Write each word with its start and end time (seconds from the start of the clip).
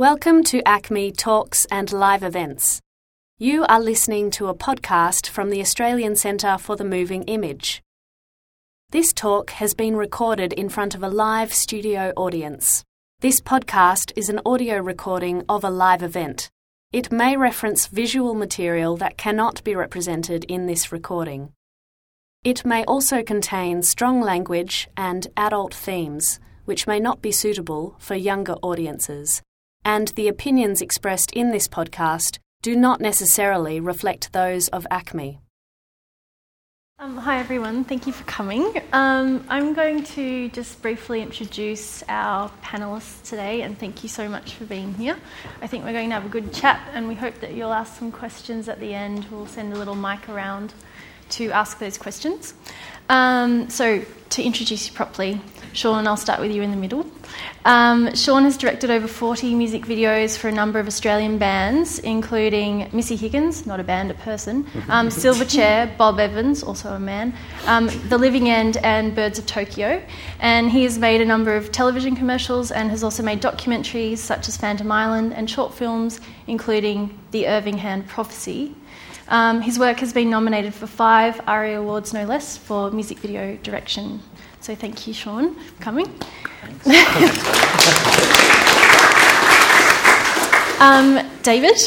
Welcome 0.00 0.44
to 0.44 0.62
ACMI 0.62 1.14
Talks 1.14 1.66
and 1.70 1.92
Live 1.92 2.22
Events. 2.22 2.80
You 3.36 3.66
are 3.66 3.78
listening 3.78 4.30
to 4.30 4.46
a 4.46 4.54
podcast 4.54 5.28
from 5.28 5.50
the 5.50 5.60
Australian 5.60 6.16
Centre 6.16 6.56
for 6.56 6.74
the 6.74 6.86
Moving 6.86 7.22
Image. 7.24 7.82
This 8.88 9.12
talk 9.12 9.50
has 9.50 9.74
been 9.74 9.96
recorded 9.96 10.54
in 10.54 10.70
front 10.70 10.94
of 10.94 11.02
a 11.02 11.10
live 11.10 11.52
studio 11.52 12.14
audience. 12.16 12.82
This 13.20 13.42
podcast 13.42 14.10
is 14.16 14.30
an 14.30 14.40
audio 14.46 14.78
recording 14.78 15.44
of 15.50 15.64
a 15.64 15.70
live 15.70 16.02
event. 16.02 16.48
It 16.92 17.12
may 17.12 17.36
reference 17.36 17.86
visual 17.86 18.32
material 18.32 18.96
that 18.96 19.18
cannot 19.18 19.62
be 19.64 19.74
represented 19.74 20.44
in 20.44 20.64
this 20.64 20.92
recording. 20.92 21.52
It 22.42 22.64
may 22.64 22.84
also 22.86 23.22
contain 23.22 23.82
strong 23.82 24.22
language 24.22 24.88
and 24.96 25.26
adult 25.36 25.74
themes, 25.74 26.40
which 26.64 26.86
may 26.86 27.00
not 27.00 27.20
be 27.20 27.32
suitable 27.32 27.96
for 27.98 28.14
younger 28.14 28.54
audiences 28.62 29.42
and 29.84 30.08
the 30.08 30.28
opinions 30.28 30.80
expressed 30.80 31.32
in 31.32 31.50
this 31.50 31.68
podcast 31.68 32.38
do 32.62 32.76
not 32.76 33.00
necessarily 33.00 33.80
reflect 33.80 34.32
those 34.32 34.68
of 34.68 34.86
ACMI. 34.90 35.38
Um, 36.98 37.16
hi 37.16 37.38
everyone, 37.40 37.84
thank 37.84 38.06
you 38.06 38.12
for 38.12 38.24
coming. 38.24 38.82
Um, 38.92 39.42
I'm 39.48 39.72
going 39.72 40.04
to 40.04 40.50
just 40.50 40.82
briefly 40.82 41.22
introduce 41.22 42.02
our 42.10 42.50
panelists 42.62 43.22
today 43.22 43.62
and 43.62 43.78
thank 43.78 44.02
you 44.02 44.10
so 44.10 44.28
much 44.28 44.52
for 44.52 44.66
being 44.66 44.92
here. 44.92 45.16
I 45.62 45.66
think 45.66 45.84
we're 45.84 45.94
going 45.94 46.10
to 46.10 46.14
have 46.14 46.26
a 46.26 46.28
good 46.28 46.52
chat 46.52 46.86
and 46.92 47.08
we 47.08 47.14
hope 47.14 47.40
that 47.40 47.54
you'll 47.54 47.72
ask 47.72 47.98
some 47.98 48.12
questions 48.12 48.68
at 48.68 48.80
the 48.80 48.92
end. 48.92 49.24
We'll 49.30 49.46
send 49.46 49.72
a 49.72 49.76
little 49.76 49.94
mic 49.94 50.28
around 50.28 50.74
to 51.30 51.50
ask 51.52 51.78
those 51.78 51.96
questions. 51.96 52.52
Um, 53.08 53.70
so, 53.70 54.04
to 54.30 54.42
introduce 54.42 54.88
you 54.88 54.94
properly, 54.94 55.40
Sean, 55.72 56.06
I'll 56.06 56.16
start 56.16 56.40
with 56.40 56.50
you 56.50 56.62
in 56.62 56.70
the 56.70 56.76
middle. 56.76 57.06
Um, 57.64 58.14
Sean 58.14 58.44
has 58.44 58.56
directed 58.56 58.90
over 58.90 59.06
40 59.06 59.54
music 59.54 59.84
videos 59.84 60.36
for 60.36 60.48
a 60.48 60.52
number 60.52 60.78
of 60.78 60.86
Australian 60.86 61.38
bands, 61.38 61.98
including 62.00 62.88
Missy 62.92 63.16
Higgins, 63.16 63.66
not 63.66 63.78
a 63.78 63.84
band, 63.84 64.10
a 64.10 64.14
person, 64.14 64.66
um, 64.88 65.08
Silverchair, 65.20 65.96
Bob 65.96 66.18
Evans, 66.18 66.62
also 66.62 66.92
a 66.92 66.98
man, 66.98 67.34
um, 67.66 67.88
The 68.08 68.18
Living 68.18 68.48
End, 68.48 68.78
and 68.78 69.14
Birds 69.14 69.38
of 69.38 69.46
Tokyo. 69.46 70.02
And 70.40 70.70
he 70.70 70.82
has 70.84 70.98
made 70.98 71.20
a 71.20 71.24
number 71.24 71.54
of 71.54 71.70
television 71.70 72.16
commercials 72.16 72.70
and 72.70 72.90
has 72.90 73.04
also 73.04 73.22
made 73.22 73.40
documentaries 73.40 74.18
such 74.18 74.48
as 74.48 74.58
Fantome 74.58 74.90
Island 74.90 75.34
and 75.34 75.48
short 75.48 75.74
films, 75.74 76.20
including 76.46 77.16
The 77.30 77.46
Irving 77.46 77.78
Hand 77.78 78.08
Prophecy. 78.08 78.74
Um, 79.30 79.60
his 79.60 79.78
work 79.78 80.00
has 80.00 80.12
been 80.12 80.28
nominated 80.28 80.74
for 80.74 80.88
five 80.88 81.40
ARIA 81.46 81.80
Awards, 81.80 82.12
no 82.12 82.24
less, 82.24 82.56
for 82.56 82.90
music 82.90 83.18
video 83.20 83.56
direction. 83.58 84.20
So 84.60 84.74
thank 84.74 85.06
you, 85.06 85.14
Sean, 85.14 85.54
for 85.54 85.82
coming. 85.82 86.06
um, 90.80 91.24
David. 91.42 91.80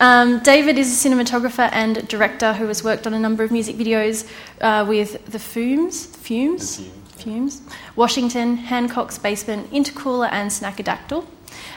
Um, 0.00 0.40
David 0.40 0.78
is 0.78 1.06
a 1.06 1.08
cinematographer 1.08 1.68
and 1.72 2.06
director 2.08 2.54
who 2.54 2.66
has 2.66 2.82
worked 2.82 3.06
on 3.06 3.14
a 3.14 3.18
number 3.18 3.44
of 3.44 3.50
music 3.50 3.76
videos 3.76 4.26
uh, 4.60 4.84
with 4.88 5.24
The 5.26 5.38
Fumes, 5.38 6.06
Fumes, 6.06 6.80
Fumes, 7.16 7.62
Washington, 7.94 8.56
Hancock's 8.56 9.18
Basement, 9.18 9.70
Intercooler, 9.70 10.28
and 10.32 10.50
Snackadactyl. 10.50 11.26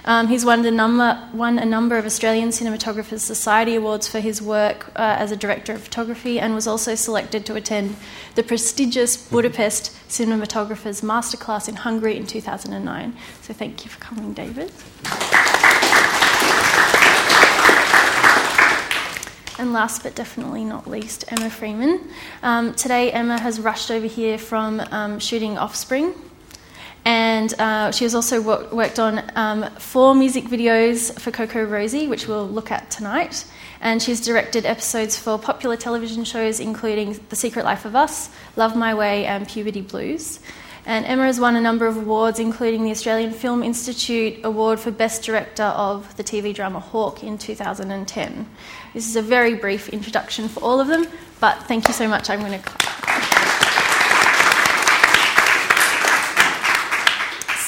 Um, 0.09 0.27
he's 0.27 0.43
won 0.43 0.65
a, 0.65 0.71
number, 0.71 1.29
won 1.35 1.59
a 1.59 1.65
number 1.65 1.95
of 1.95 2.03
Australian 2.03 2.49
Cinematographers 2.49 3.19
Society 3.19 3.75
Awards 3.75 4.07
for 4.07 4.19
his 4.19 4.41
work 4.41 4.87
uh, 4.95 5.17
as 5.19 5.31
a 5.31 5.35
director 5.35 5.71
of 5.71 5.83
photography 5.83 6.39
and 6.39 6.55
was 6.55 6.65
also 6.65 6.95
selected 6.95 7.45
to 7.45 7.53
attend 7.53 7.95
the 8.33 8.41
prestigious 8.41 9.15
Budapest 9.29 9.91
Cinematographers 10.09 11.03
Masterclass 11.03 11.69
in 11.69 11.75
Hungary 11.75 12.17
in 12.17 12.25
2009. 12.25 13.15
So 13.43 13.53
thank 13.53 13.85
you 13.85 13.91
for 13.91 13.99
coming, 13.99 14.33
David. 14.33 14.71
And 19.59 19.73
last 19.73 20.01
but 20.01 20.15
definitely 20.15 20.65
not 20.65 20.87
least, 20.87 21.25
Emma 21.27 21.51
Freeman. 21.51 22.09
Um, 22.41 22.73
today, 22.73 23.11
Emma 23.11 23.39
has 23.39 23.59
rushed 23.59 23.91
over 23.91 24.07
here 24.07 24.39
from 24.39 24.79
um, 24.79 25.19
shooting 25.19 25.55
Offspring, 25.59 26.15
and 27.05 27.53
uh, 27.59 27.91
she 27.91 28.03
has 28.05 28.13
also 28.13 28.41
work, 28.41 28.71
worked 28.71 28.99
on 28.99 29.23
um, 29.35 29.69
four 29.75 30.13
music 30.13 30.45
videos 30.45 31.17
for 31.19 31.31
CocoRosie, 31.31 32.09
which 32.09 32.27
we'll 32.27 32.47
look 32.47 32.71
at 32.71 32.89
tonight. 32.91 33.45
And 33.81 34.01
she's 34.01 34.19
directed 34.19 34.65
episodes 34.65 35.17
for 35.17 35.39
popular 35.39 35.77
television 35.77 36.25
shows, 36.25 36.59
including 36.59 37.19
The 37.29 37.35
Secret 37.35 37.63
Life 37.63 37.85
of 37.85 37.95
Us, 37.95 38.29
Love 38.55 38.75
My 38.75 38.93
Way, 38.93 39.25
and 39.25 39.47
Puberty 39.47 39.81
Blues. 39.81 40.39
And 40.85 41.05
Emma 41.05 41.23
has 41.23 41.39
won 41.39 41.55
a 41.55 41.61
number 41.61 41.85
of 41.85 41.97
awards, 41.97 42.39
including 42.39 42.83
the 42.83 42.91
Australian 42.91 43.31
Film 43.31 43.63
Institute 43.63 44.39
Award 44.43 44.79
for 44.79 44.91
Best 44.91 45.23
Director 45.23 45.63
of 45.63 46.15
the 46.17 46.23
TV 46.23 46.53
drama 46.53 46.79
Hawke 46.79 47.23
in 47.23 47.37
2010. 47.37 48.49
This 48.93 49.07
is 49.07 49.15
a 49.15 49.21
very 49.21 49.53
brief 49.53 49.89
introduction 49.89 50.47
for 50.47 50.61
all 50.61 50.79
of 50.79 50.87
them, 50.87 51.07
but 51.39 51.63
thank 51.63 51.87
you 51.87 51.93
so 51.93 52.07
much. 52.07 52.29
I'm 52.29 52.39
going 52.39 52.59
to. 52.59 52.98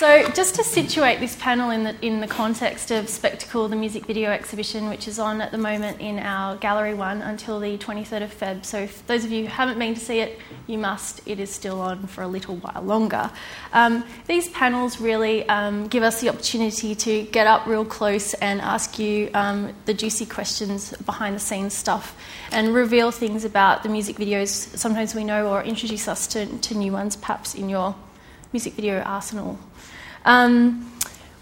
So, 0.02 0.28
just 0.32 0.56
to 0.56 0.64
situate 0.64 1.20
this 1.20 1.36
panel 1.36 1.70
in 1.70 1.84
the, 1.84 1.96
in 2.04 2.22
the 2.22 2.28
context 2.28 2.90
of 2.90 3.08
Spectacle, 3.08 3.68
the 3.68 3.76
music 3.76 4.08
video 4.08 4.32
exhibition, 4.32 4.90
which 4.90 5.08
is 5.08 5.20
on 5.20 5.42
at 5.42 5.52
the 5.52 5.60
moment 5.60 6.02
in 6.02 6.18
our 6.18 6.56
Gallery 6.56 6.96
1 6.96 7.22
until 7.22 7.60
the 7.60 7.78
23rd 7.78 8.24
of 8.24 8.34
Feb. 8.36 8.66
So, 8.66 8.80
if 8.80 9.06
those 9.06 9.26
of 9.26 9.32
you 9.32 9.44
who 9.44 9.50
haven't 9.50 9.78
been 9.78 9.94
to 9.94 10.00
see 10.00 10.20
it, 10.20 10.40
you 10.66 10.80
must. 10.80 11.22
It 11.28 11.40
is 11.40 11.52
still 11.52 11.80
on 11.80 12.08
for 12.08 12.24
a 12.24 12.28
little 12.28 12.56
while 12.56 12.82
longer. 12.82 13.30
Um, 13.74 14.04
these 14.26 14.50
panels 14.50 15.00
really 15.00 15.48
um, 15.48 15.86
give 15.86 16.02
us 16.02 16.20
the 16.20 16.30
opportunity 16.30 16.96
to 16.96 17.22
get 17.22 17.46
up 17.46 17.68
real 17.68 17.86
close 17.86 18.34
and 18.34 18.60
ask 18.60 18.98
you 18.98 19.30
um, 19.36 19.72
the 19.86 19.94
juicy 19.94 20.26
questions, 20.26 20.98
behind 21.06 21.36
the 21.36 21.40
scenes 21.40 21.76
stuff, 21.76 22.18
and 22.52 22.74
reveal 22.74 23.12
things 23.12 23.46
about 23.46 23.84
the 23.84 23.90
music 23.90 24.16
videos 24.16 24.48
sometimes 24.76 25.14
we 25.14 25.24
know 25.24 25.48
or 25.48 25.62
introduce 25.62 26.08
us 26.08 26.26
to, 26.26 26.48
to 26.58 26.74
new 26.74 26.92
ones, 26.92 27.16
perhaps 27.16 27.54
in 27.54 27.70
your 27.70 27.94
music 28.52 28.74
video 28.74 29.00
arsenal. 29.02 29.60
Um, 30.26 30.92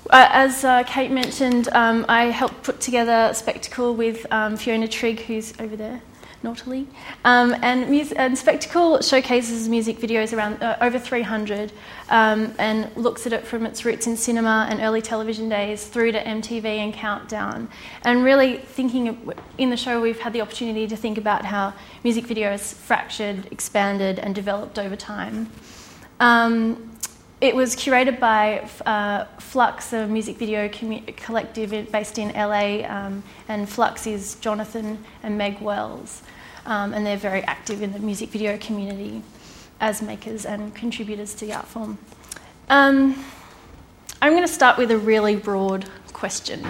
uh, 0.10 0.28
as 0.32 0.64
uh, 0.64 0.84
Kate 0.84 1.12
mentioned, 1.12 1.70
um, 1.74 2.06
I 2.10 2.26
helped 2.26 2.64
put 2.64 2.80
together 2.80 3.30
a 3.32 3.34
Spectacle 3.36 3.94
with 3.94 4.26
um, 4.32 4.58
Fiona 4.58 4.88
Trigg, 4.88 5.20
who's 5.20 5.54
over 5.60 5.76
there, 5.76 6.02
naughtily. 6.42 6.88
Um, 7.26 7.56
and, 7.62 7.94
and, 8.18 8.36
Spectacle 8.36 9.02
showcases 9.02 9.70
music 9.70 10.00
videos 10.00 10.36
around 10.36 10.64
uh, 10.64 10.78
over 10.82 10.98
300 10.98 11.72
um, 12.10 12.56
and 12.58 12.90
looks 12.98 13.28
at 13.28 13.34
it 13.34 13.46
from 13.46 13.68
its 13.68 13.86
roots 13.86 14.08
in 14.08 14.18
cinema 14.18 14.66
and 14.70 14.80
early 14.80 15.02
television 15.02 15.48
days 15.48 15.86
through 15.86 16.14
to 16.14 16.24
MTV 16.24 16.66
and 16.66 16.92
Countdown. 16.92 17.70
And 18.04 18.24
really 18.24 18.58
thinking 18.58 19.10
of, 19.10 19.18
in 19.60 19.70
the 19.70 19.78
show, 19.78 20.02
we've 20.02 20.20
had 20.20 20.34
the 20.34 20.42
opportunity 20.42 20.88
to 20.88 20.98
think 20.98 21.20
about 21.20 21.46
how 21.46 21.74
music 22.04 22.26
video 22.26 22.50
has 22.50 22.74
fractured, 22.74 23.48
expanded, 23.52 24.18
and 24.18 24.34
developed 24.34 24.80
over 24.80 24.96
time. 24.96 25.52
Um, 26.20 26.89
it 27.42 27.56
was 27.56 27.76
curated 27.76 28.20
by 28.20 28.68
uh, 28.86 29.26
Flux, 29.40 29.94
a 29.94 30.08
music 30.08 30.38
video 30.38 30.68
commu- 30.68 31.16
collective 31.16 31.92
based 31.92 32.18
in 32.18 32.30
LA, 32.34 32.86
um, 32.86 33.24
and 33.48 33.70
Flux 33.70 34.06
is 34.06 34.36
Jonathan 34.36 35.04
and 35.24 35.38
Meg 35.38 35.62
Wells, 35.62 36.22
um, 36.66 36.94
and 36.94 37.06
they're 37.06 37.18
very 37.18 37.42
active 37.44 37.82
in 37.82 37.94
the 37.94 38.00
music 38.00 38.30
video 38.30 38.58
community 38.58 39.22
as 39.80 40.02
makers 40.02 40.46
and 40.46 40.76
contributors 40.76 41.34
to 41.36 41.46
the 41.46 41.54
art 41.54 41.66
form. 41.66 41.98
Um, 42.68 43.24
I'm 44.22 44.34
going 44.34 44.46
to 44.46 44.54
start 44.54 44.78
with 44.78 44.92
a 44.92 44.98
really 44.98 45.38
broad 45.38 45.90
question 46.12 46.66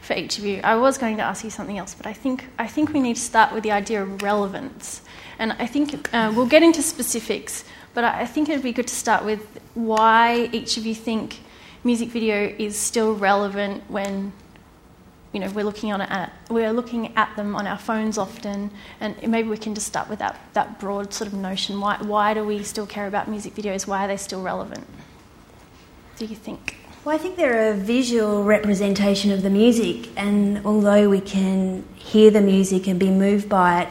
for 0.00 0.14
each 0.14 0.38
of 0.38 0.44
you. 0.44 0.60
I 0.64 0.76
was 0.76 0.96
going 0.96 1.18
to 1.18 1.22
ask 1.22 1.44
you 1.44 1.50
something 1.50 1.76
else, 1.76 1.94
but 1.94 2.06
I 2.06 2.14
think 2.14 2.46
I 2.58 2.66
think 2.66 2.94
we 2.94 3.00
need 3.00 3.16
to 3.16 3.22
start 3.22 3.52
with 3.52 3.62
the 3.62 3.72
idea 3.72 4.02
of 4.02 4.22
relevance, 4.22 5.02
and 5.38 5.52
I 5.52 5.66
think 5.66 6.14
uh, 6.14 6.32
we'll 6.34 6.46
get 6.46 6.62
into 6.62 6.80
specifics. 6.80 7.64
But 7.92 8.04
I 8.04 8.26
think 8.26 8.48
it 8.48 8.52
would 8.52 8.62
be 8.62 8.72
good 8.72 8.88
to 8.88 8.94
start 8.94 9.24
with 9.24 9.60
why 9.74 10.48
each 10.52 10.76
of 10.76 10.86
you 10.86 10.94
think 10.94 11.40
music 11.82 12.08
video 12.08 12.54
is 12.58 12.76
still 12.76 13.14
relevant 13.14 13.82
when 13.88 14.32
you 15.32 15.40
know 15.40 15.50
we're 15.50 15.64
looking 15.64 15.92
on 15.92 16.00
at, 16.00 16.32
we're 16.48 16.72
looking 16.72 17.14
at 17.16 17.34
them 17.36 17.56
on 17.56 17.66
our 17.66 17.78
phones 17.78 18.16
often, 18.16 18.70
and 19.00 19.16
maybe 19.28 19.48
we 19.48 19.58
can 19.58 19.74
just 19.74 19.86
start 19.86 20.08
with 20.08 20.20
that 20.20 20.38
that 20.54 20.78
broad 20.78 21.12
sort 21.12 21.28
of 21.28 21.34
notion. 21.34 21.80
Why 21.80 21.96
why 22.00 22.34
do 22.34 22.44
we 22.44 22.62
still 22.62 22.86
care 22.86 23.06
about 23.06 23.28
music 23.28 23.54
videos? 23.54 23.86
Why 23.86 24.04
are 24.04 24.08
they 24.08 24.16
still 24.16 24.42
relevant? 24.42 24.86
Do 26.18 26.26
you 26.26 26.36
think? 26.36 26.76
Well, 27.04 27.14
I 27.14 27.18
think 27.18 27.36
they're 27.36 27.72
a 27.72 27.74
visual 27.74 28.44
representation 28.44 29.30
of 29.30 29.42
the 29.42 29.50
music, 29.50 30.08
and 30.16 30.64
although 30.64 31.10
we 31.10 31.20
can 31.20 31.84
hear 31.96 32.30
the 32.30 32.40
music 32.40 32.86
and 32.86 32.98
be 32.98 33.10
moved 33.10 33.48
by 33.48 33.82
it, 33.82 33.88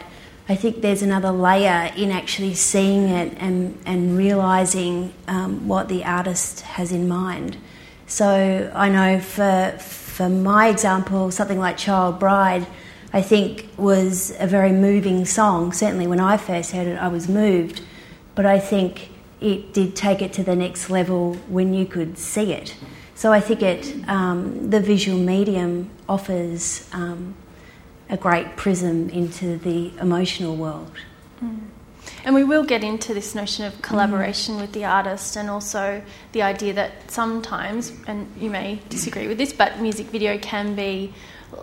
I 0.53 0.55
think 0.55 0.83
there's 0.83 1.01
another 1.01 1.31
layer 1.31 1.91
in 1.97 2.11
actually 2.11 2.53
seeing 2.53 3.09
it 3.09 3.35
and, 3.39 3.75
and 3.87 4.15
realising 4.15 5.11
um, 5.27 5.67
what 5.67 5.89
the 5.89 6.05
artist 6.05 6.59
has 6.61 6.91
in 6.91 7.07
mind. 7.07 7.57
So 8.05 8.71
I 8.75 8.87
know 8.87 9.19
for, 9.19 9.75
for 9.79 10.29
my 10.29 10.67
example, 10.67 11.31
something 11.31 11.57
like 11.57 11.77
Child 11.77 12.19
Bride, 12.19 12.67
I 13.11 13.23
think 13.23 13.67
was 13.77 14.35
a 14.39 14.45
very 14.45 14.71
moving 14.71 15.25
song. 15.25 15.73
Certainly 15.73 16.05
when 16.05 16.19
I 16.19 16.37
first 16.37 16.71
heard 16.71 16.85
it, 16.85 16.99
I 16.99 17.07
was 17.07 17.27
moved. 17.27 17.81
But 18.35 18.45
I 18.45 18.59
think 18.59 19.09
it 19.41 19.73
did 19.73 19.95
take 19.95 20.21
it 20.21 20.33
to 20.33 20.43
the 20.43 20.55
next 20.55 20.91
level 20.91 21.33
when 21.49 21.73
you 21.73 21.87
could 21.87 22.19
see 22.19 22.53
it. 22.53 22.75
So 23.15 23.33
I 23.33 23.39
think 23.39 23.63
it 23.63 24.07
um, 24.07 24.69
the 24.69 24.79
visual 24.79 25.17
medium 25.17 25.89
offers 26.07 26.87
um, 26.93 27.33
a 28.13 28.17
great 28.17 28.55
prism 28.55 29.09
into 29.09 29.57
the 29.57 29.91
emotional 29.99 30.55
world. 30.55 30.91
Mm. 31.43 31.61
And 32.23 32.35
we 32.35 32.43
will 32.43 32.63
get 32.63 32.83
into 32.83 33.13
this 33.13 33.33
notion 33.33 33.65
of 33.65 33.81
collaboration 33.81 34.55
mm. 34.55 34.61
with 34.61 34.73
the 34.73 34.85
artist 34.85 35.35
and 35.35 35.49
also 35.49 36.01
the 36.31 36.43
idea 36.43 36.73
that 36.73 37.09
sometimes, 37.09 37.91
and 38.05 38.31
you 38.39 38.51
may 38.51 38.79
disagree 38.89 39.27
with 39.27 39.39
this, 39.39 39.51
but 39.51 39.79
music 39.79 40.07
video 40.07 40.37
can 40.37 40.75
be 40.75 41.11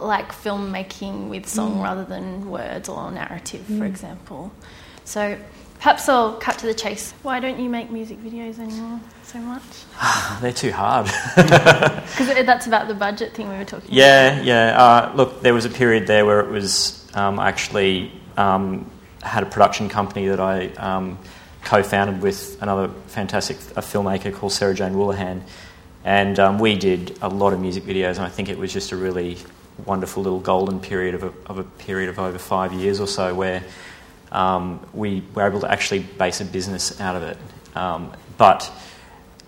like 0.00 0.32
filmmaking 0.32 1.28
with 1.28 1.48
song 1.48 1.76
mm. 1.76 1.84
rather 1.84 2.04
than 2.04 2.50
words 2.50 2.88
or 2.88 3.12
narrative, 3.12 3.64
mm. 3.68 3.78
for 3.78 3.84
example. 3.84 4.50
So 5.04 5.38
perhaps 5.80 6.10
I'll 6.10 6.34
cut 6.34 6.58
to 6.58 6.66
the 6.66 6.74
chase. 6.74 7.14
Why 7.22 7.40
don't 7.40 7.58
you 7.58 7.70
make 7.70 7.90
music 7.90 8.22
videos 8.22 8.58
anymore 8.58 9.00
so 9.22 9.38
much? 9.38 9.62
They're 10.40 10.52
too 10.52 10.72
hard. 10.72 11.10
Because 12.10 12.44
that's 12.44 12.66
about 12.66 12.86
the 12.86 12.94
budget 12.94 13.32
thing 13.34 13.48
we 13.48 13.56
were 13.56 13.64
talking 13.64 13.88
yeah, 13.90 14.32
about. 14.32 14.44
Yeah, 14.44 14.72
yeah. 14.72 14.82
Uh, 14.82 15.12
look, 15.14 15.40
there 15.40 15.54
was 15.54 15.64
a 15.64 15.70
period 15.70 16.06
there 16.06 16.26
where 16.26 16.40
it 16.40 16.50
was 16.50 17.08
um, 17.14 17.38
actually 17.38 18.12
um, 18.36 18.90
had 19.22 19.42
a 19.42 19.46
production 19.46 19.88
company 19.88 20.26
that 20.28 20.40
I 20.40 20.66
um, 20.74 21.18
co-founded 21.64 22.20
with 22.20 22.60
another 22.60 22.88
fantastic 23.06 23.56
a 23.76 23.80
filmmaker 23.80 24.34
called 24.34 24.52
Sarah 24.52 24.74
Jane 24.74 24.92
Woolahan, 24.92 25.42
and 26.04 26.38
um, 26.38 26.58
we 26.58 26.76
did 26.76 27.16
a 27.22 27.28
lot 27.28 27.54
of 27.54 27.60
music 27.60 27.84
videos, 27.84 28.16
and 28.16 28.26
I 28.26 28.28
think 28.28 28.50
it 28.50 28.58
was 28.58 28.70
just 28.72 28.92
a 28.92 28.96
really 28.96 29.38
wonderful 29.86 30.22
little 30.22 30.40
golden 30.40 30.80
period 30.80 31.14
of 31.14 31.22
a, 31.22 31.32
of 31.46 31.58
a 31.58 31.64
period 31.64 32.10
of 32.10 32.18
over 32.18 32.38
five 32.38 32.72
years 32.72 33.00
or 33.00 33.06
so 33.06 33.34
where 33.34 33.62
um, 34.32 34.86
we 34.92 35.22
were 35.34 35.46
able 35.46 35.60
to 35.60 35.70
actually 35.70 36.00
base 36.00 36.40
a 36.40 36.44
business 36.44 37.00
out 37.00 37.16
of 37.16 37.22
it. 37.22 37.38
Um, 37.76 38.12
but 38.38 38.70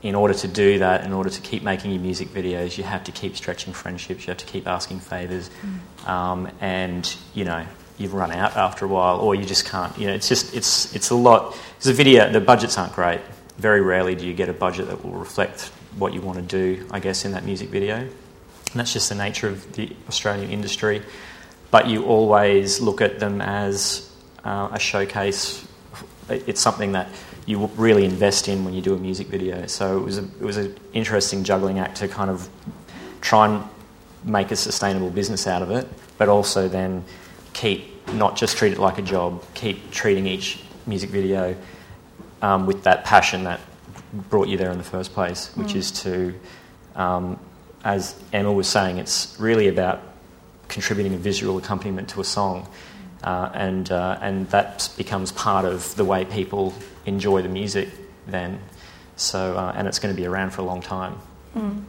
in 0.02 0.14
order 0.14 0.34
to 0.34 0.49
do 0.49 0.81
that, 0.81 1.05
in 1.05 1.12
order 1.12 1.31
to 1.31 1.40
keep 1.40 1.62
making 1.62 1.93
your 1.93 2.00
music 2.00 2.29
videos, 2.29 2.76
you 2.76 2.84
have 2.84 3.05
to 3.05 3.12
keep 3.12 3.37
stretching 3.37 3.73
friendships. 3.73 4.26
You 4.26 4.32
have 4.32 4.38
to 4.38 4.46
keep 4.46 4.67
asking 4.67 5.00
favors, 5.00 5.49
mm. 5.49 6.08
um, 6.08 6.50
and 6.61 7.17
you 7.34 7.44
know 7.44 7.64
you've 7.99 8.14
run 8.14 8.32
out 8.32 8.56
after 8.56 8.84
a 8.84 8.88
while, 8.88 9.20
or 9.20 9.34
you 9.34 9.44
just 9.44 9.64
can't. 9.64 9.96
You 9.96 10.08
know, 10.08 10.14
it's 10.14 10.29
just 10.29 10.55
it's 10.55 10.94
it's 10.94 11.11
a 11.11 11.14
lot. 11.14 11.52
Because 11.52 11.85
the 11.85 11.93
video, 11.93 12.31
the 12.31 12.40
budgets 12.40 12.76
aren't 12.76 12.93
great. 12.93 13.20
Very 13.58 13.81
rarely 13.81 14.14
do 14.14 14.26
you 14.26 14.35
get 14.35 14.49
a 14.49 14.52
budget 14.52 14.88
that 14.88 15.05
will 15.05 15.12
reflect 15.12 15.70
what 15.96 16.12
you 16.12 16.20
want 16.20 16.38
to 16.38 16.43
do. 16.43 16.87
I 16.90 16.99
guess 16.99 17.25
in 17.25 17.32
that 17.32 17.44
music 17.44 17.69
video, 17.69 17.96
and 17.96 18.11
that's 18.75 18.93
just 18.93 19.08
the 19.08 19.14
nature 19.14 19.49
of 19.49 19.73
the 19.75 19.94
Australian 20.08 20.50
industry. 20.50 21.02
But 21.70 21.87
you 21.87 22.05
always 22.05 22.81
look 22.81 23.00
at 23.00 23.19
them 23.20 23.40
as 23.40 24.12
uh, 24.44 24.68
a 24.72 24.78
showcase. 24.78 25.66
It's 26.28 26.60
something 26.60 26.92
that 26.92 27.08
you 27.46 27.66
really 27.76 28.04
invest 28.04 28.48
in 28.48 28.64
when 28.64 28.74
you 28.74 28.80
do 28.80 28.94
a 28.94 28.98
music 28.98 29.26
video. 29.26 29.66
So 29.66 29.98
it 29.98 30.04
was 30.04 30.18
a, 30.18 30.22
it 30.22 30.42
was 30.42 30.56
an 30.56 30.76
interesting 30.92 31.44
juggling 31.44 31.78
act 31.78 31.96
to 31.98 32.08
kind 32.08 32.30
of 32.30 32.48
try 33.20 33.48
and 33.48 33.64
make 34.24 34.50
a 34.50 34.56
sustainable 34.56 35.10
business 35.10 35.46
out 35.46 35.62
of 35.62 35.70
it, 35.70 35.88
but 36.18 36.28
also 36.28 36.68
then 36.68 37.04
keep 37.52 37.92
not 38.12 38.36
just 38.36 38.56
treat 38.56 38.72
it 38.72 38.78
like 38.78 38.98
a 38.98 39.02
job, 39.02 39.42
keep 39.54 39.90
treating 39.90 40.26
each 40.26 40.60
music 40.86 41.10
video 41.10 41.56
um, 42.40 42.66
with 42.66 42.82
that 42.84 43.04
passion 43.04 43.44
that 43.44 43.60
brought 44.12 44.48
you 44.48 44.56
there 44.56 44.70
in 44.70 44.78
the 44.78 44.84
first 44.84 45.12
place, 45.12 45.54
which 45.56 45.68
mm. 45.68 45.76
is 45.76 45.90
to, 45.90 46.34
um, 46.96 47.38
as 47.84 48.14
Emma 48.32 48.52
was 48.52 48.68
saying, 48.68 48.98
it's 48.98 49.36
really 49.38 49.68
about 49.68 50.00
contributing 50.68 51.14
a 51.14 51.18
visual 51.18 51.58
accompaniment 51.58 52.08
to 52.10 52.20
a 52.20 52.24
song. 52.24 52.68
Uh, 53.22 53.50
and, 53.54 53.90
uh, 53.90 54.19
and 54.20 54.48
that 54.50 54.88
becomes 54.96 55.32
part 55.32 55.64
of 55.64 55.94
the 55.96 56.04
way 56.04 56.24
people 56.24 56.74
enjoy 57.06 57.42
the 57.42 57.48
music 57.48 57.88
then. 58.26 58.60
So, 59.16 59.56
uh, 59.56 59.72
and 59.76 59.86
it's 59.86 59.98
going 59.98 60.14
to 60.14 60.20
be 60.20 60.26
around 60.26 60.50
for 60.50 60.62
a 60.62 60.64
long 60.64 60.80
time. 60.80 61.19
Mm. 61.56 61.84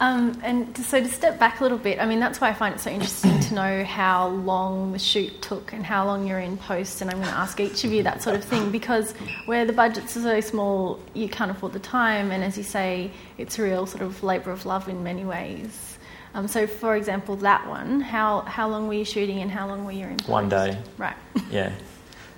Um, 0.00 0.40
and 0.42 0.74
so 0.78 0.98
to 0.98 1.08
step 1.08 1.38
back 1.38 1.60
a 1.60 1.62
little 1.62 1.76
bit, 1.76 2.00
I 2.00 2.06
mean, 2.06 2.20
that's 2.20 2.40
why 2.40 2.48
I 2.48 2.54
find 2.54 2.74
it 2.74 2.80
so 2.80 2.90
interesting 2.90 3.38
to 3.38 3.54
know 3.54 3.84
how 3.84 4.28
long 4.28 4.92
the 4.92 4.98
shoot 4.98 5.42
took 5.42 5.74
and 5.74 5.84
how 5.84 6.06
long 6.06 6.26
you're 6.26 6.38
in 6.38 6.56
post. 6.56 7.02
And 7.02 7.10
I'm 7.10 7.18
going 7.18 7.28
to 7.28 7.36
ask 7.36 7.60
each 7.60 7.84
of 7.84 7.92
you 7.92 8.02
that 8.04 8.22
sort 8.22 8.36
of 8.36 8.42
thing 8.42 8.70
because 8.70 9.12
where 9.44 9.66
the 9.66 9.74
budgets 9.74 10.16
are 10.16 10.22
so 10.22 10.40
small, 10.40 11.00
you 11.12 11.28
can't 11.28 11.50
afford 11.50 11.74
the 11.74 11.80
time. 11.80 12.30
And 12.30 12.42
as 12.42 12.56
you 12.56 12.64
say, 12.64 13.10
it's 13.36 13.58
a 13.58 13.62
real 13.62 13.84
sort 13.84 14.02
of 14.02 14.22
labour 14.22 14.52
of 14.52 14.64
love 14.64 14.88
in 14.88 15.02
many 15.02 15.26
ways. 15.26 15.89
Um, 16.32 16.46
so, 16.46 16.66
for 16.66 16.96
example, 16.96 17.36
that 17.36 17.66
one, 17.66 18.00
how, 18.00 18.42
how 18.42 18.68
long 18.68 18.86
were 18.86 18.94
you 18.94 19.04
shooting 19.04 19.40
and 19.40 19.50
how 19.50 19.66
long 19.66 19.84
were 19.84 19.92
you 19.92 20.06
in? 20.06 20.18
One 20.26 20.48
day. 20.48 20.78
Right. 20.96 21.16
yeah. 21.50 21.72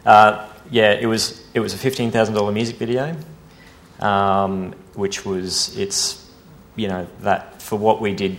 Uh, 0.07 0.49
yeah, 0.71 0.93
it 0.93 1.07
was, 1.07 1.47
it 1.55 1.61
was 1.61 1.75
a 1.75 1.77
$15,000 1.77 2.53
music 2.55 2.77
video, 2.77 3.17
um, 4.01 4.73
which 4.95 5.25
was, 5.25 5.77
it's 5.77 6.23
you 6.77 6.89
know 6.89 7.07
that 7.21 7.61
for 7.61 7.79
what 7.79 8.01
we 8.01 8.15
did, 8.15 8.39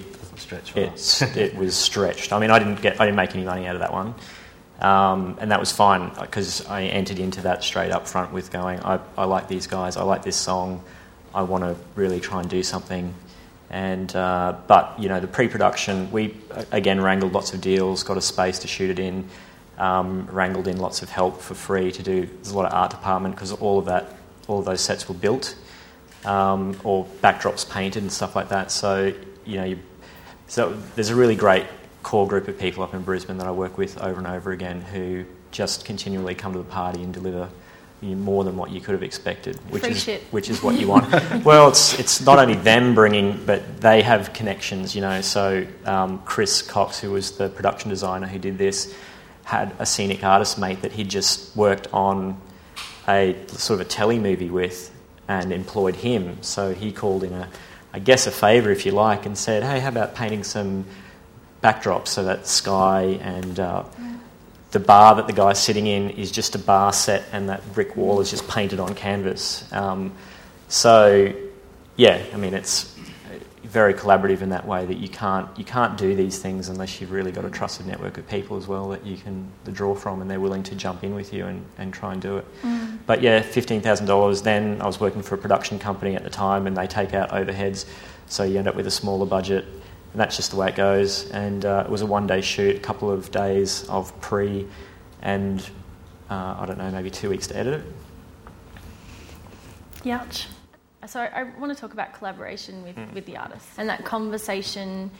it's, 0.75 1.21
it 1.21 1.55
was 1.55 1.75
stretched. 1.75 2.33
I 2.33 2.39
mean, 2.39 2.51
I 2.51 2.59
didn't 2.59 2.81
get, 2.81 2.99
I 2.99 3.05
didn't 3.05 3.17
make 3.17 3.35
any 3.35 3.45
money 3.45 3.67
out 3.67 3.75
of 3.75 3.81
that 3.81 3.93
one, 3.93 4.15
um, 4.79 5.37
and 5.39 5.51
that 5.51 5.59
was 5.59 5.71
fine 5.71 6.11
because 6.19 6.65
I 6.65 6.83
entered 6.83 7.19
into 7.19 7.41
that 7.41 7.63
straight 7.63 7.91
up 7.91 8.07
front 8.07 8.33
with 8.33 8.51
going, 8.51 8.79
I, 8.81 8.99
I 9.17 9.25
like 9.25 9.47
these 9.47 9.67
guys, 9.67 9.95
I 9.95 10.03
like 10.03 10.23
this 10.23 10.35
song, 10.35 10.83
I 11.33 11.43
want 11.43 11.63
to 11.63 11.75
really 11.95 12.19
try 12.19 12.41
and 12.41 12.49
do 12.49 12.63
something. 12.63 13.13
And 13.73 14.15
uh, 14.15 14.55
but 14.67 14.93
you 14.99 15.09
know 15.09 15.19
the 15.19 15.25
pre-production, 15.25 16.11
we 16.11 16.37
again 16.71 17.01
wrangled 17.01 17.33
lots 17.33 17.55
of 17.55 17.61
deals, 17.61 18.03
got 18.03 18.17
a 18.17 18.21
space 18.21 18.59
to 18.59 18.67
shoot 18.67 18.91
it 18.91 18.99
in, 18.99 19.27
um, 19.79 20.27
wrangled 20.27 20.67
in 20.67 20.77
lots 20.77 21.01
of 21.01 21.09
help 21.09 21.41
for 21.41 21.55
free 21.55 21.91
to 21.91 22.03
do. 22.03 22.27
There's 22.27 22.51
a 22.51 22.55
lot 22.55 22.67
of 22.67 22.73
art 22.73 22.91
department 22.91 23.33
because 23.33 23.51
all 23.51 23.79
of 23.79 23.85
that, 23.85 24.13
all 24.47 24.59
of 24.59 24.65
those 24.65 24.79
sets 24.79 25.09
were 25.09 25.15
built 25.15 25.55
um, 26.23 26.79
or 26.83 27.07
backdrops 27.23 27.67
painted 27.67 28.03
and 28.03 28.11
stuff 28.11 28.35
like 28.35 28.49
that. 28.49 28.69
So 28.69 29.11
you 29.43 29.57
know, 29.57 29.63
you, 29.63 29.79
so 30.45 30.77
there's 30.93 31.09
a 31.09 31.15
really 31.15 31.35
great 31.35 31.65
core 32.03 32.27
group 32.27 32.47
of 32.47 32.59
people 32.59 32.83
up 32.83 32.93
in 32.93 33.01
Brisbane 33.01 33.39
that 33.39 33.47
I 33.47 33.51
work 33.51 33.79
with 33.79 33.99
over 34.03 34.19
and 34.19 34.27
over 34.27 34.51
again 34.51 34.81
who 34.81 35.25
just 35.49 35.83
continually 35.83 36.35
come 36.35 36.53
to 36.53 36.59
the 36.59 36.65
party 36.65 37.01
and 37.01 37.11
deliver 37.11 37.49
more 38.03 38.43
than 38.43 38.57
what 38.57 38.69
you 38.71 38.79
could 38.81 38.93
have 38.93 39.03
expected, 39.03 39.55
which 39.71 39.83
Free 39.83 39.91
is 39.91 40.03
shit. 40.03 40.21
which 40.31 40.49
is 40.49 40.61
what 40.61 40.79
you 40.79 40.87
want. 40.93 41.11
well, 41.45 41.69
it's 41.69 41.97
it's 41.99 42.21
not 42.21 42.39
only 42.39 42.55
them 42.55 42.93
bringing, 42.95 43.43
but 43.45 43.81
they 43.81 44.01
have 44.01 44.33
connections, 44.33 44.95
you 44.95 45.01
know. 45.01 45.21
So 45.21 45.65
um, 45.85 46.19
Chris 46.25 46.61
Cox, 46.61 46.99
who 46.99 47.11
was 47.11 47.31
the 47.37 47.49
production 47.49 47.89
designer 47.89 48.27
who 48.27 48.39
did 48.39 48.57
this, 48.57 48.93
had 49.43 49.73
a 49.79 49.85
scenic 49.85 50.23
artist 50.23 50.57
mate 50.59 50.81
that 50.81 50.91
he'd 50.93 51.09
just 51.09 51.55
worked 51.55 51.87
on 51.93 52.39
a 53.07 53.35
sort 53.47 53.79
of 53.81 53.85
a 53.85 53.89
telly 53.89 54.19
movie 54.19 54.49
with, 54.49 54.91
and 55.27 55.51
employed 55.51 55.95
him. 55.95 56.41
So 56.41 56.73
he 56.73 56.91
called 56.91 57.23
in 57.23 57.33
a, 57.33 57.49
I 57.93 57.99
guess, 57.99 58.27
a 58.27 58.31
favour, 58.31 58.71
if 58.71 58.85
you 58.85 58.91
like, 58.91 59.25
and 59.25 59.37
said, 59.37 59.63
"Hey, 59.63 59.79
how 59.79 59.89
about 59.89 60.15
painting 60.15 60.43
some 60.43 60.85
backdrops 61.61 62.07
so 62.09 62.23
that 62.25 62.45
sky 62.45 63.17
and 63.21 63.57
uh, 63.59 63.83
the 64.73 64.79
bar 64.79 65.15
that 65.15 65.27
the 65.27 65.33
guy's 65.33 65.63
sitting 65.63 65.87
in 65.87 66.09
is 66.09 66.31
just 66.31 66.55
a 66.55 66.59
bar 66.59 66.91
set, 66.91 67.23
and 67.31 67.47
that 67.47 67.73
brick 67.73 67.95
wall 67.95 68.19
is 68.19 68.29
just 68.29 68.47
painted 68.49 68.79
on 68.79 68.93
canvas." 68.93 69.71
Um, 69.71 70.11
so, 70.67 71.31
yeah, 71.95 72.21
I 72.33 72.37
mean, 72.37 72.53
it's 72.53 72.93
very 73.63 73.93
collaborative 73.93 74.41
in 74.41 74.49
that 74.49 74.67
way 74.67 74.85
that 74.85 74.97
you 74.97 75.09
can't 75.09 75.47
you 75.57 75.65
can't 75.65 75.97
do 75.97 76.13
these 76.15 76.37
things 76.37 76.69
unless 76.69 77.01
you've 77.01 77.11
really 77.11 77.31
got 77.31 77.43
a 77.43 77.49
trusted 77.49 77.87
network 77.87 78.19
of 78.19 78.27
people 78.27 78.55
as 78.55 78.67
well 78.67 78.89
that 78.89 79.03
you 79.03 79.17
can 79.17 79.47
draw 79.71 79.95
from 79.95 80.21
and 80.21 80.29
they're 80.29 80.39
willing 80.39 80.61
to 80.61 80.75
jump 80.75 81.03
in 81.03 81.15
with 81.15 81.33
you 81.33 81.45
and, 81.45 81.65
and 81.77 81.91
try 81.91 82.13
and 82.13 82.21
do 82.21 82.37
it. 82.37 82.45
Mm. 82.61 82.99
But 83.07 83.21
yeah, 83.21 83.41
fifteen 83.41 83.81
thousand 83.81 84.05
dollars. 84.07 84.41
Then 84.41 84.81
I 84.81 84.85
was 84.85 84.99
working 84.99 85.23
for 85.23 85.35
a 85.35 85.37
production 85.37 85.79
company 85.79 86.15
at 86.15 86.23
the 86.23 86.29
time, 86.29 86.67
and 86.67 86.75
they 86.75 86.87
take 86.87 87.13
out 87.13 87.29
overheads, 87.29 87.85
so 88.27 88.43
you 88.43 88.59
end 88.59 88.67
up 88.67 88.75
with 88.75 88.87
a 88.87 88.91
smaller 88.91 89.25
budget, 89.25 89.65
and 90.13 90.21
that's 90.21 90.37
just 90.37 90.51
the 90.51 90.57
way 90.57 90.69
it 90.69 90.75
goes. 90.75 91.29
And 91.31 91.65
uh, 91.65 91.83
it 91.85 91.91
was 91.91 92.01
a 92.01 92.05
one 92.05 92.27
day 92.27 92.41
shoot, 92.41 92.75
a 92.77 92.79
couple 92.79 93.11
of 93.11 93.31
days 93.31 93.83
of 93.89 94.19
pre, 94.21 94.67
and 95.21 95.59
uh, 96.29 96.55
I 96.59 96.65
don't 96.65 96.77
know, 96.77 96.89
maybe 96.91 97.09
two 97.09 97.29
weeks 97.29 97.47
to 97.47 97.57
edit 97.57 97.81
it. 100.05 100.11
Ouch. 100.11 100.47
So 101.07 101.19
I 101.19 101.43
want 101.59 101.73
to 101.73 101.79
talk 101.79 101.93
about 101.93 102.13
collaboration 102.13 102.83
with, 102.83 102.95
mm. 102.95 103.13
with 103.13 103.25
the 103.25 103.37
artists 103.37 103.77
and 103.77 103.89
that 103.89 104.05
conversation. 104.05 105.11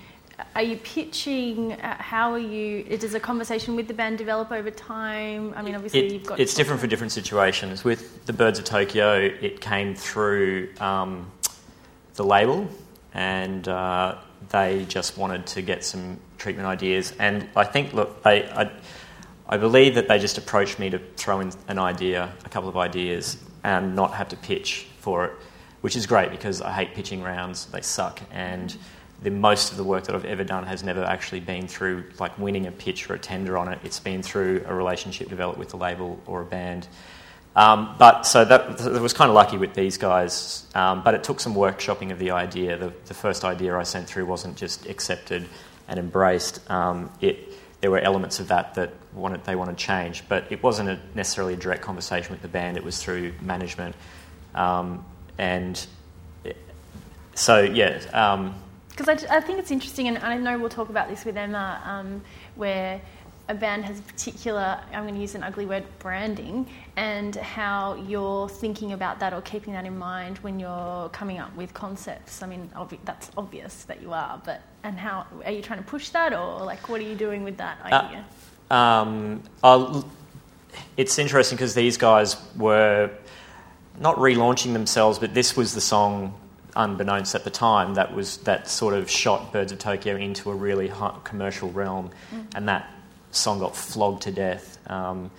Are 0.56 0.62
you 0.62 0.78
pitching? 0.78 1.74
Uh, 1.74 1.96
how 2.02 2.32
are 2.32 2.40
you? 2.40 2.84
Does 2.98 3.14
a 3.14 3.20
conversation 3.20 3.76
with 3.76 3.88
the 3.88 3.94
band 3.94 4.18
develop 4.18 4.52
over 4.52 4.72
time? 4.72 5.54
I 5.56 5.62
mean, 5.62 5.76
obviously 5.76 6.06
it, 6.06 6.12
you've 6.12 6.26
got. 6.26 6.40
It's 6.40 6.54
different 6.54 6.82
for 6.82 6.88
different 6.88 7.12
situations. 7.12 7.84
With 7.84 8.26
the 8.26 8.34
Birds 8.34 8.60
of 8.60 8.66
Tokyo, 8.66 9.16
it 9.20 9.62
came 9.62 9.94
through 9.94 10.70
um, 10.80 11.30
the 12.16 12.24
label, 12.24 12.68
and 13.14 13.68
uh, 13.68 14.16
they 14.50 14.86
just 14.86 15.18
wanted 15.18 15.46
to 15.48 15.62
get 15.62 15.84
some 15.84 16.20
treatment 16.38 16.68
ideas. 16.68 17.14
And 17.20 17.48
I 17.56 17.64
think, 17.64 17.94
look, 17.94 18.24
they, 18.24 18.48
I, 18.50 18.72
I 19.48 19.58
believe 19.58 19.96
that 19.96 20.08
they 20.08 20.20
just 20.20 20.38
approached 20.38 20.80
me 20.80 20.90
to 20.90 21.00
throw 21.16 21.40
in 21.40 21.52
an 21.68 21.80
idea, 21.80 22.32
a 22.46 22.50
couple 22.50 22.70
of 22.70 22.78
ideas, 22.78 23.38
and 23.64 23.96
not 23.96 24.14
have 24.14 24.30
to 24.30 24.38
pitch 24.38 24.88
for 25.00 25.26
it 25.26 25.34
which 25.84 25.98
is 25.98 26.08
great 26.08 26.32
because 26.32 26.62
I 26.62 26.72
hate 26.72 26.94
pitching 26.94 27.22
rounds. 27.22 27.66
They 27.66 27.82
suck. 27.82 28.22
And 28.32 28.74
the 29.22 29.30
most 29.30 29.72
of 29.72 29.78
the 29.78 29.84
work 29.84 30.06
that 30.06 30.16
I've 30.16 30.24
ever 30.24 30.46
done 30.46 30.64
has 30.66 30.82
never 30.82 31.04
actually 31.04 31.42
been 31.42 31.68
through 31.68 32.06
like 32.20 32.40
winning 32.40 32.68
a 32.68 32.72
pitch 32.72 33.10
or 33.10 33.16
a 33.16 33.20
tender 33.20 33.58
on 33.58 33.68
it. 33.68 33.80
It's 33.84 34.00
been 34.00 34.24
through 34.24 34.64
a 34.66 34.74
relationship 34.74 35.28
developed 35.28 35.60
with 35.60 35.74
a 35.74 35.78
label 35.78 36.22
or 36.26 36.40
a 36.40 36.46
band. 36.46 36.88
Um, 37.56 37.96
but 38.00 38.24
so 38.24 38.44
that, 38.46 38.80
that 38.80 39.02
was 39.02 39.14
kind 39.14 39.30
of 39.30 39.36
lucky 39.36 39.58
with 39.58 39.76
these 39.76 39.98
guys. 39.98 40.66
Um, 40.74 41.04
but 41.04 41.14
it 41.14 41.24
took 41.24 41.40
some 41.40 41.54
workshopping 41.54 42.12
of 42.12 42.20
the 42.20 42.32
idea. 42.32 42.78
The, 42.78 42.94
the, 43.06 43.14
first 43.14 43.46
idea 43.46 43.78
I 43.78 43.84
sent 43.84 44.08
through 44.08 44.26
wasn't 44.26 44.58
just 44.58 44.88
accepted 44.88 45.46
and 45.88 46.00
embraced. 46.00 46.68
Um, 46.70 47.12
it 47.22 47.54
there 47.82 47.92
were 47.92 48.00
elements 48.00 48.40
of 48.40 48.48
that 48.48 48.76
that 48.76 48.94
wanted, 49.14 49.44
they 49.44 49.58
wanted 49.58 49.76
change, 49.76 50.24
but 50.30 50.50
it 50.50 50.64
wasn't 50.64 50.88
a, 50.88 50.98
necessarily 51.16 51.54
a 51.54 51.58
direct 51.58 51.82
conversation 51.82 52.32
with 52.32 52.42
the 52.42 52.48
band. 52.48 52.78
It 52.78 52.84
was 52.84 53.04
through 53.04 53.34
management, 53.42 53.94
um, 54.56 55.04
and 55.38 55.86
so 57.36 57.60
yeah. 57.60 57.98
Because 58.88 59.08
um, 59.10 59.28
I, 59.30 59.38
I, 59.38 59.42
think 59.42 59.60
it's 59.60 59.70
interesting, 59.70 60.08
and 60.08 60.18
I 60.20 60.38
know 60.38 60.58
we'll 60.58 60.70
talk 60.70 60.88
about 60.88 61.10
this 61.10 61.26
with 61.26 61.36
Emma, 61.36 61.82
um, 61.86 62.22
where 62.56 63.02
a 63.50 63.54
band 63.54 63.84
has 63.84 64.00
a 64.00 64.02
particular, 64.04 64.80
I'm 64.94 65.04
going 65.04 65.16
to 65.16 65.22
use 65.22 65.36
an 65.36 65.44
ugly 65.44 65.66
word, 65.66 65.84
branding, 66.00 66.66
and 66.96 67.36
how 67.36 67.96
you're 68.08 68.48
thinking 68.48 68.94
about 68.94 69.20
that 69.20 69.34
or 69.34 69.42
keeping 69.42 69.74
that 69.74 69.86
in 69.86 69.98
mind 69.98 70.38
when 70.38 70.60
you're 70.60 71.10
coming 71.10 71.40
up 71.40 71.54
with 71.56 71.74
concepts. 71.74 72.42
I 72.42 72.48
mean, 72.48 72.70
obvi- 72.76 73.00
that's 73.04 73.32
obvious 73.36 73.84
that 73.84 74.02
you 74.02 74.14
are, 74.14 74.42
but 74.46 74.62
and 74.84 74.98
how 74.98 75.26
are 75.44 75.52
you 75.52 75.62
trying 75.62 75.80
to 75.80 75.86
push 75.86 76.10
that, 76.10 76.34
or 76.34 76.64
like 76.64 76.88
what 76.88 77.02
are 77.02 77.04
you 77.04 77.16
doing 77.16 77.44
with 77.44 77.58
that 77.58 77.80
uh, 77.84 77.96
idea? 77.96 78.26
Uh, 78.72 78.76
um, 78.76 80.12
it's 80.96 81.20
interesting 81.20 81.58
because 81.58 81.76
these 81.76 81.98
guys 81.98 82.38
were 82.56 83.12
not 84.00 84.16
relaunching 84.16 84.74
themselves, 84.74 85.20
but 85.20 85.34
this 85.34 85.58
was 85.58 85.74
the 85.74 85.82
song 85.82 86.34
unbeknownst 86.76 87.36
at 87.36 87.44
the 87.44 87.52
time 87.52 87.94
that 87.96 88.16
was 88.16 88.38
that 88.38 88.68
sort 88.68 88.94
of 88.94 89.10
shot 89.10 89.52
Birds 89.54 89.72
of 89.72 89.80
Tokyo 89.80 90.16
into 90.16 90.50
a 90.50 90.56
really 90.56 90.92
commercial 91.24 91.72
realm, 91.72 92.10
mm. 92.34 92.46
and 92.56 92.68
that 92.70 92.90
song 93.36 93.60
got 93.60 93.76
flogged 93.76 94.24
to 94.24 94.32
death. 94.32 94.78
Um, 94.90 95.32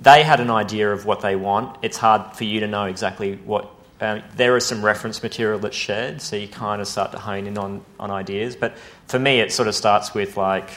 they 0.00 0.22
had 0.22 0.40
an 0.40 0.50
idea 0.50 0.92
of 0.92 1.04
what 1.04 1.20
they 1.20 1.36
want. 1.36 1.76
It's 1.82 1.96
hard 1.96 2.34
for 2.34 2.44
you 2.44 2.60
to 2.60 2.66
know 2.66 2.86
exactly 2.86 3.36
what. 3.36 3.70
Um, 4.02 4.22
there 4.34 4.56
is 4.56 4.64
some 4.64 4.82
reference 4.82 5.22
material 5.22 5.58
that's 5.58 5.76
shared, 5.76 6.22
so 6.22 6.34
you 6.34 6.48
kind 6.48 6.80
of 6.80 6.88
start 6.88 7.12
to 7.12 7.18
hone 7.18 7.46
in 7.46 7.58
on, 7.58 7.84
on 7.98 8.10
ideas. 8.10 8.56
But 8.56 8.78
for 9.08 9.18
me, 9.18 9.40
it 9.40 9.52
sort 9.52 9.68
of 9.68 9.74
starts 9.74 10.14
with 10.14 10.38
like, 10.38 10.70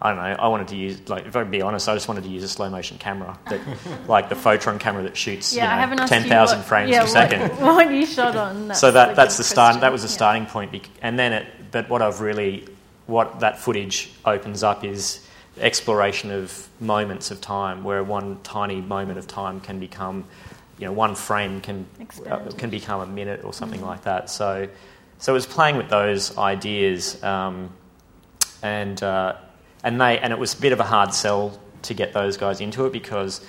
I 0.00 0.10
don't 0.10 0.16
know. 0.16 0.22
I 0.22 0.46
wanted 0.46 0.68
to 0.68 0.76
use, 0.76 1.08
like, 1.08 1.26
if 1.26 1.34
I 1.34 1.42
be 1.42 1.60
honest, 1.60 1.88
I 1.88 1.94
just 1.94 2.06
wanted 2.06 2.22
to 2.22 2.30
use 2.30 2.44
a 2.44 2.48
slow 2.48 2.70
motion 2.70 2.98
camera, 2.98 3.36
that, 3.50 3.60
like 4.08 4.28
the 4.28 4.36
Photron 4.36 4.78
camera 4.78 5.02
that 5.02 5.16
shoots, 5.16 5.52
yeah, 5.52 5.88
you 5.88 5.96
know, 5.96 6.06
ten 6.06 6.28
thousand 6.28 6.62
frames 6.62 6.92
yeah, 6.92 6.98
per 6.98 7.04
what, 7.06 7.12
second. 7.12 7.50
What 7.60 7.92
you 7.92 8.06
shot 8.06 8.36
on? 8.36 8.72
so 8.76 8.92
that 8.92 9.16
that's 9.16 9.38
the 9.38 9.44
start. 9.44 9.80
That 9.80 9.90
was 9.90 10.02
the 10.02 10.08
starting 10.08 10.44
yeah. 10.44 10.52
point. 10.52 10.88
And 11.02 11.18
then 11.18 11.32
it. 11.32 11.46
But 11.72 11.88
what 11.88 12.00
I've 12.00 12.20
really, 12.20 12.68
what 13.06 13.40
that 13.40 13.58
footage 13.58 14.12
opens 14.24 14.62
up 14.62 14.84
is 14.84 15.26
exploration 15.58 16.30
of 16.30 16.68
moments 16.80 17.30
of 17.30 17.40
time 17.40 17.84
where 17.84 18.02
one 18.02 18.40
tiny 18.42 18.80
moment 18.80 19.18
of 19.18 19.26
time 19.26 19.60
can 19.60 19.78
become, 19.78 20.24
you 20.78 20.86
know, 20.86 20.92
one 20.92 21.14
frame 21.14 21.60
can 21.60 21.86
uh, 22.26 22.50
can 22.56 22.70
become 22.70 23.00
a 23.00 23.06
minute 23.06 23.44
or 23.44 23.52
something 23.52 23.80
mm-hmm. 23.80 23.88
like 23.88 24.02
that. 24.02 24.30
So, 24.30 24.68
so 25.18 25.32
it 25.32 25.34
was 25.34 25.46
playing 25.46 25.76
with 25.76 25.88
those 25.88 26.36
ideas, 26.38 27.22
um, 27.22 27.70
and 28.62 29.02
uh, 29.02 29.36
and 29.84 30.00
they 30.00 30.18
and 30.18 30.32
it 30.32 30.38
was 30.38 30.54
a 30.54 30.60
bit 30.60 30.72
of 30.72 30.80
a 30.80 30.84
hard 30.84 31.12
sell 31.12 31.60
to 31.82 31.94
get 31.94 32.12
those 32.12 32.36
guys 32.36 32.60
into 32.60 32.86
it 32.86 32.92
because, 32.92 33.40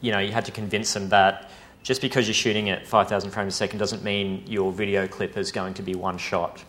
you 0.00 0.12
know, 0.12 0.18
you 0.18 0.32
had 0.32 0.44
to 0.44 0.52
convince 0.52 0.92
them 0.92 1.08
that 1.10 1.50
just 1.82 2.00
because 2.02 2.26
you're 2.26 2.34
shooting 2.34 2.68
at 2.68 2.86
5,000 2.86 3.30
frames 3.30 3.54
a 3.54 3.56
second 3.56 3.78
doesn't 3.78 4.02
mean 4.02 4.44
your 4.46 4.72
video 4.72 5.06
clip 5.06 5.36
is 5.36 5.52
going 5.52 5.74
to 5.74 5.82
be 5.82 5.94
one 5.94 6.18
shot 6.18 6.62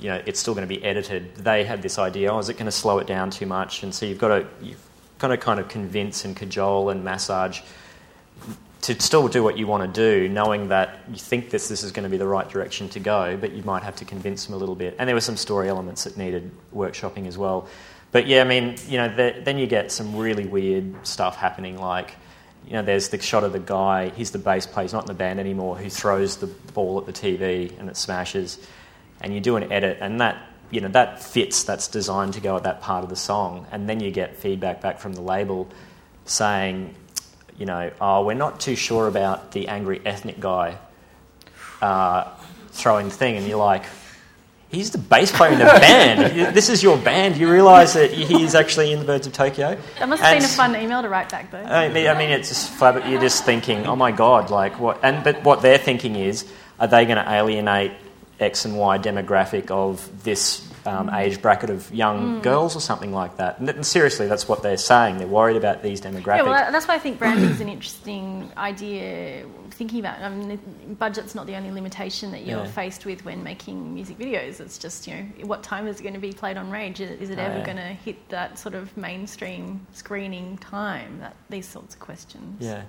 you 0.00 0.08
know, 0.08 0.22
it's 0.26 0.38
still 0.38 0.54
going 0.54 0.68
to 0.68 0.74
be 0.74 0.82
edited. 0.84 1.34
They 1.36 1.64
had 1.64 1.82
this 1.82 1.98
idea, 1.98 2.32
oh, 2.32 2.38
is 2.38 2.48
it 2.48 2.54
going 2.54 2.66
to 2.66 2.72
slow 2.72 2.98
it 2.98 3.06
down 3.06 3.30
too 3.30 3.46
much? 3.46 3.82
And 3.82 3.94
so 3.94 4.06
you've 4.06 4.18
got 4.18 4.28
to, 4.28 4.46
you've 4.62 4.88
got 5.18 5.28
to 5.28 5.36
kind 5.36 5.58
of 5.60 5.68
convince 5.68 6.24
and 6.24 6.36
cajole 6.36 6.90
and 6.90 7.04
massage 7.04 7.60
to 8.82 9.00
still 9.00 9.26
do 9.26 9.42
what 9.42 9.58
you 9.58 9.66
want 9.66 9.92
to 9.92 10.00
do, 10.00 10.28
knowing 10.28 10.68
that 10.68 11.00
you 11.08 11.16
think 11.16 11.50
this, 11.50 11.68
this 11.68 11.82
is 11.82 11.90
going 11.90 12.04
to 12.04 12.08
be 12.08 12.16
the 12.16 12.26
right 12.26 12.48
direction 12.48 12.88
to 12.90 13.00
go, 13.00 13.36
but 13.36 13.52
you 13.52 13.62
might 13.64 13.82
have 13.82 13.96
to 13.96 14.04
convince 14.04 14.46
them 14.46 14.54
a 14.54 14.56
little 14.56 14.76
bit. 14.76 14.94
And 14.98 15.08
there 15.08 15.16
were 15.16 15.20
some 15.20 15.36
story 15.36 15.68
elements 15.68 16.04
that 16.04 16.16
needed 16.16 16.50
workshopping 16.74 17.26
as 17.26 17.36
well. 17.36 17.68
But 18.12 18.26
yeah, 18.26 18.40
I 18.40 18.44
mean, 18.44 18.76
you 18.86 18.98
know, 18.98 19.14
the, 19.14 19.40
then 19.42 19.58
you 19.58 19.66
get 19.66 19.90
some 19.90 20.16
really 20.16 20.46
weird 20.46 21.06
stuff 21.06 21.36
happening, 21.36 21.78
like, 21.78 22.14
you 22.66 22.74
know, 22.74 22.82
there's 22.82 23.08
the 23.08 23.20
shot 23.20 23.44
of 23.44 23.52
the 23.52 23.58
guy, 23.58 24.10
he's 24.10 24.30
the 24.30 24.38
bass 24.38 24.66
player, 24.66 24.84
he's 24.84 24.92
not 24.92 25.04
in 25.04 25.08
the 25.08 25.14
band 25.14 25.40
anymore, 25.40 25.76
who 25.76 25.90
throws 25.90 26.36
the 26.36 26.46
ball 26.46 26.98
at 26.98 27.06
the 27.06 27.12
TV 27.12 27.76
and 27.78 27.88
it 27.88 27.96
smashes 27.96 28.58
and 29.20 29.34
you 29.34 29.40
do 29.40 29.56
an 29.56 29.70
edit, 29.72 29.98
and 30.00 30.20
that 30.20 30.38
you 30.70 30.80
know 30.80 30.88
that 30.88 31.22
fits. 31.22 31.64
That's 31.64 31.88
designed 31.88 32.34
to 32.34 32.40
go 32.40 32.56
at 32.56 32.64
that 32.64 32.80
part 32.80 33.04
of 33.04 33.10
the 33.10 33.16
song, 33.16 33.66
and 33.70 33.88
then 33.88 34.00
you 34.00 34.10
get 34.10 34.36
feedback 34.36 34.80
back 34.80 34.98
from 34.98 35.14
the 35.14 35.20
label 35.20 35.68
saying, 36.24 36.94
you 37.56 37.66
know, 37.66 37.90
oh, 38.00 38.24
we're 38.24 38.34
not 38.34 38.60
too 38.60 38.76
sure 38.76 39.08
about 39.08 39.52
the 39.52 39.68
angry 39.68 40.00
ethnic 40.04 40.38
guy 40.38 40.78
uh, 41.82 42.30
throwing 42.68 43.08
the 43.08 43.14
thing, 43.14 43.36
and 43.36 43.46
you're 43.46 43.58
like. 43.58 43.84
He's 44.70 44.90
the 44.90 44.98
bass 44.98 45.32
player 45.32 45.52
in 45.52 45.58
the 45.58 45.64
band. 45.80 46.54
this 46.54 46.68
is 46.68 46.82
your 46.82 46.98
band. 46.98 47.38
You 47.38 47.50
realise 47.50 47.94
that 47.94 48.10
he's 48.10 48.54
actually 48.54 48.92
in 48.92 48.98
the 48.98 49.04
Birds 49.06 49.26
of 49.26 49.32
Tokyo. 49.32 49.78
That 49.98 50.08
must 50.10 50.22
have 50.22 50.34
and, 50.34 50.42
been 50.42 50.50
a 50.50 50.52
fun 50.52 50.76
email 50.76 51.00
to 51.00 51.08
write 51.08 51.30
back, 51.30 51.50
though. 51.50 51.56
I 51.56 51.88
mean, 51.88 52.06
I 52.06 52.12
mean, 52.12 52.28
it's 52.28 52.50
just 52.50 52.78
flab- 52.78 53.10
You're 53.10 53.18
just 53.18 53.46
thinking, 53.46 53.86
oh 53.86 53.96
my 53.96 54.12
god, 54.12 54.50
like 54.50 54.78
what? 54.78 55.00
And 55.02 55.24
but 55.24 55.42
what 55.42 55.62
they're 55.62 55.78
thinking 55.78 56.16
is, 56.16 56.44
are 56.78 56.86
they 56.86 57.06
going 57.06 57.16
to 57.16 57.32
alienate 57.32 57.92
X 58.40 58.64
and 58.64 58.78
Y 58.78 58.98
demographic 58.98 59.70
of 59.70 60.22
this 60.24 60.68
um, 60.86 61.08
mm. 61.08 61.18
age 61.18 61.42
bracket 61.42 61.70
of 61.70 61.92
young 61.92 62.38
mm. 62.38 62.42
girls 62.42 62.76
or 62.76 62.80
something 62.80 63.12
like 63.12 63.36
that. 63.36 63.58
And, 63.58 63.84
seriously, 63.84 64.26
that's 64.26 64.48
what 64.48 64.62
they're 64.62 64.76
saying. 64.76 65.18
They're 65.18 65.26
worried 65.26 65.56
about 65.56 65.82
these 65.82 66.00
demographics. 66.00 66.36
Yeah, 66.38 66.42
well, 66.42 66.72
that's 66.72 66.86
why 66.86 66.94
I 66.94 66.98
think 66.98 67.18
branding 67.18 67.50
is 67.50 67.60
an 67.60 67.68
interesting 67.68 68.50
idea. 68.56 69.44
Thinking 69.70 70.00
about, 70.00 70.20
I 70.20 70.28
mean, 70.28 70.58
budget's 70.98 71.34
not 71.34 71.46
the 71.46 71.54
only 71.54 71.70
limitation 71.70 72.32
that 72.32 72.44
you're 72.44 72.64
yeah. 72.64 72.70
faced 72.70 73.04
with 73.04 73.24
when 73.24 73.42
making 73.42 73.94
music 73.94 74.18
videos. 74.18 74.60
It's 74.60 74.78
just, 74.78 75.06
you 75.06 75.14
know, 75.14 75.46
what 75.46 75.62
time 75.62 75.86
is 75.86 76.00
it 76.00 76.02
going 76.02 76.14
to 76.14 76.20
be 76.20 76.32
played 76.32 76.56
on 76.56 76.70
Rage? 76.70 77.00
Is 77.00 77.30
it 77.30 77.38
oh, 77.38 77.42
ever 77.42 77.58
yeah. 77.58 77.64
going 77.64 77.76
to 77.76 77.82
hit 77.82 78.28
that 78.30 78.58
sort 78.58 78.74
of 78.74 78.96
mainstream 78.96 79.86
screening 79.92 80.58
time? 80.58 81.20
That 81.20 81.36
these 81.48 81.66
sorts 81.66 81.94
of 81.94 82.00
questions. 82.00 82.64
Yeah. 82.64 82.82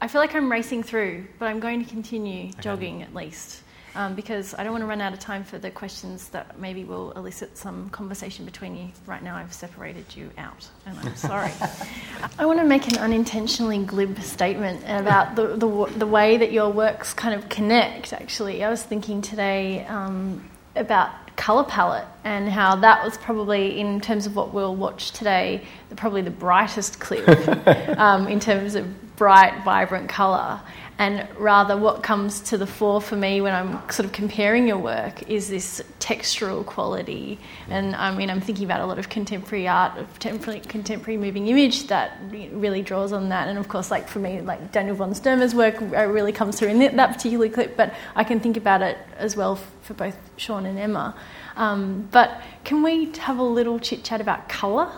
I 0.00 0.08
feel 0.08 0.20
like 0.20 0.34
I'm 0.34 0.50
racing 0.50 0.82
through, 0.82 1.26
but 1.38 1.46
I'm 1.46 1.60
going 1.60 1.82
to 1.82 1.90
continue 1.90 2.50
okay. 2.50 2.60
jogging 2.60 3.02
at 3.02 3.14
least 3.14 3.62
um, 3.96 4.14
because 4.14 4.54
I 4.54 4.62
don't 4.62 4.72
want 4.72 4.82
to 4.82 4.86
run 4.86 5.00
out 5.00 5.12
of 5.12 5.18
time 5.18 5.42
for 5.42 5.58
the 5.58 5.70
questions 5.70 6.28
that 6.28 6.60
maybe 6.60 6.84
will 6.84 7.12
elicit 7.12 7.56
some 7.56 7.88
conversation 7.90 8.44
between 8.44 8.76
you. 8.76 8.88
Right 9.06 9.22
now, 9.22 9.36
I've 9.36 9.52
separated 9.52 10.04
you 10.14 10.30
out, 10.38 10.68
and 10.84 10.98
I'm 10.98 11.16
sorry. 11.16 11.50
I 12.38 12.46
want 12.46 12.60
to 12.60 12.66
make 12.66 12.86
an 12.88 12.98
unintentionally 12.98 13.78
glib 13.78 14.20
statement 14.20 14.82
about 14.86 15.34
the, 15.34 15.56
the, 15.56 15.86
the, 15.96 16.06
way 16.06 16.36
that 16.36 16.52
your 16.52 16.70
works 16.70 17.14
kind 17.14 17.34
of 17.34 17.48
connect, 17.48 18.12
actually. 18.12 18.62
I 18.62 18.70
was 18.70 18.82
thinking 18.82 19.22
today 19.22 19.84
um, 19.86 20.48
about 20.76 21.10
colour 21.36 21.64
palette 21.64 22.06
and 22.24 22.48
how 22.48 22.76
that 22.76 23.02
was 23.04 23.16
probably, 23.18 23.80
in 23.80 24.00
terms 24.00 24.26
of 24.26 24.36
what 24.36 24.52
we'll 24.52 24.76
watch 24.76 25.12
today, 25.12 25.62
probably 25.96 26.22
the 26.22 26.30
brightest 26.30 27.00
clip 27.00 27.26
um, 27.98 28.28
in 28.28 28.40
terms 28.40 28.74
of 28.74 28.86
bright, 29.16 29.64
vibrant 29.64 30.08
colour 30.08 30.60
and 30.98 31.28
rather 31.36 31.76
what 31.76 32.02
comes 32.02 32.40
to 32.40 32.56
the 32.56 32.66
fore 32.66 33.02
for 33.02 33.16
me 33.16 33.42
when 33.42 33.54
I'm 33.54 33.90
sort 33.90 34.06
of 34.06 34.12
comparing 34.12 34.66
your 34.66 34.78
work 34.78 35.28
is 35.28 35.48
this 35.48 35.82
textural 36.00 36.64
quality. 36.64 37.38
And 37.68 37.94
I 37.94 38.16
mean, 38.16 38.30
I'm 38.30 38.40
thinking 38.40 38.64
about 38.64 38.80
a 38.80 38.86
lot 38.86 38.98
of 38.98 39.10
contemporary 39.10 39.68
art, 39.68 39.98
of 39.98 40.18
contemporary 40.18 41.18
moving 41.18 41.48
image 41.48 41.88
that 41.88 42.18
really 42.30 42.80
draws 42.80 43.12
on 43.12 43.28
that. 43.28 43.48
And 43.48 43.58
of 43.58 43.68
course, 43.68 43.90
like 43.90 44.08
for 44.08 44.20
me, 44.20 44.40
like 44.40 44.72
Daniel 44.72 44.96
von 44.96 45.12
Sturmer's 45.12 45.54
work 45.54 45.82
uh, 45.82 46.06
really 46.06 46.32
comes 46.32 46.58
through 46.58 46.68
in 46.68 46.78
that 46.96 47.12
particular 47.12 47.50
clip, 47.50 47.76
but 47.76 47.92
I 48.14 48.24
can 48.24 48.40
think 48.40 48.56
about 48.56 48.80
it 48.80 48.96
as 49.18 49.36
well 49.36 49.56
for 49.82 49.92
both 49.92 50.16
Sean 50.38 50.64
and 50.64 50.78
Emma. 50.78 51.14
Um, 51.56 52.08
but 52.10 52.40
can 52.64 52.82
we 52.82 53.12
have 53.18 53.38
a 53.38 53.42
little 53.42 53.78
chit 53.78 54.02
chat 54.02 54.22
about 54.22 54.48
colour 54.48 54.90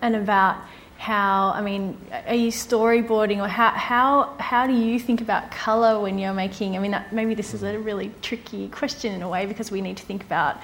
and 0.00 0.14
about 0.14 0.58
how 0.98 1.52
I 1.54 1.60
mean, 1.60 1.96
are 2.26 2.34
you 2.34 2.50
storyboarding 2.50 3.38
or 3.38 3.48
how 3.48 3.70
how 3.70 4.34
how 4.38 4.66
do 4.66 4.72
you 4.72 4.98
think 4.98 5.20
about 5.20 5.50
color 5.50 6.00
when 6.00 6.18
you're 6.18 6.32
making? 6.32 6.76
I 6.76 6.78
mean, 6.78 6.92
that, 6.92 7.12
maybe 7.12 7.34
this 7.34 7.54
is 7.54 7.62
a 7.62 7.78
really 7.78 8.12
tricky 8.22 8.68
question 8.68 9.12
in 9.14 9.22
a 9.22 9.28
way 9.28 9.46
because 9.46 9.70
we 9.70 9.80
need 9.80 9.98
to 9.98 10.04
think 10.04 10.22
about 10.22 10.60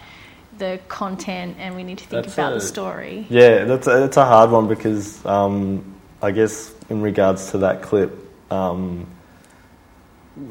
the 0.59 0.81
content 0.89 1.57
and 1.59 1.75
we 1.77 1.85
need 1.85 1.99
to 1.99 2.07
think 2.07 2.25
that's 2.25 2.35
about 2.35 2.53
a, 2.53 2.55
the 2.57 2.61
story. 2.61 3.27
Yeah, 3.29 3.65
that's 3.65 3.87
a, 3.87 3.91
that's 3.91 4.17
a 4.17 4.25
hard 4.25 4.51
one 4.51 4.69
because 4.69 5.25
um, 5.27 5.95
I 6.21 6.31
guess 6.31 6.75
in 6.89 7.03
regards 7.03 7.51
to 7.53 7.59
that 7.59 7.83
clip. 7.83 8.13
Um, 8.51 9.07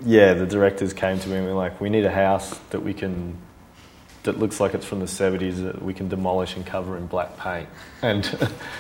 yeah, 0.04 0.34
the 0.34 0.46
directors 0.46 0.94
came 0.94 1.20
to 1.20 1.30
me 1.30 1.38
and 1.38 1.48
were 1.48 1.54
like, 1.54 1.82
"We 1.82 1.90
need 1.90 2.06
a 2.06 2.12
house 2.12 2.56
that 2.70 2.82
we 2.82 2.94
can 2.94 3.36
that 4.24 4.40
looks 4.40 4.60
like 4.60 4.74
it's 4.74 4.86
from 4.86 5.00
the 5.00 5.06
70s 5.06 5.64
that 5.64 5.82
we 5.82 5.94
can 5.94 6.08
demolish 6.08 6.56
and 6.56 6.66
cover 6.66 6.98
in 6.98 7.08
black 7.08 7.38
paint. 7.38 7.68
And, 8.02 8.26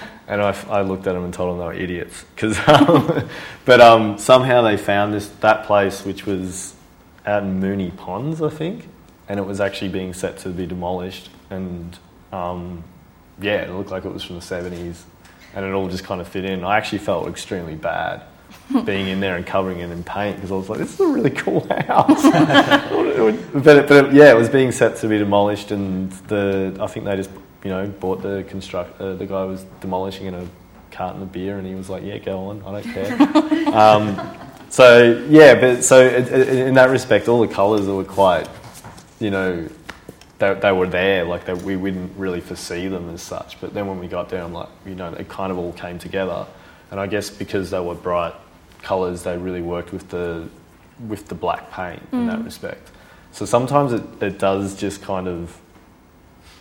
and 0.27 0.41
I, 0.41 0.55
I 0.69 0.81
looked 0.81 1.07
at 1.07 1.13
them 1.13 1.23
and 1.23 1.33
told 1.33 1.51
them 1.51 1.59
they 1.59 1.65
were 1.65 1.73
idiots. 1.73 2.25
Cause, 2.37 2.57
um, 2.67 3.27
but 3.65 3.81
um, 3.81 4.17
somehow 4.17 4.61
they 4.61 4.77
found 4.77 5.13
this 5.13 5.27
that 5.41 5.65
place, 5.65 6.05
which 6.05 6.25
was 6.25 6.75
out 7.25 7.43
in 7.43 7.59
Moonee 7.59 7.95
Ponds, 7.95 8.41
I 8.41 8.49
think, 8.49 8.87
and 9.27 9.39
it 9.39 9.43
was 9.43 9.59
actually 9.59 9.89
being 9.89 10.13
set 10.13 10.37
to 10.39 10.49
be 10.49 10.65
demolished. 10.65 11.29
And 11.49 11.97
um, 12.31 12.83
yeah, 13.41 13.61
it 13.61 13.71
looked 13.71 13.91
like 13.91 14.05
it 14.05 14.13
was 14.13 14.23
from 14.23 14.35
the 14.35 14.41
70s. 14.41 15.03
And 15.53 15.65
it 15.65 15.73
all 15.73 15.89
just 15.89 16.05
kind 16.05 16.21
of 16.21 16.29
fit 16.29 16.45
in. 16.45 16.63
I 16.63 16.77
actually 16.77 16.99
felt 16.99 17.27
extremely 17.27 17.75
bad 17.75 18.23
being 18.85 19.07
in 19.07 19.19
there 19.19 19.35
and 19.35 19.45
covering 19.45 19.79
it 19.79 19.89
in 19.89 20.03
paint 20.03 20.37
because 20.37 20.51
I 20.51 20.55
was 20.55 20.69
like, 20.69 20.79
this 20.79 20.93
is 20.93 20.99
a 20.99 21.07
really 21.07 21.29
cool 21.29 21.67
house. 21.87 22.23
but 22.23 23.77
it, 23.77 23.87
but 23.87 23.91
it, 23.91 24.13
yeah, 24.13 24.31
it 24.31 24.37
was 24.37 24.49
being 24.49 24.71
set 24.71 24.95
to 24.97 25.07
be 25.07 25.17
demolished, 25.17 25.71
and 25.71 26.11
the 26.27 26.77
I 26.79 26.87
think 26.87 27.05
they 27.05 27.15
just 27.15 27.31
you 27.63 27.69
know 27.69 27.87
bought 27.87 28.21
the 28.21 28.45
construct 28.47 28.99
uh, 28.99 29.15
the 29.15 29.25
guy 29.25 29.43
was 29.43 29.63
demolishing 29.81 30.27
in 30.27 30.33
a 30.33 30.47
carton 30.91 31.21
of 31.21 31.31
beer, 31.31 31.57
and 31.57 31.67
he 31.67 31.75
was 31.75 31.89
like, 31.89 32.03
yeah, 32.03 32.17
go 32.17 32.47
on, 32.47 32.63
I 32.63 32.81
don't 32.81 32.93
care. 32.93 33.75
um, 33.75 34.37
so 34.69 35.25
yeah, 35.29 35.59
but 35.59 35.83
so 35.83 36.01
it, 36.05 36.31
in 36.31 36.75
that 36.75 36.89
respect, 36.89 37.27
all 37.27 37.41
the 37.41 37.53
colours 37.53 37.87
were 37.87 38.03
quite, 38.03 38.47
you 39.19 39.29
know, 39.29 39.67
they, 40.41 40.53
they 40.55 40.71
were 40.71 40.87
there. 40.87 41.23
Like 41.23 41.45
they, 41.45 41.53
we 41.53 41.91
didn't 41.91 42.17
really 42.17 42.41
foresee 42.41 42.87
them 42.87 43.09
as 43.13 43.21
such. 43.21 43.61
But 43.61 43.73
then 43.73 43.87
when 43.87 43.99
we 43.99 44.07
got 44.07 44.29
there, 44.29 44.43
I'm 44.43 44.53
like, 44.53 44.69
you 44.85 44.95
know, 44.95 45.13
it 45.13 45.29
kind 45.29 45.51
of 45.51 45.57
all 45.57 45.71
came 45.73 45.99
together. 45.99 46.45
And 46.91 46.99
I 46.99 47.07
guess 47.07 47.29
because 47.29 47.71
they 47.71 47.79
were 47.79 47.95
bright 47.95 48.35
colours, 48.83 49.23
they 49.23 49.37
really 49.37 49.61
worked 49.61 49.93
with 49.93 50.09
the 50.09 50.47
with 51.07 51.27
the 51.27 51.35
black 51.35 51.71
paint 51.71 52.11
mm. 52.11 52.13
in 52.13 52.27
that 52.27 52.39
mm. 52.39 52.45
respect. 52.45 52.91
So 53.31 53.45
sometimes 53.45 53.93
it, 53.93 54.03
it 54.21 54.37
does 54.37 54.75
just 54.75 55.01
kind 55.01 55.27
of 55.27 55.57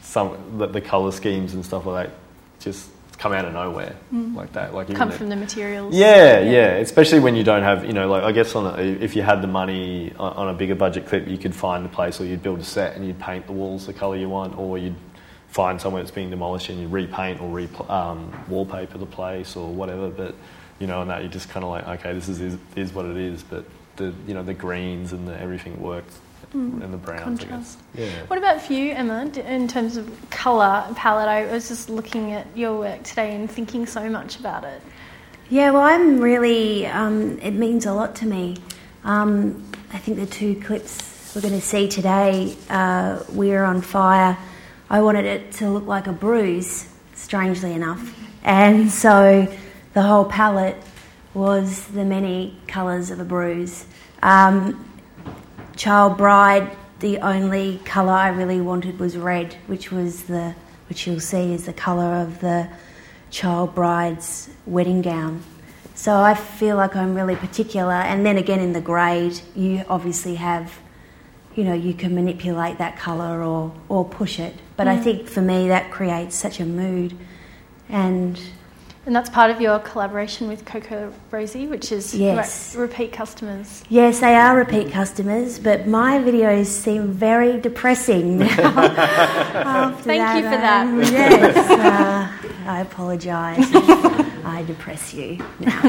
some 0.03 0.59
the, 0.59 0.67
the 0.67 0.81
colour 0.81 1.13
schemes 1.13 1.55
and 1.55 1.65
stuff 1.65 1.85
like 1.85 2.09
that 2.09 2.17
just 2.61 2.91
come 3.21 3.33
out 3.33 3.45
of 3.45 3.53
nowhere 3.53 3.95
mm. 4.13 4.35
like 4.35 4.53
that. 4.55 4.75
Like 4.75 4.93
come 4.95 5.11
from 5.11 5.29
the 5.29 5.37
materials. 5.37 5.95
Yeah, 5.95 6.41
yeah, 6.41 6.51
yeah, 6.51 6.67
Especially 6.77 7.21
when 7.21 7.37
you 7.37 7.45
don't 7.45 7.63
have, 7.63 7.85
you 7.85 7.93
know, 7.93 8.09
like 8.09 8.23
I 8.23 8.33
guess 8.33 8.55
on 8.55 8.79
a, 8.79 8.83
if 8.83 9.15
you 9.15 9.23
had 9.23 9.43
the 9.43 9.47
money 9.47 10.13
on 10.19 10.49
a 10.49 10.55
bigger 10.55 10.75
budget 10.75 11.07
clip, 11.07 11.29
you 11.29 11.37
could 11.37 11.55
find 11.55 11.85
a 11.85 11.89
place 11.89 12.19
or 12.21 12.25
you'd 12.25 12.43
build 12.43 12.61
a 12.61 12.65
set 12.65 12.97
and 12.97 13.07
you'd 13.07 13.19
paint 13.19 13.47
the 13.47 13.53
walls 13.53 13.87
the 13.87 13.93
colour 13.93 14.17
you 14.17 14.31
want, 14.31 14.57
or 14.57 14.79
you'd 14.79 14.97
find 15.51 15.81
somewhere 15.81 16.03
that's 16.03 16.15
being 16.15 16.31
demolished 16.31 16.69
and 16.69 16.81
you 16.81 16.89
repaint 16.89 17.41
or 17.41 17.49
re 17.49 17.69
um, 17.89 18.33
wallpaper 18.49 18.99
the 18.99 19.07
place 19.07 19.57
or 19.57 19.69
whatever. 19.73 20.09
But 20.09 20.35
you 20.79 20.87
know, 20.87 21.03
and 21.03 21.11
that 21.11 21.23
you're 21.23 21.31
just 21.31 21.49
kind 21.51 21.65
of 21.65 21.71
like, 21.71 21.87
okay, 22.01 22.13
this 22.13 22.29
is, 22.29 22.41
is 22.41 22.59
is 22.77 22.93
what 22.93 23.07
it 23.07 23.17
is. 23.17 23.43
But 23.43 23.65
the 23.97 24.15
you 24.27 24.35
know 24.35 24.43
the 24.43 24.55
greens 24.55 25.13
and 25.13 25.29
the 25.29 25.39
everything 25.41 25.81
works 25.81 26.19
mm. 26.55 26.83
and 26.83 26.93
the 26.93 26.99
browns, 26.99 27.41
Contrast. 27.41 27.79
I 27.95 27.99
guess. 27.99 28.13
Yeah. 28.13 28.27
What 28.27 28.39
about 28.39 28.63
for 28.63 28.73
you, 28.73 28.93
Emma, 28.93 29.27
in 29.27 29.69
terms 29.69 29.97
of 29.97 30.31
colour 30.31 30.87
palette? 30.95 31.29
I 31.29 31.53
was 31.53 31.69
just 31.69 31.91
looking 31.91 32.33
at 32.33 32.47
your 32.57 32.79
work 32.79 33.03
today 33.03 33.35
and 33.35 33.51
thinking 33.51 33.87
so 33.87 34.09
much 34.09 34.39
about 34.39 34.65
it. 34.65 34.83
Yeah, 35.49 35.73
well, 35.73 35.83
I'm 35.83 36.21
really, 36.21 36.87
um, 36.87 37.39
it 37.41 37.53
means 37.53 37.85
a 37.85 37.93
lot 37.93 38.15
to 38.17 38.27
me. 38.27 38.57
Um, 39.03 39.69
I 39.93 39.99
think 39.99 40.19
the 40.19 40.27
two 40.27 40.55
clips 40.61 41.33
we're 41.35 41.41
going 41.41 41.55
to 41.55 41.61
see 41.61 41.89
today, 41.89 42.57
uh, 42.69 43.23
We're 43.33 43.65
on 43.65 43.83
Fire, 43.83 44.39
I 44.93 45.01
wanted 45.03 45.25
it 45.25 45.53
to 45.53 45.71
look 45.71 45.87
like 45.87 46.09
a 46.09 46.13
bruise, 46.13 46.89
strangely 47.15 47.73
enough. 47.73 48.13
And 48.43 48.91
so 48.91 49.47
the 49.95 50.03
whole 50.03 50.25
palette 50.25 50.77
was 51.33 51.87
the 51.87 52.05
many 52.05 52.57
colours 52.67 53.13
of 53.13 53.21
a 53.21 53.25
bruise. 53.25 53.87
Um, 54.21 54.85
Child 55.77 56.17
Bride, 56.17 56.77
the 56.99 57.19
only 57.19 57.79
colour 57.85 58.13
I 58.13 58.31
really 58.31 58.61
wanted 58.61 58.99
was 58.99 59.17
red, 59.17 59.55
which 59.69 59.93
was 59.93 60.25
the, 60.25 60.57
which 60.89 61.07
you'll 61.07 61.21
see 61.21 61.55
is 61.55 61.67
the 61.67 61.73
colour 61.73 62.17
of 62.17 62.41
the 62.41 62.69
child 63.31 63.77
bride's 63.77 64.51
wedding 64.67 65.03
gown. 65.03 65.41
So 65.95 66.17
I 66.17 66.35
feel 66.35 66.77
like 66.77 66.97
I'm 66.97 67.15
really 67.15 67.37
particular. 67.37 67.93
And 67.93 68.27
then 68.27 68.39
again, 68.39 68.59
in 68.59 68.73
the 68.73 68.81
grade, 68.81 69.41
you 69.55 69.85
obviously 69.89 70.35
have, 70.35 70.81
you 71.55 71.63
know, 71.63 71.75
you 71.75 71.95
can 71.95 72.13
manipulate 72.15 72.79
that 72.79 72.99
colour 72.99 73.45
or, 73.45 73.73
or 73.89 74.05
push 74.05 74.41
it. 74.41 74.55
But 74.81 74.87
mm. 74.87 74.93
I 74.93 74.97
think 74.97 75.29
for 75.29 75.43
me, 75.43 75.69
that 75.69 75.91
creates 75.91 76.35
such 76.35 76.59
a 76.59 76.65
mood. 76.65 77.15
And 77.91 78.41
and 79.05 79.15
that's 79.15 79.29
part 79.29 79.51
of 79.51 79.61
your 79.61 79.79
collaboration 79.79 80.49
with 80.49 80.65
Coco 80.65 81.13
Rosie, 81.31 81.67
which 81.67 81.93
is 81.93 82.15
yes. 82.15 82.75
re- 82.75 82.87
repeat 82.87 83.13
customers. 83.13 83.85
Yes, 83.91 84.21
they 84.21 84.35
are 84.35 84.57
repeat 84.57 84.91
customers, 84.91 85.59
but 85.59 85.87
my 85.87 86.19
videos 86.19 86.69
seem 86.69 87.13
very 87.13 87.61
depressing 87.61 88.39
now. 88.39 89.95
Thank 90.01 90.23
that, 90.23 90.37
you 90.37 90.45
for 90.45 90.57
that. 90.57 90.87
Um, 90.87 91.01
yes, 91.03 91.57
uh, 91.71 92.51
I 92.67 92.81
apologise. 92.81 93.69
I 94.47 94.65
depress 94.67 95.13
you 95.13 95.45
now. 95.59 95.83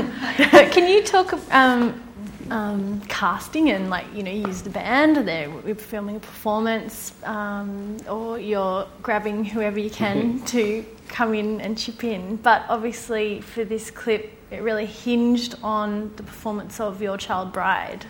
Can 0.70 0.90
you 0.90 1.02
talk 1.02 1.32
um, 1.54 2.04
um, 2.52 3.00
casting 3.08 3.70
and 3.70 3.90
like 3.90 4.06
you 4.14 4.24
know 4.24 4.32
you 4.32 4.46
use 4.46 4.62
the 4.62 4.70
band 4.70 5.16
they're 5.26 5.50
filming 5.76 6.18
a 6.18 6.20
performance 6.20 7.14
um, 7.24 7.96
or 8.10 8.38
you're 8.38 8.86
grabbing 9.02 9.46
whoever 9.46 9.80
you 9.80 9.90
can 9.90 10.34
mm-hmm. 10.34 10.46
to 10.46 10.86
come 11.08 11.34
in 11.34 11.62
and 11.62 11.78
chip 11.78 12.04
in. 12.04 12.36
But 12.36 12.66
obviously 12.68 13.40
for 13.40 13.64
this 13.64 13.90
clip 13.90 14.38
it 14.52 14.62
really 14.62 14.86
hinged 14.86 15.56
on 15.64 16.12
the 16.18 16.24
performance 16.24 16.82
of 16.82 17.02
your 17.02 17.18
child 17.18 17.54
bride. 17.54 18.06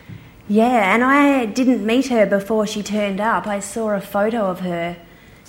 Yeah 0.47 0.93
and 0.93 1.03
i 1.03 1.45
didn't 1.45 1.85
meet 1.85 2.07
her 2.07 2.25
before 2.25 2.65
she 2.65 2.81
turned 2.81 3.21
up. 3.21 3.45
I 3.45 3.59
saw 3.59 3.91
a 3.91 4.01
photo 4.01 4.47
of 4.47 4.61
her 4.61 4.97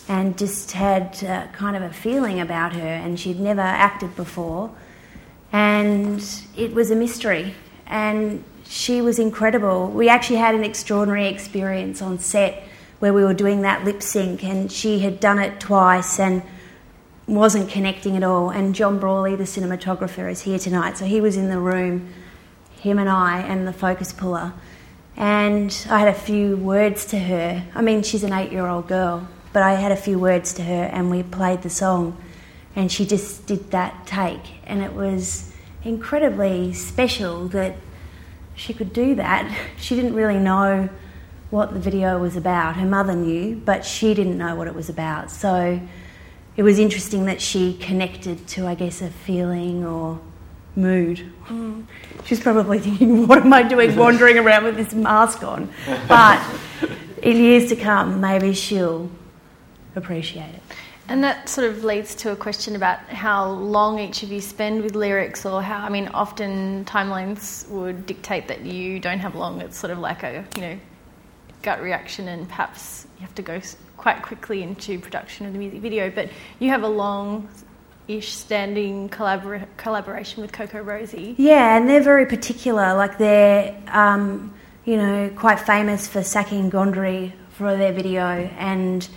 and 0.07 0.37
just 0.37 0.73
had 0.73 1.25
uh, 1.25 1.47
kind 1.53 1.77
of 1.77 1.83
a 1.83 1.93
feeling 1.93 2.41
about 2.41 2.75
her 2.75 2.95
and 3.03 3.19
she'd 3.19 3.41
never 3.41 3.63
acted 3.63 4.15
before. 4.17 4.71
And 5.51 6.23
it 6.57 6.75
was 6.75 6.91
a 6.91 6.95
mystery. 6.95 7.55
And 7.87 8.45
she 8.73 9.03
was 9.03 9.19
incredible. 9.19 9.89
We 9.89 10.09
actually 10.09 10.37
had 10.37 10.55
an 10.55 10.65
extraordinary 10.65 11.27
experience 11.27 12.01
on 12.01 12.19
set 12.19 12.63
where 13.01 13.13
we 13.13 13.23
were 13.23 13.35
doing 13.35 13.61
that 13.63 13.85
lip 13.85 14.03
sync, 14.03 14.43
and 14.43 14.73
she 14.73 15.01
had 15.01 15.21
done 15.21 15.39
it 15.39 15.61
twice 15.61 16.19
and 16.19 16.43
wasn't 17.27 17.69
connecting 17.69 18.17
at 18.17 18.23
all. 18.23 18.49
And 18.49 18.75
John 18.75 18.99
Brawley, 18.99 19.37
the 19.37 19.45
cinematographer, 19.45 20.31
is 20.31 20.41
here 20.41 20.59
tonight, 20.59 20.97
so 20.97 21.05
he 21.05 21.21
was 21.21 21.37
in 21.37 21.51
the 21.51 21.59
room, 21.59 22.15
him 22.81 22.99
and 22.99 23.11
I, 23.11 23.41
and 23.41 23.69
the 23.69 23.75
focus 23.75 24.11
puller. 24.11 24.55
And 25.19 25.87
I 25.91 25.99
had 25.99 26.09
a 26.09 26.15
few 26.15 26.57
words 26.57 27.05
to 27.07 27.19
her. 27.19 27.63
I 27.75 27.83
mean, 27.83 28.03
she's 28.03 28.25
an 28.25 28.33
eight 28.33 28.53
year 28.53 28.67
old 28.67 28.89
girl, 28.89 29.29
but 29.53 29.63
I 29.63 29.75
had 29.75 29.93
a 29.93 29.97
few 29.97 30.19
words 30.19 30.55
to 30.55 30.63
her, 30.63 30.85
and 30.85 31.11
we 31.11 31.23
played 31.23 31.61
the 31.61 31.71
song, 31.71 32.17
and 32.75 32.91
she 32.91 33.05
just 33.05 33.45
did 33.45 33.71
that 33.73 34.07
take, 34.07 34.65
and 34.65 34.83
it 34.83 34.95
was 34.95 35.53
incredibly 35.85 36.73
special 36.73 37.49
that 37.49 37.77
she 38.55 38.75
could 38.75 38.93
do 38.93 39.15
that. 39.17 39.51
She 39.79 39.97
didn't 39.97 40.15
really 40.15 40.39
know 40.39 40.89
what 41.51 41.75
the 41.75 41.81
video 41.81 42.19
was 42.19 42.37
about. 42.37 42.77
Her 42.77 42.87
mother 42.87 43.15
knew, 43.15 43.57
but 43.57 43.85
she 43.85 44.15
didn't 44.15 44.39
know 44.39 44.55
what 44.55 44.67
it 44.69 44.75
was 44.75 44.89
about. 44.89 45.31
So 45.31 45.81
it 46.57 46.63
was 46.63 46.79
interesting 46.79 47.27
that 47.27 47.41
she 47.41 47.75
connected 47.75 48.47
to, 48.49 48.67
I 48.67 48.75
guess, 48.75 49.03
a 49.03 49.11
feeling 49.11 49.85
or 49.85 50.21
mood. 50.77 51.31
Mm. 51.49 51.85
She's 52.25 52.41
probably 52.41 52.79
thinking, 52.87 53.27
what 53.27 53.39
am 53.39 53.53
I 53.53 53.63
doing 53.63 53.97
wandering 53.97 54.39
around 54.39 54.65
with 54.65 54.77
this 54.77 54.95
mask 54.95 55.43
on? 55.43 55.69
But 56.09 56.43
in 57.23 57.37
years 57.37 57.69
to 57.71 57.77
come, 57.77 58.21
maybe 58.21 58.55
she'll 58.55 59.11
appreciate 59.95 60.55
it. 60.55 60.63
And 61.09 61.23
that 61.25 61.49
sort 61.49 61.69
of 61.69 61.85
leads 61.85 62.15
to 62.17 62.31
a 62.31 62.37
question 62.37 62.77
about 62.77 63.01
how 63.09 63.51
long 63.51 63.99
each 63.99 64.23
of 64.23 64.31
you 64.31 64.41
spend 64.41 64.83
with 64.83 64.95
lyrics, 64.95 65.45
or 65.45 65.61
how, 65.63 65.85
I 65.85 65.89
mean, 65.89 66.09
often 66.09 66.85
timelines 66.85 67.69
would 67.69 68.07
dictate 68.07 68.49
that 68.49 68.65
you 68.65 69.01
don't 69.01 69.19
have 69.19 69.35
long. 69.35 69.61
It's 69.61 69.77
sort 69.77 69.91
of 69.91 69.99
like 69.99 70.23
a, 70.23 70.45
you 70.57 70.63
know, 70.63 70.79
gut 71.63 71.83
reaction, 71.83 72.29
and 72.29 72.49
perhaps 72.49 73.07
you 73.19 73.23
have 73.23 73.35
to 73.35 73.43
go 73.43 73.61
quite 73.97 74.23
quickly 74.23 74.63
into 74.63 74.99
production 74.99 75.47
of 75.47 75.53
the 75.53 75.59
music 75.59 75.81
video. 75.81 76.11
But 76.11 76.31
you 76.61 76.71
have 76.71 76.83
a 76.83 76.89
long 76.89 77.49
ish 78.09 78.33
standing 78.33 79.09
collabor- 79.09 79.67
collaboration 79.77 80.43
with 80.43 80.53
CocoRosie. 80.53 81.35
Yeah, 81.37 81.77
and 81.77 81.89
they're 81.89 82.03
very 82.03 82.27
particular. 82.27 82.95
Like 82.95 83.19
they're, 83.19 83.77
um, 83.89 84.55
you 84.85 84.97
know, 84.97 85.31
quite 85.37 85.61
famous 85.61 86.07
for 86.07 86.23
sacking 86.23 86.71
Gondry 86.71 87.33
for 87.51 87.77
their 87.77 87.93
video 87.93 88.25
and 88.59 89.09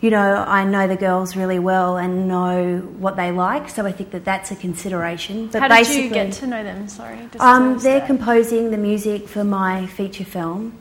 you 0.00 0.10
know, 0.10 0.44
I 0.46 0.64
know 0.64 0.86
the 0.86 0.96
girls 0.96 1.34
really 1.34 1.58
well 1.58 1.96
and 1.96 2.28
know 2.28 2.78
what 2.98 3.16
they 3.16 3.32
like, 3.32 3.68
so 3.68 3.84
I 3.84 3.90
think 3.90 4.12
that 4.12 4.24
that's 4.24 4.50
a 4.52 4.56
consideration. 4.56 5.48
But 5.48 5.62
How 5.62 5.68
did 5.68 5.88
you 5.88 6.08
get 6.10 6.32
to 6.34 6.46
know 6.46 6.62
them? 6.62 6.88
Sorry, 6.88 7.18
um, 7.40 7.78
they're 7.78 8.06
composing 8.06 8.70
the 8.70 8.76
music 8.76 9.28
for 9.28 9.42
my 9.42 9.86
feature 9.86 10.24
film, 10.24 10.80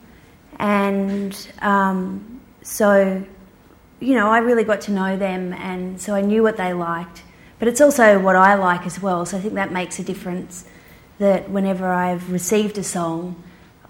and 0.60 1.36
um, 1.62 2.42
so 2.62 3.24
you 4.00 4.14
know, 4.14 4.30
I 4.30 4.40
really 4.40 4.64
got 4.64 4.82
to 4.82 4.92
know 4.92 5.18
them, 5.18 5.54
and 5.54 6.00
so 6.00 6.14
I 6.14 6.22
knew 6.22 6.44
what 6.44 6.58
they 6.58 6.74
liked. 6.74 7.24
But 7.60 7.68
it's 7.68 7.82
also 7.82 8.20
what 8.20 8.36
I 8.36 8.54
like 8.54 8.86
as 8.86 9.02
well, 9.02 9.26
so 9.26 9.38
I 9.38 9.42
think 9.42 9.56
that 9.56 9.72
makes 9.72 9.98
a 9.98 10.04
difference. 10.04 10.66
That 11.18 11.50
whenever 11.50 11.88
I've 11.88 12.32
received 12.32 12.78
a 12.78 12.84
song, 12.84 13.42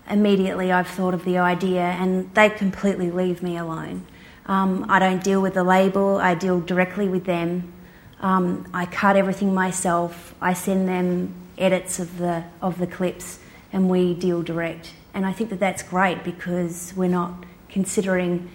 immediately 0.10 0.72
I've 0.72 0.88
thought 0.88 1.14
of 1.14 1.26
the 1.26 1.38
idea, 1.40 1.82
and 1.82 2.34
they 2.34 2.50
completely 2.50 3.12
leave 3.12 3.44
me 3.44 3.58
alone. 3.58 4.06
Um, 4.48 4.86
I 4.90 5.00
don't 5.00 5.24
deal 5.24 5.42
with 5.42 5.56
the 5.56 5.64
label, 5.64 6.18
I 6.18 6.34
deal 6.36 6.62
directly 6.62 7.10
with 7.10 7.26
them. 7.26 7.74
Um, 8.20 8.68
I 8.74 8.86
cut 8.86 9.16
everything 9.16 9.54
myself. 9.54 10.34
I 10.42 10.54
send 10.54 10.88
them 10.88 11.34
edits 11.58 12.00
of 12.00 12.18
the, 12.18 12.44
of 12.62 12.80
the 12.80 12.88
clips 12.88 13.40
and 13.72 13.90
we 13.90 14.14
deal 14.14 14.42
direct. 14.42 14.94
And 15.14 15.26
I 15.26 15.34
think 15.34 15.50
that 15.50 15.60
that's 15.60 15.84
great 15.84 16.24
because 16.24 16.94
we're 16.96 17.10
not 17.10 17.46
considering, 17.70 18.50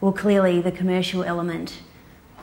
well, 0.00 0.12
clearly 0.12 0.60
the 0.60 0.72
commercial 0.72 1.24
element 1.24 1.80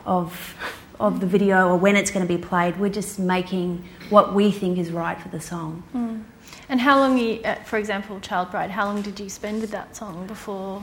of, 0.04 0.54
of 0.98 1.20
the 1.20 1.26
video 1.26 1.68
or 1.68 1.76
when 1.76 1.96
it's 1.96 2.10
going 2.10 2.26
to 2.26 2.34
be 2.34 2.40
played. 2.42 2.78
We're 2.78 2.90
just 2.90 3.18
making 3.18 3.84
what 4.10 4.34
we 4.34 4.50
think 4.50 4.78
is 4.78 4.90
right 4.90 5.20
for 5.20 5.28
the 5.28 5.40
song. 5.40 5.82
Mm. 5.94 6.24
And 6.68 6.80
how 6.80 6.98
long, 6.98 7.18
you, 7.18 7.40
uh, 7.44 7.54
for 7.64 7.78
example, 7.78 8.20
Child 8.20 8.50
Bride, 8.50 8.70
how 8.70 8.86
long 8.86 9.00
did 9.02 9.18
you 9.20 9.28
spend 9.28 9.60
with 9.60 9.70
that 9.70 9.96
song 9.96 10.26
before? 10.26 10.82